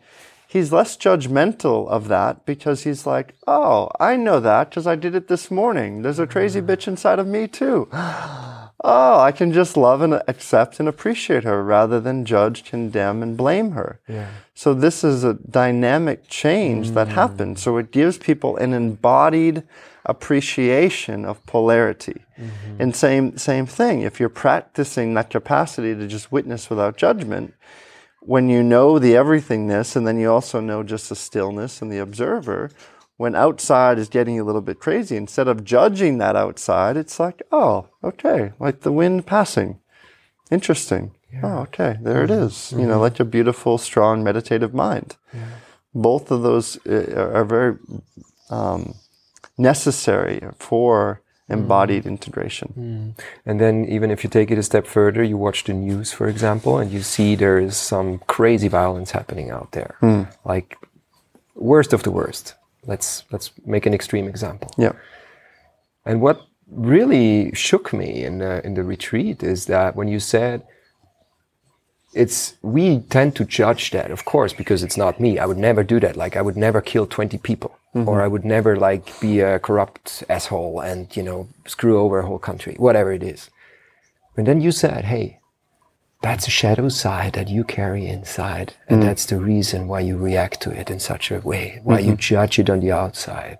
he's 0.48 0.72
less 0.72 0.98
judgmental 0.98 1.88
of 1.88 2.08
that 2.08 2.46
because 2.46 2.84
he's 2.84 3.06
like, 3.06 3.36
oh, 3.48 3.90
I 4.00 4.16
know 4.16 4.40
that 4.40 4.70
because 4.70 4.88
I 4.88 4.96
did 4.96 5.16
it 5.16 5.28
this 5.28 5.50
morning. 5.52 6.02
There's 6.02 6.20
a 6.20 6.28
crazy 6.28 6.62
mm-hmm. 6.62 6.72
bitch 6.72 6.88
inside 6.88 7.20
of 7.20 7.28
me 7.28 7.48
too. 7.48 7.90
Oh, 8.88 9.20
I 9.20 9.32
can 9.32 9.52
just 9.52 9.78
love 9.78 10.02
and 10.02 10.22
accept 10.28 10.80
and 10.80 10.88
appreciate 10.88 11.44
her 11.44 11.64
rather 11.64 12.00
than 12.00 12.24
judge, 12.24 12.64
condemn, 12.64 13.24
and 13.24 13.36
blame 13.36 13.72
her. 13.72 14.00
Yeah. 14.08 14.30
So 14.54 14.76
this 14.76 15.04
is 15.04 15.24
a 15.24 15.34
dynamic 15.34 16.28
change 16.28 16.92
that 16.92 17.08
mm. 17.08 17.14
happens. 17.14 17.64
So 17.64 17.78
it 17.78 17.90
gives 17.92 18.20
people 18.20 18.58
an 18.58 18.74
embodied 18.74 19.64
appreciation 20.06 21.26
of 21.26 21.44
polarity. 21.48 22.26
Mm-hmm. 22.38 22.82
And 22.82 22.96
same 22.96 23.38
same 23.38 23.66
thing. 23.66 24.02
If 24.02 24.20
you're 24.20 24.30
practicing 24.30 25.16
that 25.16 25.32
capacity 25.32 25.96
to 25.96 26.08
just 26.08 26.32
witness 26.32 26.70
without 26.70 26.96
judgment, 26.96 27.56
when 28.26 28.50
you 28.50 28.64
know 28.64 29.00
the 29.00 29.14
everythingness 29.14 29.96
and 29.96 30.08
then 30.08 30.20
you 30.20 30.32
also 30.32 30.60
know 30.60 30.84
just 30.84 31.10
the 31.10 31.16
stillness 31.16 31.82
and 31.82 31.92
the 31.92 32.00
observer, 32.00 32.72
when 33.18 33.36
outside 33.36 33.98
is 33.98 34.10
getting 34.10 34.40
a 34.40 34.44
little 34.44 34.62
bit 34.62 34.80
crazy, 34.80 35.16
instead 35.16 35.48
of 35.48 35.64
judging 35.64 36.18
that 36.18 36.36
outside, 36.36 36.98
it's 36.98 37.20
like, 37.20 37.42
oh, 37.52 37.88
okay, 38.04 38.52
like 38.60 38.82
the 38.82 38.92
wind 38.92 39.26
passing. 39.26 39.80
Interesting. 40.52 41.12
Oh, 41.44 41.60
okay, 41.60 41.98
there 42.02 42.24
it 42.24 42.30
mm-hmm. 42.30 42.44
is. 42.44 42.72
You 42.72 42.80
know, 42.80 42.94
mm-hmm. 42.94 43.02
like 43.02 43.20
a 43.20 43.26
beautiful, 43.26 43.78
strong, 43.78 44.24
meditative 44.24 44.74
mind. 44.74 45.18
Both 45.94 46.32
of 46.32 46.42
those 46.44 46.78
eh, 46.86 47.14
are 47.14 47.34
are 47.36 47.46
very 47.46 47.78
um, 48.50 48.96
necessary 49.58 50.42
for 50.58 51.22
embodied 51.50 52.04
mm. 52.04 52.08
integration. 52.08 52.74
Mm. 52.78 53.24
And 53.46 53.62
then 53.62 53.86
even 53.86 54.12
if 54.12 54.24
you 54.24 54.30
take 54.30 54.52
it 54.52 54.58
a 54.58 54.64
step 54.64 54.88
further, 54.88 55.24
you 55.24 55.38
watch 55.38 55.64
the 55.64 55.74
news, 55.74 56.12
for 56.12 56.28
example, 56.28 56.78
and 56.80 56.92
you 56.92 57.02
see 57.02 57.36
there 57.36 57.60
is 57.60 57.78
some 57.78 58.20
crazy 58.28 58.68
violence 58.68 59.12
happening 59.12 59.52
out 59.52 59.72
there. 59.72 59.96
Mm. 60.02 60.28
Like 60.44 60.78
worst 61.56 61.94
of 61.94 62.04
the 62.04 62.12
worst. 62.12 62.56
Let's 62.86 63.24
let's 63.32 63.52
make 63.66 63.86
an 63.86 63.94
extreme 63.94 64.28
example. 64.28 64.72
Yeah. 64.78 64.94
And 66.06 66.22
what 66.22 66.46
really 66.68 67.54
shook 67.54 67.94
me 67.94 68.24
in 68.24 68.40
the, 68.40 68.66
in 68.66 68.74
the 68.74 68.84
retreat 68.84 69.44
is 69.44 69.66
that 69.68 69.96
when 69.96 70.08
you 70.08 70.20
said 70.20 70.64
it's 72.16 72.56
we 72.62 73.00
tend 73.10 73.36
to 73.36 73.46
judge 73.46 73.92
that, 73.92 74.10
of 74.10 74.26
course, 74.26 74.54
because 74.54 74.84
it's 74.84 74.98
not 74.98 75.20
me. 75.20 75.38
I 75.38 75.46
would 75.46 75.58
never 75.58 75.84
do 75.84 76.00
that. 76.00 76.16
Like 76.16 76.36
I 76.38 76.42
would 76.42 76.58
never 76.58 76.82
kill 76.82 77.06
twenty 77.06 77.38
people, 77.38 77.78
mm-hmm. 77.94 78.08
or 78.10 78.22
I 78.22 78.28
would 78.28 78.46
never 78.46 78.76
like 78.78 79.20
be 79.20 79.42
a 79.42 79.60
corrupt 79.60 80.24
asshole 80.30 80.80
and 80.80 81.16
you 81.16 81.22
know 81.22 81.48
screw 81.68 82.00
over 82.00 82.20
a 82.20 82.26
whole 82.26 82.40
country, 82.40 82.76
whatever 82.80 83.12
it 83.12 83.22
is. 83.22 83.50
And 84.38 84.48
then 84.48 84.62
you 84.62 84.72
said, 84.72 85.06
"Hey, 85.06 85.40
that's 86.22 86.48
a 86.48 86.52
shadow 86.52 86.90
side 86.90 87.34
that 87.34 87.50
you 87.50 87.64
carry 87.64 88.08
inside, 88.08 88.74
and 88.88 89.02
mm. 89.02 89.06
that's 89.06 89.26
the 89.26 89.40
reason 89.40 89.88
why 89.88 90.00
you 90.00 90.18
react 90.18 90.62
to 90.62 90.72
it 90.72 90.90
in 90.90 91.00
such 91.00 91.32
a 91.32 91.42
way, 91.42 91.82
why 91.84 92.00
you 92.00 92.14
mm-hmm. 92.14 92.34
judge 92.34 92.58
it 92.60 92.70
on 92.70 92.80
the 92.80 92.92
outside." 92.92 93.60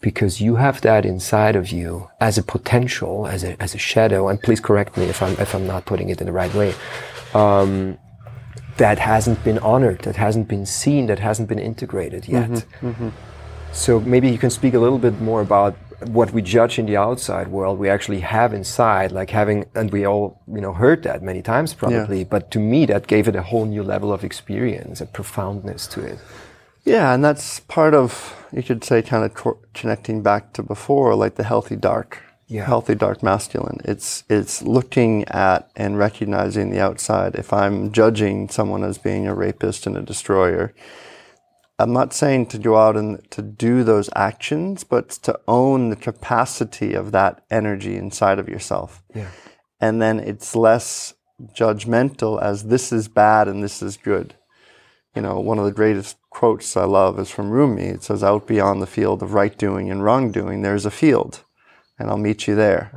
because 0.00 0.40
you 0.40 0.54
have 0.54 0.80
that 0.82 1.04
inside 1.04 1.56
of 1.56 1.70
you 1.70 2.08
as 2.20 2.38
a 2.38 2.42
potential, 2.42 3.26
as 3.26 3.42
a, 3.42 3.60
as 3.60 3.74
a 3.74 3.78
shadow, 3.78 4.28
and 4.28 4.40
please 4.40 4.60
correct 4.60 4.96
me 4.96 5.04
if 5.06 5.20
I'm, 5.20 5.32
if 5.40 5.54
I'm 5.54 5.66
not 5.66 5.86
putting 5.86 6.08
it 6.08 6.20
in 6.20 6.26
the 6.26 6.32
right 6.32 6.54
way, 6.54 6.72
um, 7.34 7.98
that 8.76 8.98
hasn't 8.98 9.42
been 9.44 9.58
honored, 9.58 10.00
that 10.02 10.16
hasn't 10.16 10.48
been 10.48 10.66
seen, 10.66 11.06
that 11.06 11.18
hasn't 11.18 11.48
been 11.48 11.58
integrated 11.58 12.28
yet. 12.28 12.64
So 13.72 14.00
maybe 14.00 14.30
you 14.30 14.38
can 14.38 14.50
speak 14.50 14.74
a 14.74 14.78
little 14.78 14.98
bit 14.98 15.20
more 15.20 15.40
about 15.40 15.76
what 16.06 16.32
we 16.32 16.40
judge 16.42 16.78
in 16.78 16.86
the 16.86 16.96
outside 16.96 17.48
world 17.48 17.78
we 17.78 17.88
actually 17.88 18.20
have 18.20 18.54
inside, 18.54 19.10
like 19.10 19.30
having, 19.30 19.64
and 19.74 19.90
we 19.90 20.06
all, 20.06 20.40
you 20.46 20.60
know, 20.60 20.72
heard 20.72 21.02
that 21.02 21.22
many 21.22 21.42
times 21.42 21.74
probably, 21.74 22.22
but 22.24 22.50
to 22.52 22.60
me 22.60 22.86
that 22.86 23.08
gave 23.08 23.26
it 23.26 23.34
a 23.34 23.42
whole 23.42 23.66
new 23.66 23.82
level 23.82 24.12
of 24.12 24.22
experience, 24.24 25.00
a 25.00 25.06
profoundness 25.06 25.86
to 25.88 26.00
it. 26.00 26.18
Yeah, 26.84 27.12
and 27.12 27.22
that's 27.24 27.60
part 27.60 27.94
of 27.94 28.34
you 28.52 28.62
could 28.62 28.84
say 28.84 29.02
kind 29.02 29.24
of 29.24 29.34
co- 29.34 29.58
connecting 29.74 30.22
back 30.22 30.52
to 30.54 30.62
before, 30.62 31.14
like 31.16 31.34
the 31.34 31.44
healthy 31.44 31.76
dark, 31.76 32.22
Yeah. 32.48 32.64
healthy 32.64 32.94
dark 32.94 33.22
masculine. 33.22 33.78
It's 33.84 34.24
it's 34.28 34.62
looking 34.62 35.24
at 35.26 35.70
and 35.76 35.98
recognizing 35.98 36.70
the 36.70 36.80
outside. 36.80 37.34
If 37.34 37.52
I'm 37.52 37.92
judging 37.92 38.48
someone 38.48 38.84
as 38.84 38.98
being 38.98 39.26
a 39.26 39.34
rapist 39.34 39.86
and 39.86 39.96
a 39.96 40.02
destroyer, 40.02 40.74
I'm 41.78 41.92
not 41.92 42.12
saying 42.12 42.46
to 42.46 42.58
go 42.58 42.76
out 42.76 42.96
and 42.96 43.30
to 43.30 43.42
do 43.42 43.84
those 43.84 44.08
actions, 44.16 44.82
but 44.82 45.10
to 45.10 45.38
own 45.46 45.90
the 45.90 45.96
capacity 45.96 46.94
of 46.94 47.12
that 47.12 47.44
energy 47.50 47.96
inside 47.96 48.38
of 48.38 48.48
yourself. 48.48 49.02
Yeah. 49.14 49.30
And 49.80 50.02
then 50.02 50.18
it's 50.18 50.56
less 50.56 51.14
judgmental 51.54 52.42
as 52.42 52.64
this 52.64 52.92
is 52.92 53.08
bad 53.08 53.46
and 53.46 53.62
this 53.62 53.80
is 53.82 53.96
good 53.96 54.34
you 55.18 55.22
know, 55.22 55.40
one 55.40 55.58
of 55.58 55.64
the 55.64 55.72
greatest 55.72 56.16
quotes 56.30 56.76
I 56.76 56.84
love 56.84 57.18
is 57.18 57.28
from 57.28 57.50
Rumi. 57.50 57.86
It 57.86 58.04
says, 58.04 58.22
Out 58.22 58.46
beyond 58.46 58.80
the 58.80 58.86
field 58.86 59.20
of 59.20 59.34
right 59.34 59.58
doing 59.58 59.90
and 59.90 60.04
wrong 60.04 60.30
doing, 60.30 60.62
there's 60.62 60.86
a 60.86 60.92
field, 60.92 61.42
and 61.98 62.10
I'll 62.10 62.16
meet 62.18 62.46
you 62.46 62.54
there. 62.54 62.92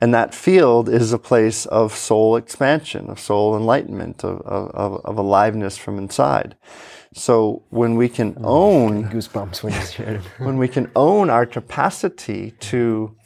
And 0.00 0.12
that 0.12 0.34
field 0.34 0.88
is 0.88 1.12
a 1.12 1.18
place 1.18 1.64
of 1.66 1.94
soul 1.96 2.36
expansion, 2.36 3.08
of 3.08 3.18
soul 3.18 3.56
enlightenment, 3.56 4.24
of, 4.24 4.40
of, 4.42 5.00
of 5.04 5.16
aliveness 5.16 5.78
from 5.78 5.96
inside. 5.98 6.56
So 7.14 7.62
when 7.70 7.96
we 7.96 8.08
can 8.10 8.34
Mm. 8.34 8.44
own 8.44 9.04
Goosebumps 9.10 9.62
when 9.62 9.72
you 9.72 10.20
when 10.46 10.58
we 10.58 10.68
can 10.68 10.90
own 10.94 11.30
our 11.30 11.46
capacity 11.46 12.50
to 12.60 13.16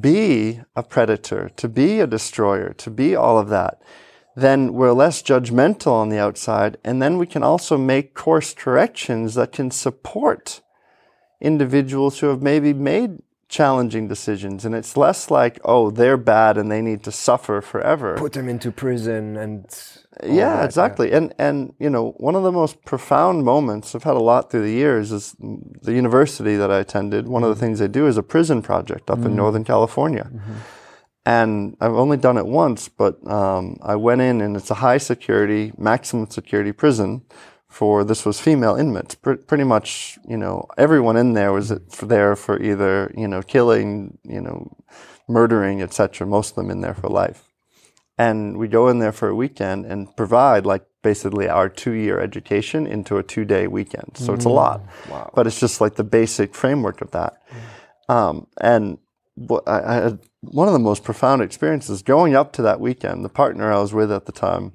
be 0.00 0.60
a 0.74 0.82
predator, 0.82 1.50
to 1.56 1.68
be 1.68 2.00
a 2.00 2.06
destroyer, 2.06 2.72
to 2.72 2.90
be 2.90 3.14
all 3.14 3.38
of 3.38 3.48
that, 3.50 3.80
then 4.34 4.72
we're 4.72 4.92
less 4.92 5.22
judgmental 5.22 5.92
on 5.92 6.08
the 6.08 6.18
outside. 6.18 6.78
And 6.82 7.00
then 7.00 7.18
we 7.18 7.26
can 7.26 7.42
also 7.42 7.76
make 7.76 8.14
course 8.14 8.54
corrections 8.54 9.34
that 9.34 9.52
can 9.52 9.70
support 9.70 10.62
individuals 11.40 12.20
who 12.20 12.28
have 12.28 12.42
maybe 12.42 12.72
made 12.72 13.22
challenging 13.52 14.08
decisions. 14.08 14.64
And 14.64 14.74
it's 14.74 14.96
less 14.96 15.30
like, 15.30 15.60
oh, 15.64 15.90
they're 15.90 16.16
bad 16.16 16.56
and 16.56 16.72
they 16.72 16.80
need 16.80 17.04
to 17.04 17.12
suffer 17.12 17.60
forever. 17.60 18.16
Put 18.16 18.32
them 18.32 18.48
into 18.48 18.72
prison 18.72 19.36
and. 19.36 19.66
Yeah, 20.22 20.56
that, 20.56 20.64
exactly. 20.66 21.12
And 21.12 21.34
and 21.38 21.74
you 21.78 21.88
know, 21.88 22.12
one 22.18 22.34
of 22.34 22.42
the 22.42 22.52
most 22.52 22.84
profound 22.84 23.44
moments 23.44 23.94
I've 23.94 24.02
had 24.02 24.14
a 24.14 24.26
lot 24.32 24.50
through 24.50 24.62
the 24.62 24.72
years 24.72 25.10
is 25.10 25.34
the 25.38 25.94
university 25.94 26.56
that 26.56 26.70
I 26.70 26.80
attended. 26.80 27.28
One 27.28 27.42
of 27.42 27.48
the 27.48 27.54
mm-hmm. 27.54 27.60
things 27.60 27.78
they 27.78 27.88
do 27.88 28.06
is 28.06 28.18
a 28.18 28.22
prison 28.22 28.60
project 28.62 29.10
up 29.10 29.18
in 29.18 29.24
mm-hmm. 29.24 29.36
Northern 29.36 29.64
California. 29.64 30.28
Mm-hmm. 30.32 30.54
And 31.24 31.76
I've 31.80 31.94
only 31.94 32.16
done 32.16 32.36
it 32.36 32.46
once, 32.46 32.88
but 32.88 33.14
um, 33.30 33.78
I 33.80 33.94
went 33.94 34.20
in 34.20 34.40
and 34.40 34.56
it's 34.56 34.70
a 34.70 34.74
high 34.74 34.98
security, 34.98 35.72
maximum 35.78 36.28
security 36.28 36.72
prison 36.72 37.22
for 37.72 38.04
this 38.04 38.24
was 38.24 38.40
female 38.40 38.76
inmates. 38.76 39.14
Pr- 39.14 39.34
pretty 39.34 39.64
much, 39.64 40.18
you 40.28 40.36
know, 40.36 40.66
everyone 40.76 41.16
in 41.16 41.32
there 41.32 41.52
was 41.52 41.72
for 41.88 42.06
there 42.06 42.36
for 42.36 42.60
either 42.62 43.12
you 43.16 43.28
know 43.28 43.42
killing, 43.42 44.18
you 44.24 44.40
know, 44.40 44.70
murdering, 45.28 45.82
etc. 45.82 46.26
Most 46.26 46.50
of 46.50 46.56
them 46.56 46.70
in 46.70 46.80
there 46.80 46.94
for 46.94 47.08
life 47.08 47.48
and 48.18 48.56
we 48.58 48.68
go 48.68 48.88
in 48.88 48.98
there 48.98 49.12
for 49.12 49.28
a 49.28 49.34
weekend 49.34 49.86
and 49.86 50.14
provide 50.16 50.66
like 50.66 50.84
basically 51.02 51.48
our 51.48 51.68
two-year 51.68 52.20
education 52.20 52.86
into 52.86 53.16
a 53.16 53.22
two-day 53.22 53.66
weekend. 53.66 54.12
So 54.16 54.32
it's 54.34 54.44
a 54.44 54.50
lot, 54.50 54.82
but 55.34 55.46
it's 55.46 55.58
just 55.58 55.80
like 55.80 55.96
the 55.96 56.04
basic 56.04 56.54
framework 56.54 57.00
of 57.00 57.10
that. 57.12 57.42
Um, 58.08 58.46
and 58.60 58.98
what 59.34 59.66
I, 59.66 59.82
I 59.82 59.94
had 59.94 60.18
one 60.42 60.68
of 60.68 60.74
the 60.74 60.78
most 60.78 61.02
profound 61.02 61.42
experiences 61.42 62.02
going 62.02 62.36
up 62.36 62.52
to 62.54 62.62
that 62.62 62.80
weekend. 62.80 63.24
The 63.24 63.28
partner 63.30 63.72
I 63.72 63.80
was 63.80 63.92
with 63.92 64.12
at 64.12 64.26
the 64.26 64.32
time, 64.32 64.74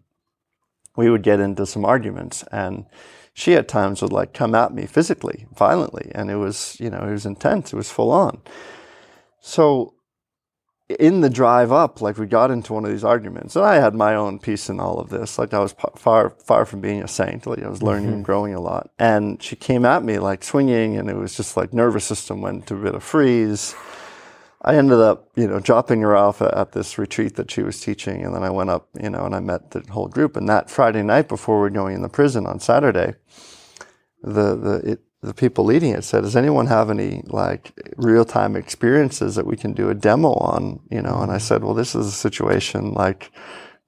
we 0.97 1.09
would 1.09 1.23
get 1.23 1.39
into 1.39 1.65
some 1.65 1.85
arguments, 1.85 2.43
and 2.51 2.85
she 3.33 3.53
at 3.53 3.69
times 3.69 4.01
would 4.01 4.11
like 4.11 4.33
come 4.33 4.53
at 4.55 4.73
me 4.73 4.85
physically, 4.85 5.45
violently, 5.55 6.11
and 6.13 6.29
it 6.29 6.35
was 6.35 6.75
you 6.79 6.89
know 6.89 6.99
it 6.99 7.11
was 7.11 7.25
intense. 7.25 7.71
It 7.71 7.77
was 7.77 7.89
full 7.89 8.11
on. 8.11 8.41
So 9.39 9.93
in 10.89 11.19
the 11.19 11.29
drive 11.29 11.71
up, 11.71 12.01
like 12.01 12.17
we 12.17 12.25
got 12.25 12.49
into 12.49 12.73
one 12.73 12.85
of 12.85 12.91
these 12.91 13.03
arguments, 13.03 13.55
and 13.55 13.65
I 13.65 13.75
had 13.75 13.93
my 13.93 14.15
own 14.15 14.39
piece 14.39 14.69
in 14.69 14.79
all 14.79 14.99
of 14.99 15.09
this. 15.09 15.37
Like 15.37 15.53
I 15.53 15.59
was 15.59 15.75
far, 15.95 16.29
far 16.29 16.65
from 16.65 16.81
being 16.81 17.03
a 17.03 17.07
saint. 17.07 17.45
Like 17.45 17.61
I 17.61 17.69
was 17.69 17.83
learning 17.83 18.07
mm-hmm. 18.07 18.15
and 18.15 18.25
growing 18.25 18.53
a 18.53 18.61
lot. 18.61 18.89
And 18.97 19.41
she 19.43 19.55
came 19.55 19.85
at 19.85 20.03
me 20.03 20.17
like 20.19 20.43
swinging, 20.43 20.97
and 20.97 21.09
it 21.09 21.15
was 21.15 21.35
just 21.35 21.57
like 21.57 21.73
nervous 21.73 22.05
system 22.05 22.41
went 22.41 22.61
into 22.61 22.75
a 22.75 22.83
bit 22.83 22.95
of 22.95 23.03
freeze. 23.03 23.75
I 24.61 24.75
ended 24.75 24.99
up, 24.99 25.29
you 25.35 25.47
know, 25.47 25.59
dropping 25.59 26.01
her 26.01 26.15
off 26.15 26.41
at, 26.41 26.71
this 26.71 26.97
retreat 26.97 27.35
that 27.35 27.51
she 27.51 27.61
was 27.61 27.79
teaching, 27.79 28.23
and 28.23 28.33
then 28.33 28.43
I 28.43 28.49
went 28.49 28.69
up, 28.69 28.89
you 28.99 29.09
know, 29.09 29.25
and 29.25 29.35
I 29.35 29.39
met 29.39 29.71
the 29.71 29.81
whole 29.91 30.07
group. 30.07 30.35
And 30.35 30.49
that 30.49 30.69
Friday 30.69 31.03
night 31.03 31.27
before 31.27 31.57
we 31.57 31.61
were 31.61 31.69
going 31.69 31.95
in 31.95 32.01
the 32.01 32.09
prison 32.09 32.47
on 32.47 32.59
Saturday, 32.59 33.15
the 34.23 34.55
the 34.55 34.91
it, 34.91 34.99
the 35.21 35.33
people 35.33 35.63
leading 35.63 35.91
it 35.91 36.03
said, 36.03 36.23
"Does 36.23 36.35
anyone 36.35 36.67
have 36.67 36.89
any 36.89 37.23
like 37.27 37.71
real 37.97 38.25
time 38.25 38.55
experiences 38.55 39.35
that 39.35 39.45
we 39.45 39.55
can 39.55 39.73
do 39.73 39.89
a 39.89 39.95
demo 39.95 40.33
on?" 40.33 40.79
You 40.89 41.01
know, 41.01 41.19
and 41.21 41.31
I 41.31 41.37
said, 41.37 41.63
"Well, 41.63 41.73
this 41.75 41.93
is 41.95 42.07
a 42.07 42.11
situation 42.11 42.93
like, 42.93 43.31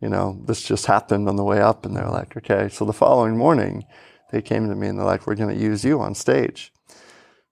you 0.01 0.09
know, 0.09 0.39
this 0.45 0.61
just 0.61 0.85
happened 0.85 1.27
on 1.27 1.35
the 1.35 1.43
way 1.43 1.61
up." 1.61 1.85
And 1.85 1.95
they're 1.95 2.09
like, 2.09 2.37
"Okay." 2.37 2.69
So 2.69 2.85
the 2.85 2.93
following 2.93 3.37
morning, 3.37 3.85
they 4.31 4.41
came 4.41 4.69
to 4.69 4.75
me 4.75 4.87
and 4.87 4.97
they're 4.99 5.05
like, 5.05 5.25
"We're 5.25 5.35
going 5.35 5.55
to 5.55 5.63
use 5.63 5.83
you 5.83 5.99
on 5.99 6.13
stage." 6.15 6.71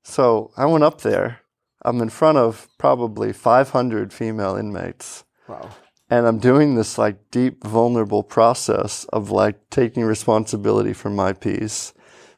So 0.04 0.52
I 0.56 0.66
went 0.66 0.84
up 0.84 1.02
there. 1.02 1.42
I'm 1.88 2.02
in 2.02 2.10
front 2.10 2.38
of 2.38 2.68
probably 2.78 3.32
500 3.32 4.12
female 4.12 4.58
inmates 4.58 5.24
Wow. 5.48 5.70
and 6.10 6.28
I'm 6.28 6.38
doing 6.40 6.76
this 6.76 6.98
like 6.98 7.32
deep 7.32 7.64
vulnerable 7.64 8.24
process 8.24 9.06
of 9.14 9.32
like 9.32 9.70
taking 9.70 10.04
responsibility 10.04 10.92
for 10.94 11.10
my 11.10 11.32
piece, 11.32 11.94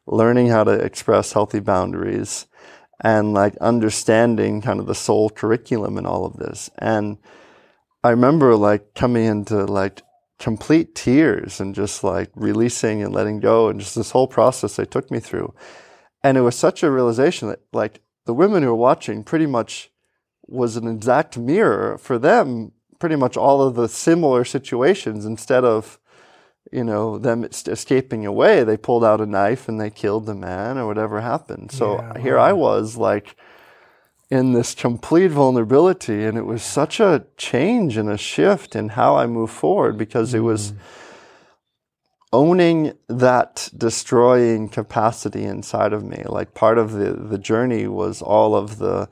learning 0.06 0.50
how 0.50 0.64
to 0.66 0.72
express 0.72 1.34
healthy 1.34 1.60
boundaries, 1.60 2.46
and 3.02 3.34
like 3.34 3.56
understanding 3.58 4.62
kind 4.62 4.80
of 4.80 4.86
the 4.86 4.94
soul 4.96 5.30
curriculum 5.32 5.98
in 5.98 6.06
all 6.06 6.26
of 6.26 6.38
this. 6.38 6.70
And 6.78 7.18
I 8.04 8.12
remember 8.12 8.56
like 8.56 8.94
coming 8.94 9.26
into 9.26 9.66
like 9.66 10.04
complete 10.38 10.94
tears 10.94 11.60
and 11.60 11.74
just 11.74 12.04
like 12.04 12.30
releasing 12.36 13.02
and 13.04 13.14
letting 13.14 13.40
go 13.40 13.68
and 13.70 13.80
just 13.80 13.96
this 13.96 14.12
whole 14.12 14.28
process 14.28 14.76
they 14.76 14.86
took 14.86 15.10
me 15.10 15.20
through. 15.20 15.54
And 16.24 16.38
it 16.38 16.42
was 16.42 16.56
such 16.56 16.84
a 16.84 16.92
realization 16.92 17.48
that 17.50 17.62
like 17.74 18.02
the 18.30 18.34
women 18.36 18.62
who 18.62 18.70
were 18.70 18.76
watching 18.76 19.24
pretty 19.24 19.48
much 19.48 19.90
was 20.46 20.76
an 20.76 20.88
exact 20.88 21.36
mirror 21.36 21.98
for 21.98 22.20
them 22.20 22.72
pretty 23.00 23.16
much 23.16 23.36
all 23.36 23.60
of 23.60 23.74
the 23.74 23.90
similar 23.90 24.46
situations. 24.46 25.26
Instead 25.26 25.66
of 25.66 26.00
you 26.72 26.84
know 26.84 27.18
them 27.18 27.44
escaping 27.44 28.28
away 28.28 28.64
they 28.64 28.78
pulled 28.78 29.04
out 29.04 29.20
a 29.20 29.26
knife 29.26 29.68
and 29.68 29.82
they 29.82 29.90
killed 29.90 30.28
the 30.28 30.36
man 30.36 30.78
or 30.78 30.86
whatever 30.86 31.22
happened. 31.22 31.72
So 31.72 31.96
Yeah, 31.96 32.22
here 32.22 32.38
i 32.38 32.54
was 32.54 32.98
like 32.98 33.36
in 34.30 34.54
this 34.54 34.76
complete 34.76 35.32
vulnerability 35.32 36.24
and 36.24 36.38
it 36.38 36.46
was 36.46 36.62
such 36.62 37.00
a 37.00 37.26
change 37.36 37.98
and 37.98 38.12
a 38.12 38.18
shift 38.20 38.76
in 38.76 38.90
how 38.90 39.16
i 39.18 39.26
move 39.26 39.50
forward 39.50 39.98
because 39.98 40.36
it 40.36 40.42
was 40.42 40.74
mm. 40.74 40.78
Owning 42.32 42.94
that 43.08 43.70
destroying 43.76 44.70
capacity 44.70 45.44
inside 45.44 45.94
of 45.94 46.04
me 46.04 46.24
like 46.28 46.54
part 46.54 46.78
of 46.78 46.92
the 46.92 47.14
the 47.14 47.38
journey 47.38 47.88
was 47.88 48.22
all 48.22 48.56
of 48.56 48.78
the 48.78 49.10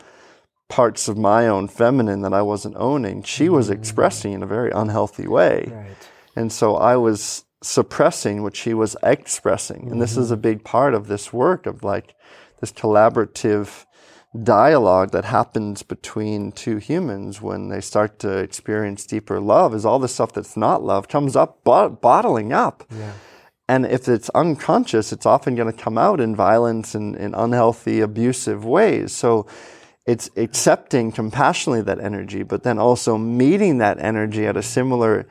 parts 0.69 1.07
of 1.07 1.17
my 1.17 1.47
own 1.47 1.67
feminine 1.67 2.21
that 2.21 2.33
I 2.33 2.41
wasn't 2.41 2.75
owning, 2.77 3.23
she 3.23 3.49
was 3.49 3.69
mm. 3.69 3.73
expressing 3.73 4.33
in 4.33 4.43
a 4.43 4.47
very 4.47 4.71
unhealthy 4.71 5.27
way. 5.27 5.71
Right. 5.71 6.09
And 6.35 6.51
so 6.51 6.75
I 6.75 6.97
was 6.97 7.45
suppressing 7.61 8.43
what 8.43 8.55
she 8.55 8.73
was 8.73 8.95
expressing. 9.01 9.89
And 9.91 10.01
this 10.01 10.17
is 10.17 10.25
mm-hmm. 10.25 10.33
a 10.33 10.37
big 10.37 10.63
part 10.63 10.93
of 10.93 11.07
this 11.07 11.33
work 11.33 11.65
of 11.65 11.83
like 11.83 12.13
this 12.59 12.71
collaborative 12.71 13.85
dialogue 14.43 15.11
that 15.11 15.25
happens 15.25 15.83
between 15.83 16.51
two 16.51 16.77
humans 16.77 17.41
when 17.41 17.69
they 17.69 17.81
start 17.81 18.19
to 18.19 18.37
experience 18.37 19.05
deeper 19.05 19.39
love 19.39 19.73
is 19.73 19.85
all 19.85 19.99
the 19.99 20.07
stuff 20.07 20.33
that's 20.33 20.57
not 20.57 20.83
love 20.83 21.07
comes 21.07 21.35
up 21.35 21.63
bot- 21.63 22.01
bottling 22.01 22.53
up. 22.53 22.83
Yeah. 22.89 23.13
And 23.69 23.85
if 23.85 24.07
it's 24.07 24.29
unconscious, 24.29 25.11
it's 25.11 25.25
often 25.25 25.55
going 25.55 25.71
to 25.71 25.77
come 25.77 25.97
out 25.97 26.21
in 26.21 26.35
violence 26.35 26.95
and 26.95 27.15
in 27.15 27.33
unhealthy, 27.33 27.99
abusive 27.99 28.63
ways. 28.63 29.11
So 29.11 29.45
it's 30.05 30.29
accepting 30.37 31.11
compassionately 31.11 31.81
that 31.81 31.99
energy, 31.99 32.43
but 32.43 32.63
then 32.63 32.79
also 32.79 33.17
meeting 33.17 33.79
that 33.79 33.99
energy 33.99 34.45
at 34.47 34.55
a 34.55 34.63
similar 34.63 35.27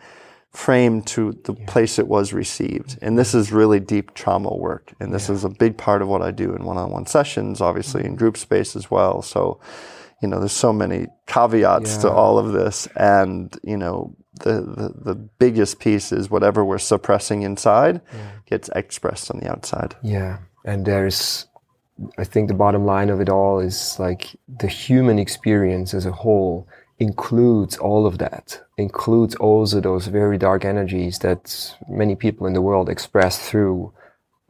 frame 0.52 1.02
to 1.02 1.32
the 1.44 1.52
place 1.52 1.98
it 1.98 2.08
was 2.08 2.32
received. 2.32 2.98
And 3.02 3.18
this 3.18 3.34
is 3.34 3.52
really 3.52 3.78
deep 3.78 4.14
trauma 4.14 4.54
work. 4.54 4.94
And 5.00 5.12
this 5.12 5.28
is 5.28 5.44
a 5.44 5.50
big 5.50 5.76
part 5.76 6.00
of 6.00 6.08
what 6.08 6.22
I 6.22 6.30
do 6.30 6.54
in 6.54 6.64
one 6.64 6.78
on 6.78 6.90
one 6.90 7.06
sessions, 7.06 7.60
obviously 7.60 8.00
in 8.00 8.08
mm-hmm. 8.08 8.16
group 8.16 8.36
space 8.36 8.74
as 8.74 8.90
well. 8.90 9.20
So, 9.20 9.60
you 10.22 10.28
know, 10.28 10.38
there's 10.38 10.52
so 10.52 10.72
many 10.72 11.08
caveats 11.26 11.98
to 11.98 12.10
all 12.10 12.38
of 12.38 12.52
this. 12.52 12.88
And, 12.96 13.54
you 13.62 13.76
know, 13.76 14.16
the, 14.40 14.62
the, 14.62 15.12
the 15.12 15.14
biggest 15.14 15.78
piece 15.78 16.10
is 16.10 16.30
whatever 16.30 16.64
we're 16.64 16.78
suppressing 16.78 17.42
inside 17.42 18.00
gets 18.46 18.70
expressed 18.74 19.30
on 19.30 19.40
the 19.40 19.50
outside. 19.50 19.94
Yeah. 20.02 20.38
And 20.64 20.86
there's, 20.86 21.46
I 22.18 22.24
think 22.24 22.48
the 22.48 22.54
bottom 22.54 22.86
line 22.86 23.10
of 23.10 23.20
it 23.20 23.28
all 23.28 23.60
is 23.60 23.98
like 23.98 24.36
the 24.48 24.68
human 24.68 25.18
experience 25.18 25.92
as 25.92 26.06
a 26.06 26.12
whole 26.12 26.66
includes 26.98 27.76
all 27.76 28.06
of 28.06 28.18
that, 28.18 28.62
includes 28.76 29.34
also 29.36 29.80
those 29.80 30.06
very 30.06 30.38
dark 30.38 30.64
energies 30.64 31.18
that 31.20 31.76
many 31.88 32.16
people 32.16 32.46
in 32.46 32.52
the 32.52 32.62
world 32.62 32.88
express 32.88 33.48
through 33.48 33.92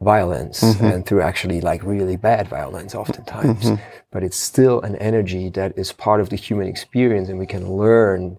violence 0.01 0.61
mm-hmm. 0.61 0.85
and 0.85 1.05
through 1.05 1.21
actually 1.21 1.59
like 1.59 1.83
really 1.83 2.15
bad 2.15 2.47
violence 2.47 2.93
oftentimes. 2.93 3.63
Mm-hmm. 3.63 3.83
But 4.11 4.23
it's 4.23 4.37
still 4.37 4.81
an 4.81 4.95
energy 4.97 5.49
that 5.49 5.77
is 5.77 5.91
part 5.91 6.21
of 6.21 6.29
the 6.29 6.35
human 6.35 6.67
experience 6.67 7.29
and 7.29 7.39
we 7.39 7.47
can 7.47 7.71
learn 7.73 8.37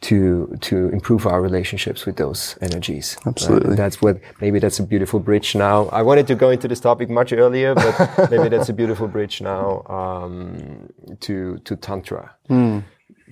to 0.00 0.56
to 0.60 0.88
improve 0.90 1.26
our 1.26 1.42
relationships 1.42 2.06
with 2.06 2.16
those 2.16 2.56
energies. 2.60 3.16
right? 3.24 3.32
Absolutely. 3.32 3.74
That's 3.74 4.00
what 4.00 4.20
maybe 4.40 4.58
that's 4.60 4.78
a 4.78 4.84
beautiful 4.84 5.18
bridge 5.18 5.56
now. 5.56 5.86
I 5.86 6.02
wanted 6.02 6.28
to 6.28 6.36
go 6.36 6.50
into 6.50 6.68
this 6.68 6.78
topic 6.78 7.10
much 7.10 7.32
earlier, 7.32 7.74
but 7.74 7.94
maybe 8.30 8.48
that's 8.48 8.68
a 8.68 8.72
beautiful 8.72 9.08
bridge 9.08 9.40
now 9.40 9.82
um, 9.86 10.92
to 11.20 11.58
to 11.64 11.74
tantra. 11.74 12.30
Hmm. 12.46 12.80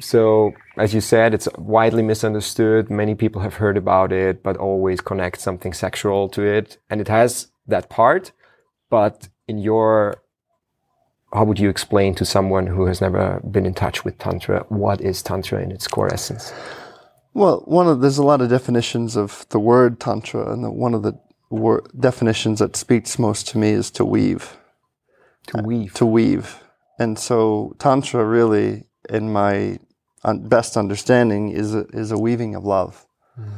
So, 0.00 0.52
as 0.76 0.92
you 0.94 1.00
said, 1.00 1.34
it's 1.34 1.48
widely 1.56 2.02
misunderstood. 2.02 2.90
Many 2.90 3.14
people 3.14 3.42
have 3.42 3.54
heard 3.54 3.76
about 3.76 4.12
it, 4.12 4.42
but 4.42 4.56
always 4.56 5.00
connect 5.00 5.40
something 5.40 5.72
sexual 5.72 6.28
to 6.30 6.42
it, 6.42 6.78
and 6.90 7.00
it 7.00 7.08
has 7.08 7.48
that 7.66 7.88
part. 7.88 8.32
But 8.90 9.28
in 9.48 9.58
your 9.58 10.22
how 11.32 11.44
would 11.44 11.58
you 11.58 11.68
explain 11.68 12.14
to 12.14 12.24
someone 12.24 12.66
who 12.66 12.86
has 12.86 13.00
never 13.00 13.40
been 13.50 13.66
in 13.66 13.74
touch 13.74 14.04
with 14.04 14.18
Tantra 14.18 14.64
what 14.68 15.00
is 15.00 15.22
Tantra 15.22 15.62
in 15.62 15.70
its 15.70 15.86
core 15.86 16.12
essence? 16.12 16.52
Well, 17.34 17.62
one 17.66 17.88
of 17.88 18.00
there's 18.00 18.18
a 18.18 18.24
lot 18.24 18.40
of 18.40 18.48
definitions 18.48 19.16
of 19.16 19.44
the 19.50 19.58
word 19.58 20.00
Tantra, 20.00 20.50
and 20.50 20.64
the, 20.64 20.70
one 20.70 20.94
of 20.94 21.02
the 21.02 21.20
wor- 21.50 21.86
definitions 21.98 22.60
that 22.60 22.76
speaks 22.76 23.18
most 23.18 23.48
to 23.48 23.58
me 23.58 23.70
is 23.70 23.90
to 23.92 24.04
weave. 24.04 24.56
To 25.48 25.62
weave. 25.62 25.92
To 25.94 26.06
weave. 26.06 26.62
And 26.98 27.18
so 27.18 27.76
Tantra 27.78 28.24
really, 28.24 28.84
in 29.10 29.30
my 29.30 29.78
best 30.48 30.76
understanding, 30.76 31.50
is 31.50 31.74
a, 31.74 31.86
is 31.88 32.10
a 32.10 32.18
weaving 32.18 32.54
of 32.54 32.64
love. 32.64 33.06
Mm. 33.38 33.48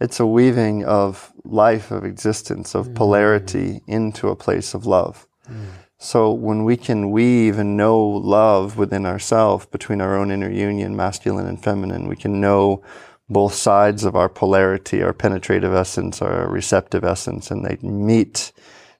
It's 0.00 0.18
a 0.18 0.26
weaving 0.26 0.84
of 0.84 1.32
life, 1.44 1.90
of 1.90 2.04
existence, 2.04 2.74
of 2.74 2.88
mm. 2.88 2.94
polarity 2.94 3.82
into 3.86 4.28
a 4.28 4.36
place 4.36 4.74
of 4.74 4.86
love. 4.86 5.26
Mm. 5.48 5.66
So 5.98 6.32
when 6.32 6.64
we 6.64 6.78
can 6.78 7.10
weave 7.10 7.58
and 7.58 7.76
know 7.76 8.00
love 8.00 8.78
within 8.78 9.04
ourselves, 9.04 9.66
between 9.66 10.00
our 10.00 10.16
own 10.16 10.30
inner 10.30 10.50
union, 10.50 10.96
masculine 10.96 11.46
and 11.46 11.62
feminine, 11.62 12.08
we 12.08 12.16
can 12.16 12.40
know 12.40 12.82
both 13.28 13.52
sides 13.52 14.04
of 14.04 14.16
our 14.16 14.28
polarity, 14.30 15.02
our 15.02 15.12
penetrative 15.12 15.74
essence, 15.74 16.22
our 16.22 16.48
receptive 16.48 17.04
essence, 17.04 17.50
and 17.50 17.64
they 17.64 17.76
meet 17.86 18.50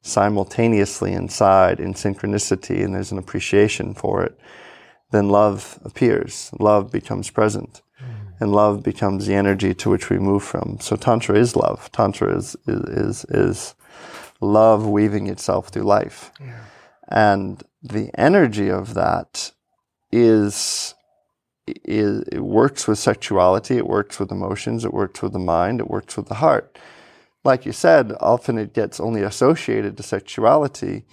simultaneously 0.03 1.13
inside 1.13 1.81
in 1.81 1.95
synchronicity, 1.95 2.85
and 2.85 2.95
there's 2.95 3.13
an 3.13 3.19
appreciation 3.19 3.95
for 3.95 4.23
it. 4.23 4.39
Then 5.11 5.29
love 5.29 5.79
appears. 5.85 6.51
Love 6.59 6.91
becomes 6.91 7.31
present. 7.31 7.83
Mm. 8.01 8.41
And 8.41 8.53
love 8.53 8.83
becomes 8.83 9.27
the 9.27 9.35
energy 9.35 9.75
to 9.75 9.91
which 9.91 10.09
we 10.09 10.19
move 10.19 10.43
from. 10.43 10.79
So 10.81 10.97
Tantra 10.97 11.37
is 11.37 11.57
love. 11.57 11.91
Tantra 11.93 12.37
is, 12.37 12.57
is, 12.67 12.85
is, 12.85 13.25
is 13.31 13.75
love 14.41 14.87
weaving 14.87 15.27
itself 15.27 15.69
through 15.69 15.83
life. 15.83 16.33
And 17.09 17.63
the 17.83 18.11
energy 18.15 18.71
of 18.71 18.95
that 18.95 19.53
is, 20.13 20.95
is, 21.67 22.23
it 22.31 22.41
works 22.41 22.87
with 22.87 22.99
sexuality, 22.99 23.77
it 23.77 23.87
works 23.87 24.19
with 24.19 24.31
emotions, 24.31 24.85
it 24.85 24.95
works 24.95 25.23
with 25.23 25.33
the 25.33 25.39
mind, 25.39 25.81
it 25.81 25.91
works 25.91 26.17
with 26.17 26.27
the 26.27 26.35
heart. 26.35 26.79
Like 27.43 27.65
you 27.65 27.73
said, 27.73 28.13
often 28.21 28.59
it 28.59 28.75
gets 28.75 29.01
only 29.01 29.23
associated 29.23 29.97
to 29.97 30.03
sexuality, 30.03 31.05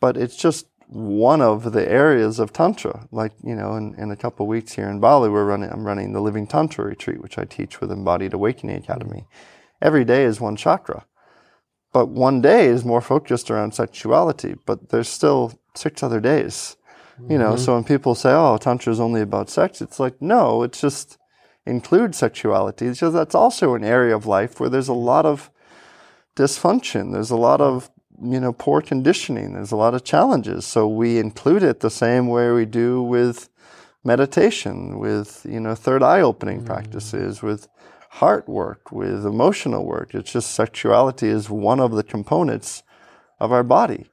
but 0.00 0.16
it's 0.16 0.36
just 0.36 0.66
one 0.92 1.40
of 1.40 1.72
the 1.72 1.90
areas 1.90 2.38
of 2.38 2.52
tantra. 2.52 3.08
Like 3.10 3.32
you 3.42 3.54
know, 3.54 3.76
in, 3.76 3.94
in 3.94 4.10
a 4.10 4.16
couple 4.16 4.44
of 4.44 4.48
weeks 4.48 4.72
here 4.72 4.88
in 4.88 5.00
Bali, 5.00 5.30
we're 5.30 5.44
running. 5.44 5.70
I'm 5.70 5.84
running 5.84 6.12
the 6.12 6.20
Living 6.20 6.46
Tantra 6.46 6.84
retreat, 6.84 7.22
which 7.22 7.38
I 7.38 7.44
teach 7.44 7.80
with 7.80 7.90
Embodied 7.90 8.34
Awakening 8.34 8.76
Academy. 8.76 9.26
Every 9.80 10.04
day 10.04 10.24
is 10.24 10.40
one 10.40 10.56
chakra, 10.56 11.06
but 11.92 12.08
one 12.08 12.40
day 12.40 12.66
is 12.66 12.84
more 12.84 13.00
focused 13.00 13.50
around 13.50 13.74
sexuality. 13.74 14.56
But 14.66 14.90
there's 14.90 15.08
still 15.08 15.58
six 15.74 16.02
other 16.02 16.20
days. 16.20 16.76
You 17.28 17.38
know, 17.38 17.52
mm-hmm. 17.52 17.62
so 17.62 17.74
when 17.74 17.84
people 17.84 18.14
say, 18.14 18.32
"Oh, 18.32 18.58
tantra 18.58 18.92
is 18.92 19.00
only 19.00 19.20
about 19.20 19.50
sex," 19.50 19.80
it's 19.80 20.00
like, 20.00 20.20
no, 20.20 20.62
it's 20.62 20.80
just 20.80 21.18
includes 21.64 22.18
sexuality. 22.18 22.86
It's 22.86 23.00
just 23.00 23.14
that's 23.14 23.34
also 23.34 23.74
an 23.74 23.84
area 23.84 24.16
of 24.16 24.26
life 24.26 24.58
where 24.58 24.68
there's 24.68 24.88
a 24.88 24.94
lot 24.94 25.24
of 25.24 25.50
dysfunction. 26.36 27.12
There's 27.12 27.30
a 27.30 27.36
lot 27.36 27.60
of 27.60 27.90
you 28.22 28.40
know 28.40 28.52
poor 28.52 28.80
conditioning. 28.80 29.54
There's 29.54 29.72
a 29.72 29.76
lot 29.76 29.94
of 29.94 30.04
challenges. 30.04 30.66
So 30.66 30.86
we 30.86 31.18
include 31.18 31.62
it 31.62 31.80
the 31.80 31.90
same 31.90 32.28
way 32.28 32.50
we 32.50 32.64
do 32.64 33.02
with 33.02 33.48
meditation, 34.04 34.98
with 34.98 35.44
you 35.48 35.60
know 35.60 35.74
third 35.74 36.02
eye 36.02 36.20
opening 36.20 36.62
mm. 36.62 36.66
practices, 36.66 37.42
with 37.42 37.68
heart 38.10 38.48
work, 38.48 38.92
with 38.92 39.24
emotional 39.24 39.84
work. 39.84 40.14
It's 40.14 40.32
just 40.32 40.52
sexuality 40.52 41.28
is 41.28 41.48
one 41.48 41.80
of 41.80 41.92
the 41.92 42.02
components 42.02 42.82
of 43.40 43.52
our 43.52 43.62
body. 43.62 44.06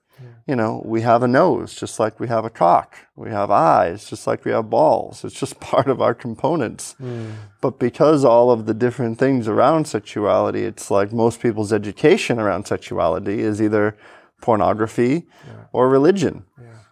You 0.48 0.56
know, 0.56 0.82
we 0.86 1.02
have 1.02 1.24
a 1.24 1.28
nose 1.28 1.76
just 1.76 2.00
like 2.00 2.20
we 2.20 2.28
have 2.28 2.46
a 2.46 2.50
cock. 2.50 2.98
We 3.16 3.30
have 3.30 3.52
eyes 3.52 4.10
just 4.10 4.26
like 4.26 4.46
we 4.46 4.52
have 4.52 4.70
balls. 4.70 5.24
It's 5.24 5.40
just 5.40 5.60
part 5.72 5.88
of 5.88 6.02
our 6.02 6.14
components. 6.14 6.96
Mm. 7.02 7.34
But 7.62 7.80
because 7.80 8.26
all 8.26 8.52
of 8.52 8.66
the 8.66 8.74
different 8.74 9.20
things 9.20 9.48
around 9.48 9.88
sexuality, 9.88 10.64
it's 10.64 10.90
like 10.90 11.12
most 11.12 11.42
people's 11.42 11.72
education 11.72 12.40
around 12.40 12.66
sexuality 12.66 13.42
is 13.42 13.62
either 13.62 13.96
pornography 14.42 15.28
or 15.72 15.90
religion. 15.90 16.46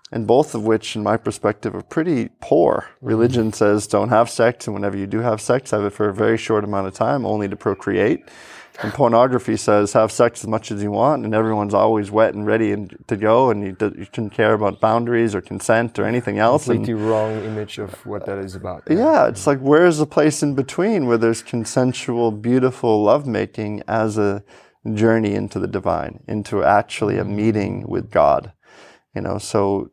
And 0.09 0.25
both 0.25 0.55
of 0.55 0.63
which, 0.63 0.95
in 0.95 1.03
my 1.03 1.17
perspective, 1.17 1.75
are 1.75 1.81
pretty 1.81 2.29
poor. 2.39 2.87
Mm. 3.03 3.07
Religion 3.09 3.53
says 3.53 3.87
don't 3.87 4.09
have 4.09 4.29
sex, 4.29 4.65
and 4.65 4.73
whenever 4.73 4.95
you 4.95 5.05
do 5.07 5.19
have 5.19 5.41
sex, 5.41 5.71
have 5.71 5.83
it 5.83 5.89
for 5.89 6.07
a 6.07 6.13
very 6.13 6.37
short 6.37 6.63
amount 6.63 6.87
of 6.87 6.93
time, 6.93 7.25
only 7.25 7.49
to 7.49 7.57
procreate. 7.57 8.23
And 8.83 8.93
pornography 8.93 9.57
says 9.57 9.93
have 9.93 10.11
sex 10.11 10.43
as 10.43 10.47
much 10.47 10.71
as 10.71 10.83
you 10.83 10.91
want, 10.91 11.25
and 11.25 11.33
everyone's 11.33 11.73
always 11.73 12.11
wet 12.11 12.35
and 12.35 12.45
ready 12.45 12.71
and 12.71 12.95
to 13.07 13.17
go, 13.17 13.49
and 13.49 13.63
you, 13.63 13.71
do, 13.71 13.91
you 13.97 14.03
shouldn't 14.05 14.33
care 14.33 14.53
about 14.53 14.79
boundaries 14.79 15.33
or 15.33 15.41
consent 15.41 15.97
or 15.97 16.05
anything 16.05 16.37
else. 16.37 16.67
And- 16.67 16.85
Completely 16.85 17.01
wrong 17.03 17.43
image 17.43 17.79
of 17.79 18.05
what 18.05 18.25
that 18.27 18.37
is 18.37 18.53
about. 18.53 18.83
yeah, 18.89 19.27
it's 19.27 19.47
like 19.47 19.59
where's 19.59 19.97
the 19.97 20.05
place 20.05 20.43
in 20.43 20.53
between 20.53 21.07
where 21.07 21.17
there's 21.17 21.41
consensual, 21.41 22.31
beautiful 22.31 23.01
lovemaking 23.01 23.81
as 23.87 24.17
a 24.17 24.43
journey 24.93 25.33
into 25.33 25.57
the 25.57 25.67
divine, 25.67 26.23
into 26.27 26.63
actually 26.63 27.17
a 27.17 27.25
meeting 27.25 27.83
with 27.87 28.11
God. 28.11 28.53
You 29.15 29.21
know, 29.21 29.39
so 29.39 29.89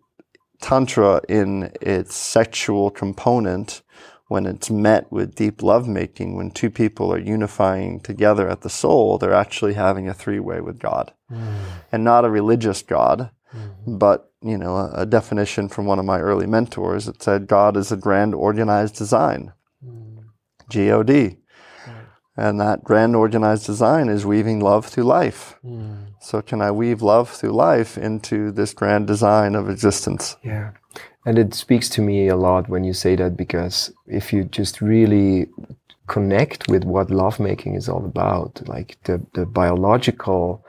tantra 0.61 1.21
in 1.29 1.73
its 1.81 2.15
sexual 2.15 2.91
component, 2.91 3.83
when 4.29 4.47
it's 4.47 4.71
met 4.71 5.11
with 5.13 5.35
deep 5.35 5.63
lovemaking, 5.63 6.37
when 6.37 6.51
two 6.51 6.71
people 6.71 7.13
are 7.13 7.19
unifying 7.19 8.01
together 8.01 8.49
at 8.49 8.63
the 8.63 8.71
soul, 8.71 9.19
they're 9.19 9.35
actually 9.35 9.75
having 9.75 10.09
a 10.09 10.15
three-way 10.15 10.61
with 10.61 10.79
God, 10.79 11.13
mm. 11.31 11.57
and 11.93 12.05
not 12.05 12.25
a 12.25 12.31
religious 12.31 12.83
God, 12.83 13.31
mm-hmm. 13.55 13.99
but 13.99 14.31
you 14.43 14.59
know, 14.59 14.77
a, 14.77 14.91
a 14.95 15.07
definition 15.07 15.69
from 15.69 15.87
one 15.87 15.99
of 15.99 16.05
my 16.05 16.21
early 16.21 16.47
mentors 16.47 17.07
that 17.07 17.23
said 17.23 17.47
God 17.47 17.77
is 17.77 17.91
a 17.91 17.97
grand 17.97 18.35
organized 18.35 18.97
design. 18.97 19.53
Mm. 19.85 20.25
G 20.69 20.91
O 20.91 21.03
D. 21.03 21.39
And 22.37 22.61
that 22.61 22.83
grand 22.83 23.15
organized 23.15 23.67
design 23.67 24.09
is 24.09 24.27
weaving 24.27 24.59
love 24.59 24.87
through 24.87 25.05
life. 25.05 25.57
Mm. 25.65 26.15
So, 26.21 26.43
can 26.43 26.61
I 26.61 26.73
weave 26.73 27.01
love 27.01 27.31
through 27.31 27.53
life 27.53 27.97
into 27.97 28.51
this 28.51 28.75
grand 28.75 29.07
design 29.07 29.55
of 29.55 29.71
existence? 29.71 30.37
Yeah. 30.43 30.73
And 31.27 31.39
it 31.39 31.55
speaks 31.55 31.89
to 31.91 32.03
me 32.03 32.29
a 32.29 32.37
lot 32.37 32.69
when 32.69 32.85
you 32.85 32.93
say 32.93 33.17
that 33.17 33.37
because 33.37 33.93
if 34.07 34.33
you 34.33 34.45
just 34.45 34.81
really 34.81 35.47
connect 36.07 36.69
with 36.69 36.85
what 36.85 37.11
lovemaking 37.11 37.75
is 37.75 37.89
all 37.89 38.05
about, 38.05 38.61
like 38.69 38.99
the, 39.05 39.25
the 39.33 39.47
biological 39.47 40.65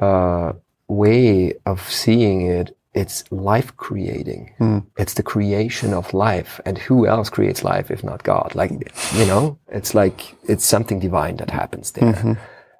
uh, 0.00 0.52
way 0.88 1.52
of 1.66 1.82
seeing 1.92 2.42
it, 2.42 2.74
it's 2.94 3.24
life 3.30 3.76
creating. 3.76 4.54
It's 4.96 5.14
the 5.14 5.22
creation 5.22 5.92
of 5.92 6.14
life. 6.14 6.58
And 6.64 6.78
who 6.78 7.06
else 7.06 7.28
creates 7.28 7.62
life 7.62 7.90
if 7.90 8.02
not 8.02 8.22
God? 8.24 8.54
Like, 8.54 8.70
you 9.14 9.26
know, 9.26 9.58
it's 9.68 9.94
like 9.94 10.34
it's 10.48 10.64
something 10.64 10.98
divine 10.98 11.36
that 11.36 11.50
happens 11.50 11.92
there. 11.92 12.14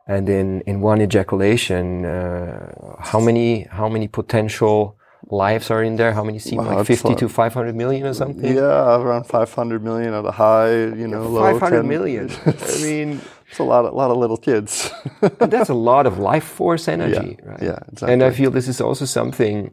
And 0.06 0.28
in, 0.30 0.62
in 0.62 0.80
one 0.80 1.02
ejaculation, 1.02 2.06
uh, 2.06 2.96
how 3.00 3.20
many 3.20 3.64
how 3.64 3.88
many 3.90 4.08
potential 4.08 4.97
lives 5.30 5.70
are 5.70 5.82
in 5.82 5.96
there? 5.96 6.12
How 6.12 6.24
many 6.24 6.38
seem 6.38 6.58
Wow, 6.58 6.76
like 6.76 6.86
fifty 6.86 7.12
a- 7.12 7.16
to 7.16 7.28
five 7.28 7.52
hundred 7.54 7.74
million 7.76 8.06
or 8.06 8.14
something? 8.14 8.54
Yeah, 8.56 8.96
around 9.00 9.24
500 9.24 9.82
million 9.84 10.14
at 10.14 10.24
a 10.24 10.30
high, 10.30 10.72
you 11.00 11.06
know, 11.08 11.28
low. 11.28 11.40
Five 11.40 11.60
hundred 11.60 11.82
10 11.82 11.88
million. 11.88 12.30
I 12.46 12.82
mean, 12.82 13.20
It's 13.50 13.58
a 13.60 13.64
lot, 13.64 13.84
of, 13.86 13.94
lot 13.94 14.10
of 14.10 14.16
little 14.18 14.36
kids. 14.36 14.90
but 15.20 15.50
that's 15.50 15.70
a 15.70 15.74
lot 15.92 16.06
of 16.06 16.18
life 16.18 16.44
force 16.44 16.88
energy, 16.88 17.38
right? 17.42 17.62
yeah, 17.62 17.78
exactly. 17.92 18.12
And 18.12 18.22
I 18.22 18.30
feel 18.30 18.50
this 18.50 18.68
is 18.68 18.80
also 18.80 19.04
something 19.06 19.70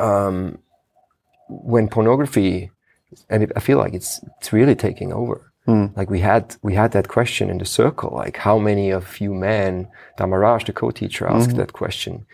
um, 0.00 0.58
when 1.48 1.88
pornography, 1.88 2.70
and 3.30 3.42
it, 3.42 3.52
I 3.56 3.60
feel 3.60 3.78
like 3.78 3.94
it's 3.94 4.20
it's 4.38 4.52
really 4.52 4.74
taking 4.74 5.12
over. 5.12 5.52
Hmm. 5.66 5.86
Like 5.96 6.10
we 6.10 6.20
had 6.20 6.56
we 6.62 6.74
had 6.74 6.90
that 6.92 7.08
question 7.08 7.48
in 7.50 7.58
the 7.58 7.64
circle, 7.64 8.10
like 8.24 8.36
how 8.36 8.58
many 8.58 8.90
of 8.92 9.20
you 9.20 9.34
men, 9.34 9.88
Damaraj, 10.18 10.66
the 10.66 10.72
co-teacher, 10.72 11.26
asked 11.26 11.50
Mm-hmm. 11.50 11.58
that 11.58 11.72
question. 11.72 12.26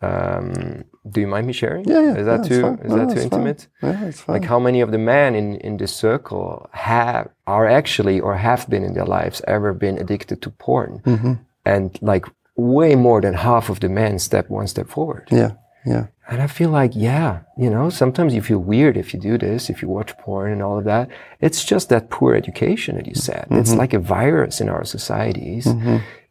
Um, 0.00 0.84
do 1.12 1.20
you 1.20 1.26
mind 1.26 1.46
me 1.46 1.52
sharing? 1.52 1.84
Yeah, 1.88 2.02
yeah, 2.02 2.14
Is 2.20 2.26
that 2.26 2.42
yeah, 2.42 2.48
too 2.48 2.78
is 2.84 2.90
No, 2.92 2.96
that 2.98 3.06
too 3.14 3.20
it's 3.20 3.28
fine. 3.30 3.40
intimate? 3.46 3.60
yeah, 3.82 4.04
it's 4.08 4.20
fine. 4.20 4.34
Like 4.34 4.44
how 4.52 4.58
many 4.58 4.80
of 4.82 4.90
the 4.90 4.98
men 4.98 5.34
in, 5.34 5.56
in 5.68 5.76
this 5.76 5.94
circle 5.94 6.68
have 6.72 7.28
are 7.46 7.66
actually 7.80 8.18
or 8.20 8.36
have 8.36 8.68
been 8.68 8.84
in 8.84 8.92
their 8.94 9.06
lives 9.18 9.40
ever 9.46 9.72
been 9.72 9.96
addicted 9.98 10.38
to 10.42 10.50
porn? 10.50 11.00
Mm-hmm. 11.04 11.32
And 11.64 11.98
like 12.02 12.26
way 12.56 12.94
more 12.96 13.20
than 13.20 13.34
half 13.34 13.70
of 13.70 13.78
the 13.80 13.88
men 13.88 14.18
step 14.18 14.48
one 14.50 14.66
step 14.66 14.88
forward. 14.88 15.28
yeah, 15.30 15.52
yeah. 15.86 16.06
And 16.30 16.42
I 16.42 16.46
feel 16.46 16.68
like, 16.70 16.92
yeah, 16.94 17.40
you 17.56 17.70
know, 17.70 17.88
sometimes 17.88 18.34
you 18.34 18.42
feel 18.42 18.58
weird 18.58 18.96
if 18.98 19.14
you 19.14 19.20
do 19.20 19.38
this, 19.38 19.70
if 19.70 19.80
you 19.80 19.88
watch 19.88 20.12
porn 20.18 20.52
and 20.52 20.62
all 20.62 20.76
of 20.78 20.84
that. 20.84 21.08
It's 21.40 21.64
just 21.64 21.88
that 21.88 22.10
poor 22.10 22.34
education 22.34 22.96
that 22.96 23.06
you 23.06 23.14
said. 23.14 23.46
It's 23.50 23.72
like 23.72 23.94
a 23.94 23.98
virus 23.98 24.60
in 24.60 24.68
our 24.68 24.84
societies. 24.84 25.66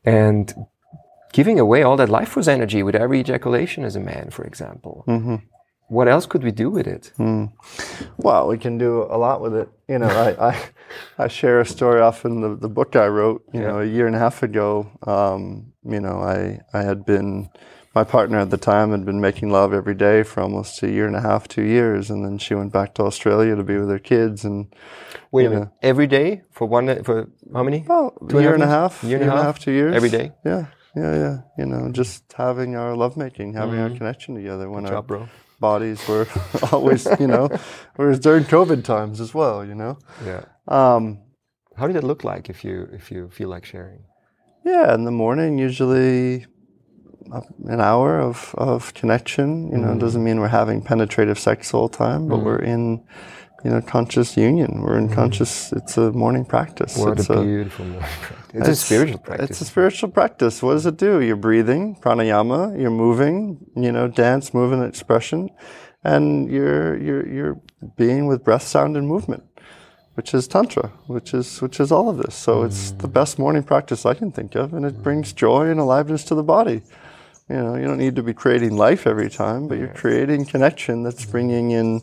And 0.05 0.53
giving 1.37 1.59
away 1.65 1.79
all 1.83 1.97
that 2.01 2.09
life 2.17 2.29
force 2.29 2.47
energy 2.57 2.81
with 2.87 2.95
every 3.03 3.19
ejaculation 3.19 3.81
as 3.89 3.95
a 3.95 3.99
man, 4.11 4.25
for 4.37 4.43
example. 4.51 4.93
What 5.97 6.07
else 6.13 6.25
could 6.31 6.43
we 6.43 6.51
do 6.63 6.67
with 6.77 6.87
it? 6.95 7.05
Well, 8.25 8.43
we 8.51 8.57
can 8.57 8.77
do 8.77 8.91
a 9.15 9.17
lot 9.25 9.37
with 9.43 9.53
it. 9.61 9.69
You 9.87 9.99
know, 9.99 10.07
I, 10.27 10.29
I, 10.49 10.53
I 11.25 11.27
share 11.39 11.59
a 11.61 11.65
story 11.65 12.01
off 12.07 12.25
in 12.25 12.41
the, 12.41 12.51
the 12.65 12.67
book 12.77 12.95
I 12.95 13.07
wrote, 13.17 13.41
you 13.53 13.61
know, 13.61 13.79
a 13.79 13.85
year 13.85 14.05
and 14.07 14.15
a 14.15 14.19
half 14.25 14.41
ago. 14.43 14.69
Um, 15.15 15.73
you 15.93 15.99
know, 16.05 16.17
I, 16.35 16.59
I 16.77 16.81
had 16.89 17.05
been, 17.05 17.49
my 17.95 18.03
partner 18.03 18.37
at 18.39 18.49
the 18.49 18.57
time 18.57 18.91
had 18.91 19.05
been 19.05 19.21
making 19.21 19.49
love 19.59 19.71
every 19.81 19.95
day 19.95 20.23
for 20.23 20.41
almost 20.41 20.83
a 20.83 20.89
year 20.89 21.07
and 21.07 21.15
a 21.15 21.21
half, 21.21 21.47
two 21.47 21.63
years, 21.77 22.09
and 22.11 22.19
then 22.25 22.37
she 22.39 22.53
went 22.55 22.73
back 22.73 22.89
to 22.95 23.03
Australia 23.03 23.55
to 23.55 23.63
be 23.63 23.77
with 23.77 23.89
her 23.89 23.99
kids. 24.13 24.43
And 24.43 24.73
Wait 25.31 25.45
a 25.45 25.49
minute. 25.49 25.65
know, 25.65 25.71
Every 25.81 26.07
day 26.07 26.41
for 26.51 26.65
one 26.67 27.03
for 27.03 27.29
how 27.53 27.63
many? 27.63 27.85
oh, 27.89 28.11
Two 28.27 28.39
a 28.39 28.41
year 28.41 28.53
and 28.55 28.63
a 28.63 28.67
half, 28.77 29.03
Year 29.03 29.21
and 29.21 29.29
a 29.29 29.43
half? 29.43 29.59
two 29.59 29.71
years, 29.71 29.95
Every 29.95 30.09
day? 30.09 30.31
Yeah, 30.43 30.65
yeah, 31.01 31.15
yeah. 31.23 31.37
You 31.57 31.65
know, 31.65 31.91
just 31.91 32.33
having 32.33 32.75
our 32.75 32.95
lovemaking, 32.95 33.53
having 33.53 33.79
our 33.79 33.89
connection 33.89 34.35
together 34.35 34.69
when 34.69 34.83
Mm-hmm. 34.83 35.07
Good 35.07 35.11
our 35.15 35.19
job, 35.19 35.29
bodies 35.59 36.07
were 36.07 36.27
always, 36.71 37.07
you 37.19 37.27
know, 37.27 37.49
whereas 37.95 38.19
during 38.19 38.43
COVID 38.45 38.83
times 38.83 39.19
as 39.19 39.33
well, 39.33 39.65
you 39.65 39.75
know. 39.75 39.97
Yeah. 40.25 40.43
Um, 40.67 41.03
How 41.75 41.87
did 41.87 41.95
it 41.95 42.03
look 42.03 42.23
like 42.23 42.49
if 42.49 42.63
you 42.63 42.89
if 42.99 43.11
you 43.11 43.29
feel 43.29 43.49
like 43.49 43.65
sharing? 43.65 44.01
Yeah, 44.65 44.93
in 44.95 45.05
the 45.05 45.11
morning, 45.11 45.57
usually 45.57 46.45
uh, 47.31 47.41
an 47.67 47.79
hour 47.79 48.19
of, 48.19 48.53
of 48.57 48.93
connection. 48.93 49.69
You 49.71 49.77
know, 49.77 49.93
it 49.93 49.99
doesn't 49.99 50.23
mean 50.23 50.39
we're 50.39 50.47
having 50.61 50.81
penetrative 50.81 51.39
sex 51.39 51.73
all 51.73 51.87
the 51.87 51.97
time, 51.97 52.27
but 52.27 52.39
we're 52.43 52.59
in, 52.59 53.03
you 53.63 53.71
know, 53.71 53.81
conscious 53.81 54.37
union. 54.37 54.81
We're 54.81 54.97
in 54.97 55.05
mm-hmm. 55.05 55.15
conscious. 55.15 55.71
It's 55.73 55.97
a 55.97 56.11
morning 56.11 56.45
practice. 56.45 56.97
What 56.97 57.19
it's 57.19 57.29
a 57.29 57.41
beautiful 57.41 57.85
morning 57.85 58.09
practice. 58.21 58.53
It's, 58.53 58.69
a 58.69 58.75
spiritual 58.75 59.19
practice. 59.19 59.49
It's 59.49 59.61
a 59.61 59.65
spiritual 59.65 60.09
practice. 60.09 60.63
What 60.63 60.73
does 60.73 60.85
it 60.85 60.97
do? 60.97 61.21
You're 61.21 61.35
breathing, 61.35 61.95
pranayama. 61.95 62.79
You're 62.79 62.91
moving. 62.91 63.65
You 63.75 63.91
know, 63.91 64.07
dance, 64.07 64.53
movement, 64.53 64.87
expression, 64.87 65.49
and 66.03 66.49
you're 66.49 66.97
you're 66.97 67.27
you're 67.27 67.61
being 67.95 68.27
with 68.27 68.43
breath, 68.43 68.63
sound, 68.63 68.95
and 68.95 69.07
movement, 69.07 69.43
which 70.13 70.33
is 70.33 70.47
tantra, 70.47 70.91
which 71.07 71.33
is 71.33 71.61
which 71.61 71.79
is 71.79 71.91
all 71.91 72.09
of 72.09 72.17
this. 72.17 72.35
So 72.35 72.63
it's 72.63 72.91
mm. 72.91 72.99
the 72.99 73.07
best 73.07 73.39
morning 73.39 73.63
practice 73.63 74.05
I 74.05 74.13
can 74.13 74.31
think 74.31 74.55
of, 74.55 74.73
and 74.73 74.85
it 74.85 75.01
brings 75.01 75.33
joy 75.33 75.69
and 75.69 75.79
aliveness 75.79 76.23
to 76.25 76.35
the 76.35 76.43
body. 76.43 76.81
You 77.49 77.55
know, 77.55 77.75
you 77.75 77.85
don't 77.85 77.97
need 77.97 78.17
to 78.17 78.23
be 78.23 78.33
creating 78.33 78.75
life 78.75 79.07
every 79.07 79.29
time, 79.29 79.67
but 79.67 79.77
you're 79.77 79.87
creating 79.87 80.45
connection 80.45 81.03
that's 81.03 81.25
bringing 81.25 81.71
in, 81.71 82.01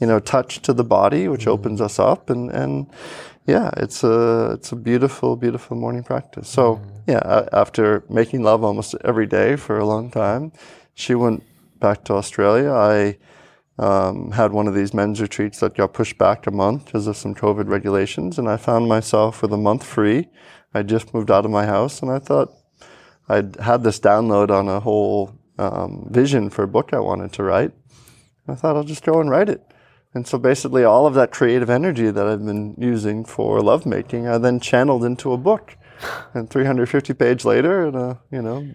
you 0.00 0.06
know, 0.06 0.18
touch 0.18 0.62
to 0.62 0.72
the 0.72 0.84
body, 0.84 1.28
which 1.28 1.46
opens 1.46 1.80
us 1.80 1.98
up, 1.98 2.30
and 2.30 2.50
and 2.50 2.86
yeah, 3.46 3.70
it's 3.76 4.02
a 4.04 4.52
it's 4.52 4.72
a 4.72 4.76
beautiful, 4.76 5.36
beautiful 5.36 5.76
morning 5.76 6.02
practice. 6.02 6.48
So 6.48 6.80
yeah, 7.06 7.48
after 7.52 8.04
making 8.08 8.42
love 8.42 8.64
almost 8.64 8.94
every 9.04 9.26
day 9.26 9.56
for 9.56 9.78
a 9.78 9.86
long 9.86 10.10
time, 10.10 10.52
she 10.94 11.14
went 11.14 11.42
back 11.78 12.04
to 12.04 12.14
Australia. 12.14 12.70
I 12.72 13.18
um, 13.78 14.32
had 14.32 14.52
one 14.52 14.68
of 14.68 14.74
these 14.74 14.92
men's 14.92 15.20
retreats 15.20 15.60
that 15.60 15.74
got 15.74 15.94
pushed 15.94 16.18
back 16.18 16.46
a 16.46 16.50
month 16.50 16.86
because 16.86 17.06
of 17.06 17.16
some 17.16 17.34
COVID 17.34 17.68
regulations, 17.68 18.38
and 18.38 18.48
I 18.48 18.56
found 18.56 18.88
myself 18.88 19.42
with 19.42 19.52
a 19.52 19.56
month 19.56 19.84
free. 19.84 20.28
I 20.74 20.82
just 20.82 21.12
moved 21.12 21.30
out 21.30 21.44
of 21.44 21.50
my 21.50 21.66
house, 21.66 22.02
and 22.02 22.10
I 22.10 22.18
thought 22.18 22.52
I'd 23.28 23.56
had 23.56 23.82
this 23.82 23.98
download 24.00 24.50
on 24.50 24.68
a 24.68 24.80
whole 24.80 25.34
um, 25.58 26.08
vision 26.10 26.50
for 26.50 26.62
a 26.62 26.68
book 26.68 26.92
I 26.92 27.00
wanted 27.00 27.32
to 27.34 27.42
write. 27.42 27.72
I 28.48 28.54
thought 28.54 28.76
I'll 28.76 28.84
just 28.84 29.04
go 29.04 29.20
and 29.20 29.30
write 29.30 29.48
it. 29.48 29.69
And 30.12 30.26
so 30.26 30.38
basically, 30.38 30.82
all 30.82 31.06
of 31.06 31.14
that 31.14 31.30
creative 31.30 31.70
energy 31.70 32.10
that 32.10 32.26
I've 32.26 32.44
been 32.44 32.74
using 32.76 33.24
for 33.24 33.60
lovemaking, 33.60 34.26
I 34.26 34.38
then 34.38 34.58
channeled 34.58 35.04
into 35.04 35.32
a 35.32 35.36
book. 35.36 35.76
And 36.32 36.48
350 36.48 37.12
page 37.12 37.44
later, 37.44 37.86
and 37.86 37.94
a 37.94 38.18
you 38.30 38.40
know 38.40 38.74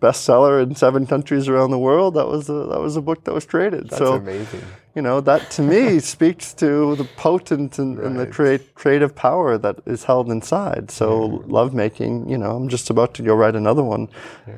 bestseller 0.00 0.62
in 0.62 0.76
seven 0.76 1.04
countries 1.04 1.48
around 1.48 1.72
the 1.72 1.78
world. 1.80 2.14
That 2.14 2.28
was 2.28 2.48
a 2.48 2.52
that 2.52 2.78
was 2.78 2.94
a 2.96 3.00
book 3.02 3.24
that 3.24 3.34
was 3.34 3.44
created. 3.44 3.90
That's 3.90 3.98
so 3.98 4.14
amazing. 4.14 4.62
you 4.94 5.02
know 5.02 5.20
that 5.20 5.50
to 5.52 5.62
me 5.62 5.98
speaks 6.14 6.54
to 6.54 6.94
the 6.94 7.04
potent 7.16 7.78
and, 7.80 7.98
and 7.98 8.18
the 8.18 8.26
create, 8.26 8.74
creative 8.74 9.16
power 9.16 9.58
that 9.58 9.76
is 9.86 10.04
held 10.04 10.30
inside 10.30 10.90
so 10.90 11.42
lovemaking 11.46 12.28
you 12.28 12.36
know 12.38 12.56
i'm 12.56 12.68
just 12.68 12.90
about 12.90 13.14
to 13.14 13.22
go 13.22 13.34
write 13.34 13.54
another 13.56 13.82
one 13.84 14.08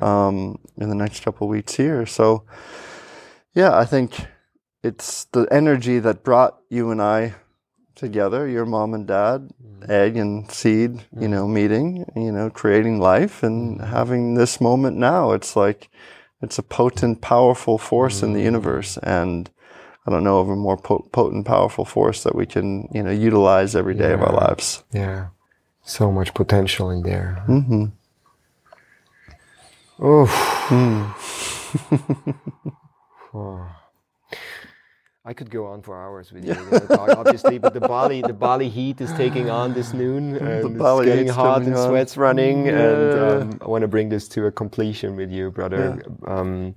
um, 0.01 0.57
in 0.77 0.89
the 0.89 0.95
next 0.95 1.23
couple 1.23 1.47
of 1.47 1.51
weeks 1.51 1.75
here 1.75 2.05
so 2.05 2.43
yeah 3.53 3.75
i 3.77 3.85
think 3.85 4.25
it's 4.83 5.25
the 5.25 5.47
energy 5.51 5.99
that 5.99 6.23
brought 6.23 6.59
you 6.69 6.91
and 6.91 7.01
i 7.01 7.33
together 7.95 8.47
your 8.47 8.65
mom 8.65 8.93
and 8.93 9.07
dad 9.07 9.49
mm-hmm. 9.63 9.91
egg 9.91 10.17
and 10.17 10.49
seed 10.51 11.03
you 11.19 11.27
know 11.27 11.43
mm-hmm. 11.43 11.53
meeting 11.53 12.11
you 12.15 12.31
know 12.31 12.49
creating 12.49 12.99
life 12.99 13.43
and 13.43 13.79
mm-hmm. 13.79 13.91
having 13.91 14.33
this 14.35 14.59
moment 14.59 14.97
now. 14.97 15.31
It's 15.31 15.55
like 15.55 15.89
it's 16.41 16.57
a 16.57 16.63
potent 16.63 17.21
powerful 17.21 17.77
force 17.77 18.21
in 18.23 18.33
the 18.33 18.41
universe 18.41 18.97
and 19.01 19.49
i 20.05 20.11
don't 20.11 20.25
know 20.25 20.39
of 20.39 20.49
a 20.49 20.55
more 20.55 20.75
po- 20.75 21.07
potent 21.13 21.45
powerful 21.45 21.85
force 21.85 22.23
that 22.23 22.35
we 22.35 22.45
can 22.45 22.89
you 22.91 23.03
know 23.03 23.11
utilize 23.11 23.75
every 23.75 23.95
day 23.95 24.11
of 24.11 24.21
our 24.21 24.33
lives. 24.33 24.83
Yeah. 24.91 25.27
So 25.85 26.11
much 26.11 26.33
potential 26.33 26.89
in 26.89 27.03
there. 27.03 27.43
hmm. 27.45 27.85
Oh. 29.99 30.27
Oh. 33.33 33.82
I 35.25 35.33
could 35.33 35.49
go 35.49 35.67
on 35.67 35.81
for 35.81 35.97
hours 35.97 36.33
with 36.33 36.43
you. 36.43 36.53
you 36.53 36.69
know, 36.69 36.79
talk, 36.79 37.09
obviously, 37.17 37.57
but 37.57 37.73
the 37.73 37.79
Bali, 37.79 38.21
the 38.21 38.33
Bali 38.33 38.67
heat 38.67 38.99
is 38.99 39.11
taking 39.13 39.49
on 39.49 39.73
this 39.73 39.93
noon, 39.93 40.35
and 40.35 40.77
Bali 40.77 41.07
it's 41.07 41.15
getting 41.15 41.31
hot 41.31 41.61
and 41.61 41.73
on. 41.75 41.87
sweat's 41.87 42.17
running. 42.17 42.67
And 42.67 43.19
um, 43.19 43.59
I 43.61 43.67
want 43.67 43.83
to 43.83 43.87
bring 43.87 44.09
this 44.09 44.27
to 44.29 44.47
a 44.47 44.51
completion 44.51 45.15
with 45.15 45.31
you, 45.31 45.49
brother. 45.49 46.03
Um, 46.27 46.75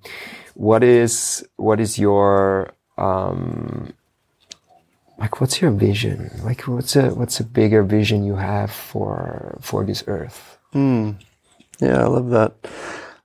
what 0.54 0.84
is 0.84 1.44
what 1.56 1.80
is 1.80 1.98
your 1.98 2.72
um, 2.96 3.92
like? 5.18 5.40
What's 5.40 5.60
your 5.60 5.72
vision? 5.72 6.30
Like, 6.44 6.62
what's 6.68 6.94
a 6.94 7.10
what's 7.14 7.40
a 7.40 7.44
bigger 7.44 7.82
vision 7.82 8.22
you 8.24 8.36
have 8.36 8.70
for 8.70 9.58
for 9.60 9.84
this 9.84 10.04
earth? 10.06 10.56
Yeah, 11.80 12.02
I 12.04 12.06
love 12.06 12.30
that. 12.30 12.54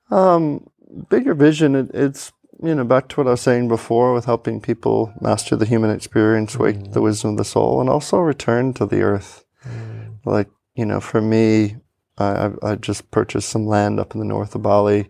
Um, 0.10 0.68
bigger 1.10 1.34
vision, 1.34 1.76
it, 1.76 1.92
it's, 1.94 2.32
you 2.62 2.76
know, 2.76 2.84
back 2.84 3.08
to 3.10 3.18
what 3.18 3.28
I 3.28 3.32
was 3.32 3.42
saying 3.42 3.68
before 3.68 4.14
with 4.14 4.26
helping 4.26 4.62
people 4.62 5.14
master 5.20 5.56
the 5.56 5.66
human 5.66 5.90
experience, 5.90 6.58
wake 6.58 6.78
mm-hmm. 6.78 6.92
the 6.92 7.02
wisdom 7.02 7.32
of 7.32 7.38
the 7.38 7.46
soul, 7.46 7.82
and 7.82 7.90
also 7.90 8.18
return 8.20 8.74
to 8.74 8.86
the 8.86 9.02
earth. 9.02 9.46
Mm. 9.68 10.18
Like, 10.26 10.50
you 10.76 10.86
know, 10.86 11.00
for 11.00 11.22
me, 11.22 11.78
I, 12.18 12.26
I, 12.26 12.72
I 12.72 12.76
just 12.76 13.10
purchased 13.12 13.50
some 13.50 13.66
land 13.66 14.00
up 14.00 14.14
in 14.14 14.20
the 14.20 14.26
north 14.26 14.54
of 14.54 14.62
Bali, 14.62 15.10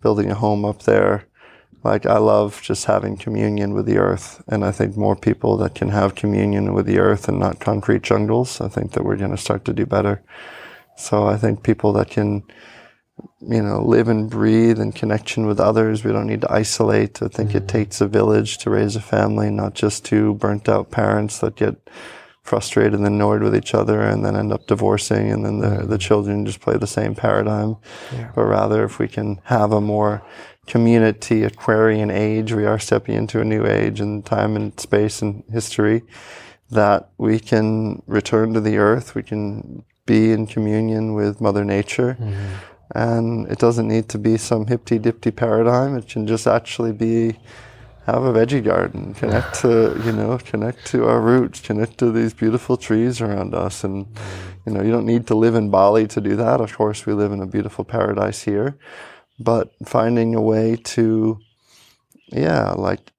building 0.00 0.30
a 0.30 0.34
home 0.34 0.64
up 0.64 0.82
there. 0.82 1.26
Like, 1.84 2.06
I 2.06 2.18
love 2.18 2.60
just 2.62 2.84
having 2.84 3.16
communion 3.16 3.74
with 3.74 3.86
the 3.86 3.98
earth. 3.98 4.42
And 4.46 4.64
I 4.64 4.70
think 4.70 4.96
more 4.96 5.16
people 5.16 5.56
that 5.56 5.74
can 5.74 5.88
have 5.88 6.14
communion 6.14 6.74
with 6.74 6.86
the 6.86 6.98
earth 6.98 7.28
and 7.28 7.40
not 7.40 7.58
concrete 7.58 8.02
jungles, 8.02 8.60
I 8.60 8.68
think 8.68 8.92
that 8.92 9.04
we're 9.04 9.16
going 9.16 9.32
to 9.32 9.36
start 9.36 9.64
to 9.64 9.72
do 9.72 9.86
better. 9.86 10.22
So 10.96 11.26
I 11.26 11.36
think 11.36 11.62
people 11.62 11.92
that 11.94 12.10
can, 12.10 12.44
you 13.40 13.62
know, 13.62 13.82
live 13.82 14.08
and 14.08 14.30
breathe 14.30 14.80
in 14.80 14.92
connection 14.92 15.46
with 15.46 15.60
others. 15.60 16.04
We 16.04 16.12
don't 16.12 16.26
need 16.26 16.42
to 16.42 16.52
isolate. 16.52 17.22
I 17.22 17.28
think 17.28 17.54
it 17.54 17.58
mm-hmm. 17.58 17.66
takes 17.66 18.00
a 18.00 18.06
village 18.06 18.58
to 18.58 18.70
raise 18.70 18.96
a 18.96 19.00
family, 19.00 19.50
not 19.50 19.74
just 19.74 20.04
two 20.04 20.34
burnt 20.34 20.68
out 20.68 20.90
parents 20.90 21.38
that 21.40 21.56
get 21.56 21.76
frustrated 22.42 22.94
and 22.94 23.06
annoyed 23.06 23.42
with 23.42 23.54
each 23.54 23.74
other 23.74 24.00
and 24.00 24.24
then 24.24 24.36
end 24.36 24.52
up 24.52 24.66
divorcing 24.66 25.30
and 25.30 25.44
then 25.44 25.58
the, 25.60 25.66
mm-hmm. 25.66 25.88
the 25.90 25.98
children 25.98 26.44
just 26.44 26.60
play 26.60 26.76
the 26.76 26.86
same 26.86 27.14
paradigm. 27.14 27.76
But 28.34 28.44
rather 28.44 28.84
if 28.84 28.98
we 28.98 29.08
can 29.08 29.40
have 29.44 29.72
a 29.72 29.80
more 29.80 30.22
community 30.66 31.44
Aquarian 31.44 32.10
age, 32.10 32.52
we 32.52 32.66
are 32.66 32.78
stepping 32.78 33.14
into 33.14 33.40
a 33.40 33.44
new 33.44 33.64
age 33.66 34.00
in 34.00 34.22
time 34.22 34.56
and 34.56 34.78
space 34.78 35.22
and 35.22 35.44
history 35.52 36.02
that 36.70 37.10
we 37.18 37.38
can 37.38 38.02
return 38.06 38.54
to 38.54 38.60
the 38.60 38.78
earth, 38.78 39.14
we 39.14 39.22
can 39.22 39.84
be 40.06 40.32
in 40.32 40.46
communion 40.46 41.14
with 41.14 41.40
Mother 41.40 41.64
Nature. 41.64 42.16
Mm-hmm. 42.18 42.54
And 42.94 43.46
it 43.48 43.58
doesn't 43.58 43.88
need 43.88 44.08
to 44.10 44.18
be 44.18 44.36
some 44.36 44.66
hippy 44.66 44.98
dippy 44.98 45.30
paradigm. 45.30 45.96
It 45.96 46.08
can 46.08 46.26
just 46.26 46.46
actually 46.46 46.92
be 46.92 47.38
have 48.06 48.24
a 48.24 48.32
veggie 48.32 48.64
garden, 48.64 49.14
connect 49.14 49.60
to, 49.60 50.00
you 50.04 50.10
know, 50.12 50.36
connect 50.38 50.86
to 50.86 51.06
our 51.06 51.20
roots, 51.20 51.60
connect 51.60 51.98
to 51.98 52.10
these 52.10 52.34
beautiful 52.34 52.76
trees 52.76 53.20
around 53.20 53.54
us. 53.54 53.84
And, 53.84 54.06
you 54.66 54.72
know, 54.72 54.82
you 54.82 54.90
don't 54.90 55.06
need 55.06 55.28
to 55.28 55.36
live 55.36 55.54
in 55.54 55.70
Bali 55.70 56.08
to 56.08 56.20
do 56.20 56.34
that. 56.36 56.60
Of 56.60 56.76
course, 56.76 57.06
we 57.06 57.12
live 57.12 57.30
in 57.32 57.40
a 57.40 57.46
beautiful 57.46 57.84
paradise 57.84 58.42
here. 58.42 58.76
But 59.38 59.72
finding 59.86 60.34
a 60.34 60.42
way 60.42 60.76
to, 60.76 61.38
yeah, 62.28 62.72
like 62.72 63.12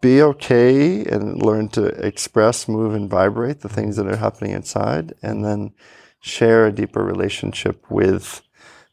be 0.00 0.20
okay 0.20 1.04
and 1.04 1.40
learn 1.40 1.68
to 1.70 1.86
express, 1.86 2.68
move, 2.68 2.92
and 2.94 3.08
vibrate 3.08 3.60
the 3.60 3.68
things 3.68 3.96
that 3.96 4.06
are 4.06 4.16
happening 4.16 4.50
inside, 4.50 5.14
and 5.22 5.44
then 5.44 5.72
share 6.24 6.66
a 6.66 6.72
deeper 6.72 7.04
relationship 7.04 7.84
with 7.90 8.42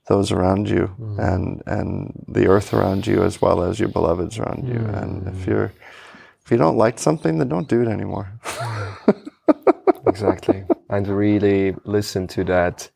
those 0.07 0.31
around 0.31 0.69
you 0.69 0.93
mm. 0.99 1.17
and 1.19 1.63
and 1.65 2.25
the 2.27 2.47
earth 2.47 2.73
around 2.73 3.07
you 3.07 3.23
as 3.23 3.41
well 3.41 3.63
as 3.63 3.79
your 3.79 3.89
beloveds 3.89 4.37
around 4.37 4.67
you. 4.67 4.79
Mm. 4.79 5.03
And 5.03 5.27
if 5.27 5.47
you're 5.47 5.71
if 6.43 6.51
you 6.51 6.57
don't 6.57 6.77
like 6.77 6.99
something, 6.99 7.37
then 7.37 7.49
don't 7.49 7.69
do 7.69 7.81
it 7.81 7.87
anymore. 7.87 8.27
exactly 10.07 10.65
and 10.89 11.07
really 11.07 11.75
listen 11.85 12.27
to 12.27 12.43
that 12.43 12.89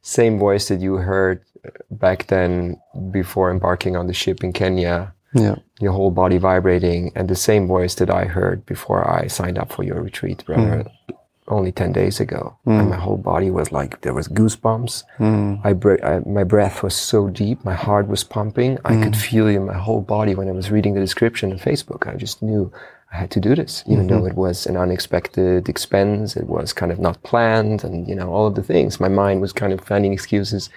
same 0.00 0.38
voice 0.38 0.68
that 0.68 0.80
you 0.80 0.94
heard 0.94 1.44
back 1.90 2.26
then 2.26 2.80
before 3.10 3.50
embarking 3.50 3.96
on 3.96 4.06
the 4.06 4.12
ship 4.12 4.42
in 4.42 4.52
kenya 4.52 5.12
yeah. 5.34 5.56
your 5.80 5.92
whole 5.92 6.10
body 6.10 6.38
vibrating 6.38 7.12
and 7.14 7.28
the 7.28 7.36
same 7.36 7.66
voice 7.66 7.94
that 7.96 8.10
i 8.10 8.24
heard 8.24 8.64
before 8.66 9.08
i 9.08 9.26
signed 9.26 9.58
up 9.58 9.72
for 9.72 9.82
your 9.82 10.00
retreat 10.00 10.44
brother 10.44 10.84
mm. 10.84 11.16
Only 11.48 11.72
10 11.72 11.92
days 11.92 12.20
ago. 12.20 12.56
And 12.64 12.82
hmm. 12.82 12.90
my 12.90 12.96
whole 12.96 13.16
body 13.16 13.50
was 13.50 13.72
like, 13.72 14.00
there 14.02 14.14
was 14.14 14.28
goosebumps. 14.28 15.04
Hmm. 15.16 15.56
I, 15.64 15.72
bre- 15.72 16.04
I, 16.04 16.20
my 16.20 16.44
breath 16.44 16.82
was 16.82 16.94
so 16.94 17.28
deep. 17.28 17.64
My 17.64 17.74
heart 17.74 18.08
was 18.08 18.24
pumping. 18.24 18.78
I 18.84 18.94
could 19.02 19.14
hmm. 19.14 19.20
feel 19.20 19.46
it 19.48 19.56
in 19.56 19.66
my 19.66 19.76
whole 19.78 20.00
body 20.00 20.34
when 20.34 20.48
I 20.48 20.52
was 20.52 20.70
reading 20.70 20.94
the 20.94 21.00
description 21.00 21.52
on 21.52 21.58
Facebook. 21.58 22.06
I 22.06 22.16
just 22.16 22.42
knew 22.42 22.72
I 23.12 23.16
had 23.16 23.30
to 23.32 23.40
do 23.40 23.54
this, 23.54 23.84
even 23.86 24.06
though 24.06 24.24
it 24.24 24.34
was 24.34 24.66
an 24.66 24.76
unexpected 24.76 25.68
expense. 25.68 26.36
It 26.36 26.46
was 26.46 26.72
kind 26.72 26.90
of 26.90 26.98
not 26.98 27.22
planned 27.22 27.84
and, 27.84 28.08
you 28.08 28.14
know, 28.14 28.30
all 28.32 28.46
of 28.46 28.54
the 28.54 28.62
things. 28.62 29.00
My 29.00 29.08
mind 29.08 29.40
was 29.40 29.52
kind 29.52 29.72
of 29.72 29.80
finding 29.80 30.12
excuses. 30.12 30.70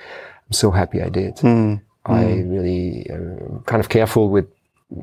I'm 0.48 0.54
so 0.54 0.72
happy 0.72 1.02
I 1.02 1.10
did. 1.10 1.40
I 2.06 2.24
really 2.26 3.10
uh, 3.10 3.60
kind 3.66 3.80
of 3.80 3.90
careful 3.90 4.30
with, 4.30 4.48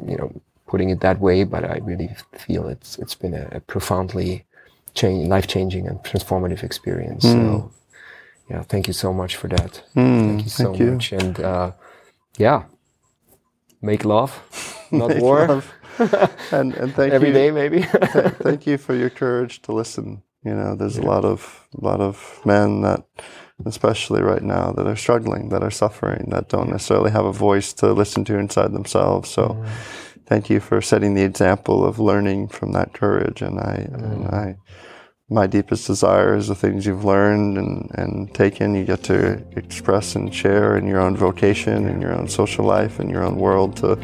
you 0.06 0.16
know, 0.16 0.32
putting 0.66 0.90
it 0.90 1.00
that 1.00 1.20
way, 1.20 1.44
but 1.44 1.64
I 1.64 1.78
really 1.82 2.10
feel 2.32 2.68
it's 2.68 2.98
it's 2.98 3.14
been 3.14 3.34
a, 3.34 3.48
a 3.52 3.60
profoundly 3.60 4.44
change, 4.94 5.28
life 5.28 5.46
changing 5.46 5.86
and 5.88 5.98
transformative 6.00 6.62
experience. 6.62 7.22
So, 7.24 7.38
hmm. 7.38 8.52
yeah, 8.52 8.62
thank 8.62 8.86
you 8.86 8.92
so 8.92 9.12
much 9.12 9.36
for 9.36 9.48
that. 9.48 9.82
Hmm, 9.94 10.28
thank 10.28 10.44
you 10.44 10.50
so 10.50 10.64
thank 10.64 10.78
you. 10.78 10.92
much, 10.92 11.12
and 11.12 11.40
uh, 11.40 11.72
yeah, 12.38 12.64
make 13.80 14.04
love, 14.04 14.42
not 14.90 15.08
Make 15.10 15.22
war. 15.22 15.46
love. 15.48 15.72
and 16.52 16.74
and 16.74 16.94
thank 16.94 17.12
Every 17.12 17.28
you 17.28 17.34
day, 17.34 17.50
maybe. 17.50 17.82
th- 18.12 18.34
thank 18.40 18.66
you 18.66 18.78
for 18.78 18.94
your 18.94 19.10
courage 19.10 19.60
to 19.62 19.72
listen. 19.72 20.22
You 20.44 20.54
know, 20.54 20.74
there's 20.74 20.98
a 20.98 21.02
lot 21.02 21.24
of 21.24 21.68
lot 21.74 22.00
of 22.00 22.40
men 22.44 22.80
that, 22.82 23.04
especially 23.64 24.22
right 24.22 24.42
now, 24.42 24.72
that 24.72 24.86
are 24.86 24.96
struggling, 24.96 25.50
that 25.50 25.62
are 25.62 25.70
suffering, 25.70 26.30
that 26.30 26.48
don't 26.48 26.70
necessarily 26.70 27.10
have 27.10 27.26
a 27.26 27.32
voice 27.32 27.72
to 27.74 27.92
listen 27.92 28.24
to 28.24 28.38
inside 28.38 28.72
themselves. 28.72 29.30
So, 29.30 29.48
mm. 29.48 29.68
Thank 30.32 30.48
you 30.48 30.60
for 30.60 30.80
setting 30.80 31.12
the 31.12 31.22
example 31.22 31.84
of 31.84 31.98
learning 31.98 32.48
from 32.48 32.72
that 32.72 32.94
courage. 32.94 33.42
And 33.42 33.60
I, 33.60 33.74
and 33.92 34.24
mm. 34.24 34.32
I, 34.32 34.56
my 35.28 35.46
deepest 35.46 35.86
desire 35.86 36.34
is 36.34 36.48
the 36.48 36.54
things 36.54 36.86
you've 36.86 37.04
learned 37.04 37.58
and, 37.58 37.90
and 38.00 38.34
taken, 38.34 38.74
you 38.74 38.86
get 38.86 39.02
to 39.04 39.44
express 39.56 40.16
and 40.16 40.34
share 40.34 40.78
in 40.78 40.86
your 40.86 41.00
own 41.00 41.18
vocation, 41.18 41.86
in 41.86 42.00
your 42.00 42.14
own 42.14 42.28
social 42.28 42.64
life, 42.64 42.98
in 42.98 43.10
your 43.10 43.22
own 43.22 43.36
world 43.36 43.76
to 43.76 43.98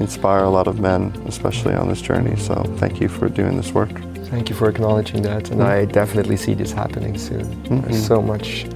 inspire 0.00 0.42
a 0.42 0.50
lot 0.50 0.66
of 0.66 0.80
men, 0.80 1.02
especially 1.28 1.74
on 1.74 1.88
this 1.88 2.02
journey. 2.02 2.34
So 2.34 2.54
thank 2.78 3.00
you 3.00 3.08
for 3.08 3.28
doing 3.28 3.56
this 3.56 3.70
work. 3.70 3.92
Thank 4.24 4.48
you 4.50 4.56
for 4.56 4.68
acknowledging 4.68 5.22
that, 5.22 5.50
and 5.50 5.60
mm. 5.60 5.66
I 5.66 5.84
definitely 5.84 6.36
see 6.36 6.54
this 6.54 6.72
happening 6.72 7.16
soon. 7.16 7.46
There's 7.62 7.82
mm-hmm. 7.82 7.94
so 7.94 8.20
much 8.20 8.66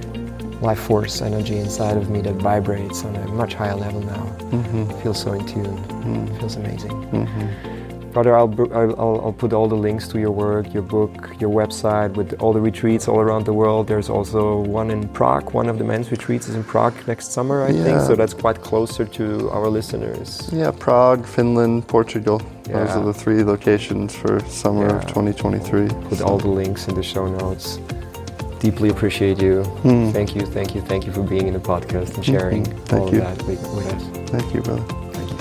life 0.61 0.79
force 0.79 1.21
energy 1.21 1.57
inside 1.57 1.97
of 1.97 2.09
me 2.09 2.21
that 2.21 2.35
vibrates 2.35 3.03
on 3.03 3.15
a 3.15 3.27
much 3.29 3.53
higher 3.53 3.75
level 3.75 4.01
now. 4.01 4.25
Mm-hmm. 4.51 4.91
I 4.91 5.01
feel 5.01 5.13
so 5.13 5.33
in 5.33 5.45
tune. 5.45 5.65
Mm-hmm. 5.65 6.35
It 6.35 6.39
feels 6.39 6.55
amazing. 6.55 6.91
Mm-hmm. 6.91 8.11
Brother, 8.15 8.37
I'll, 8.37 8.73
I'll, 8.73 9.21
I'll 9.25 9.33
put 9.33 9.51
all 9.51 9.67
the 9.67 9.75
links 9.75 10.07
to 10.07 10.19
your 10.19 10.31
work, 10.31 10.73
your 10.73 10.83
book, 10.83 11.35
your 11.37 11.49
website 11.49 12.13
with 12.13 12.41
all 12.41 12.53
the 12.53 12.61
retreats 12.61 13.09
all 13.09 13.19
around 13.19 13.45
the 13.45 13.51
world. 13.51 13.87
There's 13.87 14.09
also 14.09 14.61
one 14.61 14.89
in 14.89 15.09
Prague. 15.09 15.51
One 15.53 15.67
of 15.67 15.77
the 15.77 15.83
men's 15.83 16.09
retreats 16.11 16.47
is 16.47 16.55
in 16.55 16.63
Prague 16.63 16.95
next 17.07 17.33
summer, 17.33 17.65
I 17.65 17.73
think. 17.73 17.87
Yeah. 17.87 18.07
So 18.07 18.15
that's 18.15 18.33
quite 18.33 18.61
closer 18.61 19.03
to 19.03 19.49
our 19.49 19.67
listeners. 19.67 20.49
Yeah, 20.53 20.71
Prague, 20.71 21.25
Finland, 21.25 21.89
Portugal. 21.89 22.41
Those 22.63 22.91
are 22.91 23.03
the 23.03 23.13
three 23.13 23.43
locations 23.43 24.15
for 24.15 24.39
summer 24.47 24.85
of 24.95 25.01
2023. 25.07 25.89
Put 26.07 26.21
all 26.21 26.37
the 26.37 26.47
links 26.47 26.87
in 26.87 26.95
the 26.95 27.03
show 27.03 27.27
notes. 27.27 27.79
Deeply 28.59 28.89
appreciate 28.89 29.41
you. 29.41 29.63
Thank 30.11 30.35
you, 30.35 30.45
thank 30.45 30.73
you, 30.73 30.81
thank 30.81 31.05
you 31.05 31.11
for 31.11 31.21
being 31.21 31.47
in 31.47 31.53
the 31.53 31.59
podcast 31.59 32.15
and 32.15 32.25
sharing 32.25 32.63
Thank 32.63 33.01
all 33.01 33.13
you. 33.13 33.21
of 33.21 33.37
that 33.37 33.45
with, 33.47 33.61
with 33.75 33.93
us. 33.93 34.03
Thank 34.29 34.53
you, 34.53 34.61
brother. 34.61 34.81
Thank 35.13 35.29
you. 35.29 35.37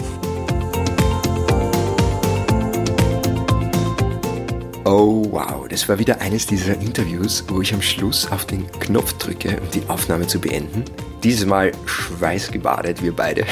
Oh 4.86 5.24
wow, 5.31 5.66
das 5.66 5.89
war 5.89 5.99
wieder 5.99 6.20
eines 6.20 6.47
dieser 6.47 6.74
Interviews, 6.74 7.45
wo 7.49 7.62
ich 7.62 7.73
am 7.73 7.81
Schluss 7.81 8.31
auf 8.31 8.45
den 8.45 8.70
Knopf 8.81 9.15
drücke, 9.15 9.59
um 9.61 9.70
die 9.70 9.82
Aufnahme 9.89 10.27
zu 10.27 10.39
beenden. 10.39 10.85
Dieses 11.23 11.47
Mal 11.47 11.73
schweißgebadet, 11.86 13.03
wir 13.03 13.16
beide. 13.16 13.47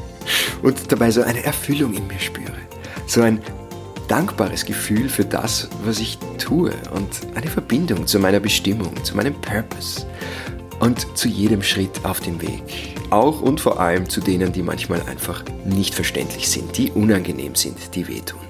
Und 0.62 0.90
dabei 0.90 1.10
so 1.10 1.22
eine 1.22 1.44
Erfüllung 1.44 1.94
in 1.94 2.06
mir 2.08 2.18
spüre. 2.18 2.56
So 3.06 3.22
ein 3.22 3.40
dankbares 4.08 4.64
Gefühl 4.64 5.08
für 5.08 5.24
das, 5.24 5.68
was 5.84 6.00
ich 6.00 6.18
tue 6.38 6.72
und 6.94 7.36
eine 7.36 7.48
Verbindung 7.48 8.06
zu 8.06 8.18
meiner 8.18 8.40
Bestimmung, 8.40 8.92
zu 9.04 9.16
meinem 9.16 9.34
Purpose 9.34 10.06
und 10.80 11.16
zu 11.16 11.28
jedem 11.28 11.62
Schritt 11.62 12.04
auf 12.04 12.20
dem 12.20 12.40
Weg. 12.42 12.96
Auch 13.10 13.40
und 13.40 13.60
vor 13.60 13.78
allem 13.80 14.08
zu 14.08 14.20
denen, 14.20 14.52
die 14.52 14.62
manchmal 14.62 15.02
einfach 15.02 15.44
nicht 15.64 15.94
verständlich 15.94 16.48
sind, 16.48 16.76
die 16.76 16.90
unangenehm 16.90 17.54
sind, 17.54 17.94
die 17.94 18.08
wehtun. 18.08 18.40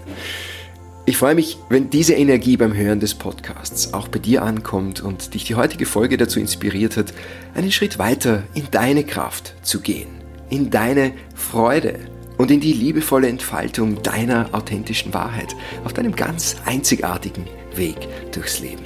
Ich 1.05 1.17
freue 1.17 1.35
mich, 1.35 1.59
wenn 1.69 1.91
diese 1.91 2.15
Energie 2.15 2.57
beim 2.57 2.75
Hören 2.75 3.01
des 3.01 3.15
Podcasts 3.15 3.93
auch 3.93 4.07
bei 4.07 4.21
dir 4.21 4.45
ankommt 4.45 5.01
und 5.01 5.35
dich 5.35 5.43
die 5.43 5.57
heutige 5.57 5.85
Folge 5.85 6.17
dazu 6.17 6.39
inspiriert 6.39 6.97
hat, 6.97 7.13
einen 7.55 7.73
Schritt 7.73 7.99
weiter 7.99 8.45
in 8.55 8.69
deine 8.71 9.03
Kraft 9.03 9.55
zu 9.63 9.81
gehen, 9.81 10.09
in 10.49 10.71
deine 10.71 11.13
Freude 11.35 11.99
und 12.43 12.51
in 12.51 12.59
die 12.59 12.73
liebevolle 12.73 13.29
Entfaltung 13.29 14.03
deiner 14.03 14.49
authentischen 14.51 15.15
Wahrheit 15.15 15.55
auf 15.85 15.93
deinem 15.93 16.17
ganz 16.17 16.57
einzigartigen 16.65 17.45
Weg 17.77 17.97
durchs 18.33 18.59
Leben. 18.59 18.83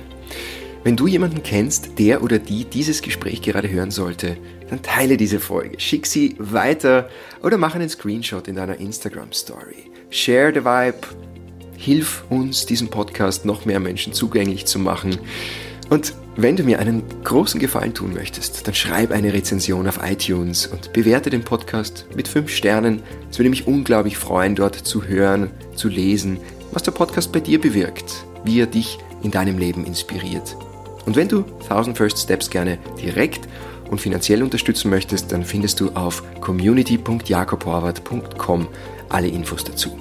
Wenn 0.85 0.95
du 0.95 1.07
jemanden 1.07 1.43
kennst, 1.43 1.99
der 1.99 2.23
oder 2.23 2.39
die 2.39 2.67
dieses 2.67 3.01
Gespräch 3.01 3.41
gerade 3.41 3.71
hören 3.71 3.91
sollte, 3.91 4.37
dann 4.69 4.83
teile 4.83 5.17
diese 5.17 5.41
Folge, 5.41 5.81
schick 5.81 6.05
sie 6.05 6.37
weiter 6.39 7.09
oder 7.43 7.57
mach 7.57 7.75
einen 7.75 7.89
Screenshot 7.89 8.47
in 8.47 8.57
deiner 8.57 8.77
Instagram 8.77 9.33
Story. 9.33 9.91
Share 10.11 10.53
the 10.53 10.63
vibe, 10.63 11.07
hilf 11.79 12.25
uns, 12.29 12.67
diesen 12.67 12.89
Podcast 12.89 13.47
noch 13.47 13.65
mehr 13.65 13.81
Menschen 13.81 14.13
zugänglich 14.13 14.67
zu 14.67 14.79
machen. 14.79 15.17
Und 15.89 16.15
wenn 16.37 16.57
du 16.57 16.65
mir 16.65 16.81
einen 16.81 17.03
großen 17.25 17.61
Gefallen 17.61 17.95
tun 17.95 18.13
möchtest, 18.13 18.67
dann 18.67 18.75
schreib 18.75 19.13
eine 19.13 19.33
Rezension 19.33 19.87
auf 19.87 20.01
iTunes 20.03 20.67
und 20.67 20.93
bewerte 20.93 21.31
den 21.31 21.45
Podcast 21.45 22.07
mit 22.15 22.29
5 22.29 22.51
Sternen. 22.51 23.03
Es 23.31 23.39
würde 23.39 23.49
mich 23.51 23.67
unglaublich 23.67 24.19
freuen, 24.19 24.55
dort 24.55 24.75
zu 24.75 25.05
hören, 25.05 25.51
zu 25.75 25.89
lesen, 25.89 26.39
was 26.73 26.83
der 26.83 26.93
Podcast 26.93 27.33
bei 27.33 27.41
dir 27.41 27.59
bewirkt, 27.61 28.27
wie 28.45 28.61
er 28.61 28.67
dich 28.67 28.99
in 29.23 29.31
deinem 29.31 29.59
Leben 29.59 29.87
inspiriert. 29.87 30.57
Und 31.07 31.17
wenn 31.17 31.29
du 31.29 31.45
1000 31.63 31.97
First 31.97 32.19
Steps 32.19 32.51
gerne 32.51 32.79
direkt 33.01 33.49
und 33.91 33.99
finanziell 34.01 34.43
unterstützen 34.43 34.91
möchtest, 34.91 35.33
dann 35.33 35.45
findest 35.45 35.81
du 35.81 35.89
auf 35.91 36.23
community.jakob.horvath.com 36.41 38.69
alle 39.09 39.29
Infos 39.29 39.63
dazu. 39.65 39.97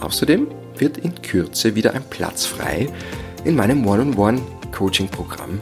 Außerdem 0.00 0.48
wird 0.76 0.98
in 0.98 1.14
Kürze 1.22 1.76
wieder 1.76 1.94
ein 1.94 2.02
Platz 2.10 2.44
frei 2.44 2.88
in 3.44 3.54
meinem 3.54 3.80
One-on-One-Coaching-Programm, 4.68 5.60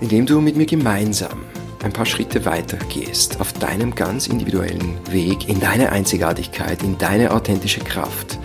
in 0.00 0.08
dem 0.08 0.26
du 0.26 0.40
mit 0.40 0.56
mir 0.56 0.66
gemeinsam 0.66 1.44
ein 1.82 1.92
paar 1.92 2.06
Schritte 2.06 2.44
weiter 2.44 2.78
gehst 2.88 3.40
auf 3.40 3.52
deinem 3.52 3.94
ganz 3.94 4.26
individuellen 4.26 4.98
Weg 5.10 5.48
in 5.48 5.60
deine 5.60 5.92
Einzigartigkeit, 5.92 6.82
in 6.82 6.98
deine 6.98 7.30
authentische 7.30 7.80
Kraft, 7.80 8.38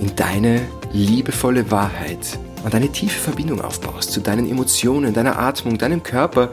in 0.00 0.14
deine 0.16 0.60
liebevolle 0.92 1.70
Wahrheit 1.70 2.38
und 2.64 2.74
eine 2.74 2.90
tiefe 2.90 3.18
Verbindung 3.18 3.60
aufbaust 3.60 4.12
zu 4.12 4.20
deinen 4.20 4.50
Emotionen, 4.50 5.12
deiner 5.12 5.38
Atmung, 5.38 5.76
deinem 5.76 6.02
Körper 6.02 6.50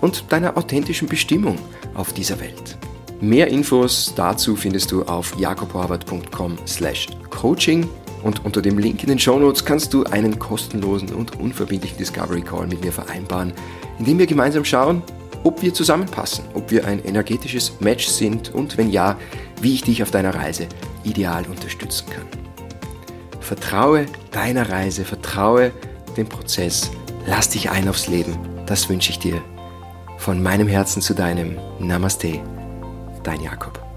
und 0.00 0.24
deiner 0.30 0.56
authentischen 0.56 1.08
Bestimmung 1.08 1.58
auf 1.94 2.12
dieser 2.12 2.38
Welt. 2.40 2.76
Mehr 3.20 3.48
Infos 3.48 4.12
dazu 4.14 4.54
findest 4.54 4.92
du 4.92 5.02
auf 5.04 5.36
jakobhorvath.com 5.38 6.58
slash 6.66 7.08
coaching 7.30 7.88
und 8.22 8.44
unter 8.44 8.62
dem 8.62 8.78
Link 8.78 9.02
in 9.02 9.08
den 9.08 9.18
Shownotes 9.18 9.64
kannst 9.64 9.94
du 9.94 10.04
einen 10.04 10.38
kostenlosen 10.38 11.10
und 11.14 11.38
unverbindlichen 11.40 11.98
Discovery 11.98 12.42
Call 12.42 12.66
mit 12.66 12.82
mir 12.82 12.92
vereinbaren, 12.92 13.52
in 13.98 14.04
dem 14.04 14.18
wir 14.18 14.26
gemeinsam 14.26 14.64
schauen, 14.64 15.02
ob 15.44 15.62
wir 15.62 15.72
zusammenpassen, 15.72 16.44
ob 16.54 16.70
wir 16.70 16.86
ein 16.86 17.04
energetisches 17.04 17.80
Match 17.80 18.06
sind 18.06 18.54
und 18.54 18.76
wenn 18.76 18.90
ja, 18.90 19.16
wie 19.60 19.74
ich 19.74 19.82
dich 19.82 20.02
auf 20.02 20.10
deiner 20.10 20.34
Reise 20.34 20.66
ideal 21.04 21.44
unterstützen 21.48 22.06
kann. 22.10 22.26
Vertraue 23.40 24.06
deiner 24.30 24.68
Reise, 24.68 25.04
vertraue 25.04 25.72
dem 26.16 26.28
Prozess, 26.28 26.90
lass 27.26 27.48
dich 27.48 27.70
ein 27.70 27.88
aufs 27.88 28.08
Leben. 28.08 28.36
Das 28.66 28.88
wünsche 28.88 29.10
ich 29.10 29.18
dir. 29.18 29.40
Von 30.18 30.42
meinem 30.42 30.68
Herzen 30.68 31.00
zu 31.00 31.14
deinem 31.14 31.56
Namaste, 31.78 32.40
dein 33.22 33.40
Jakob. 33.40 33.87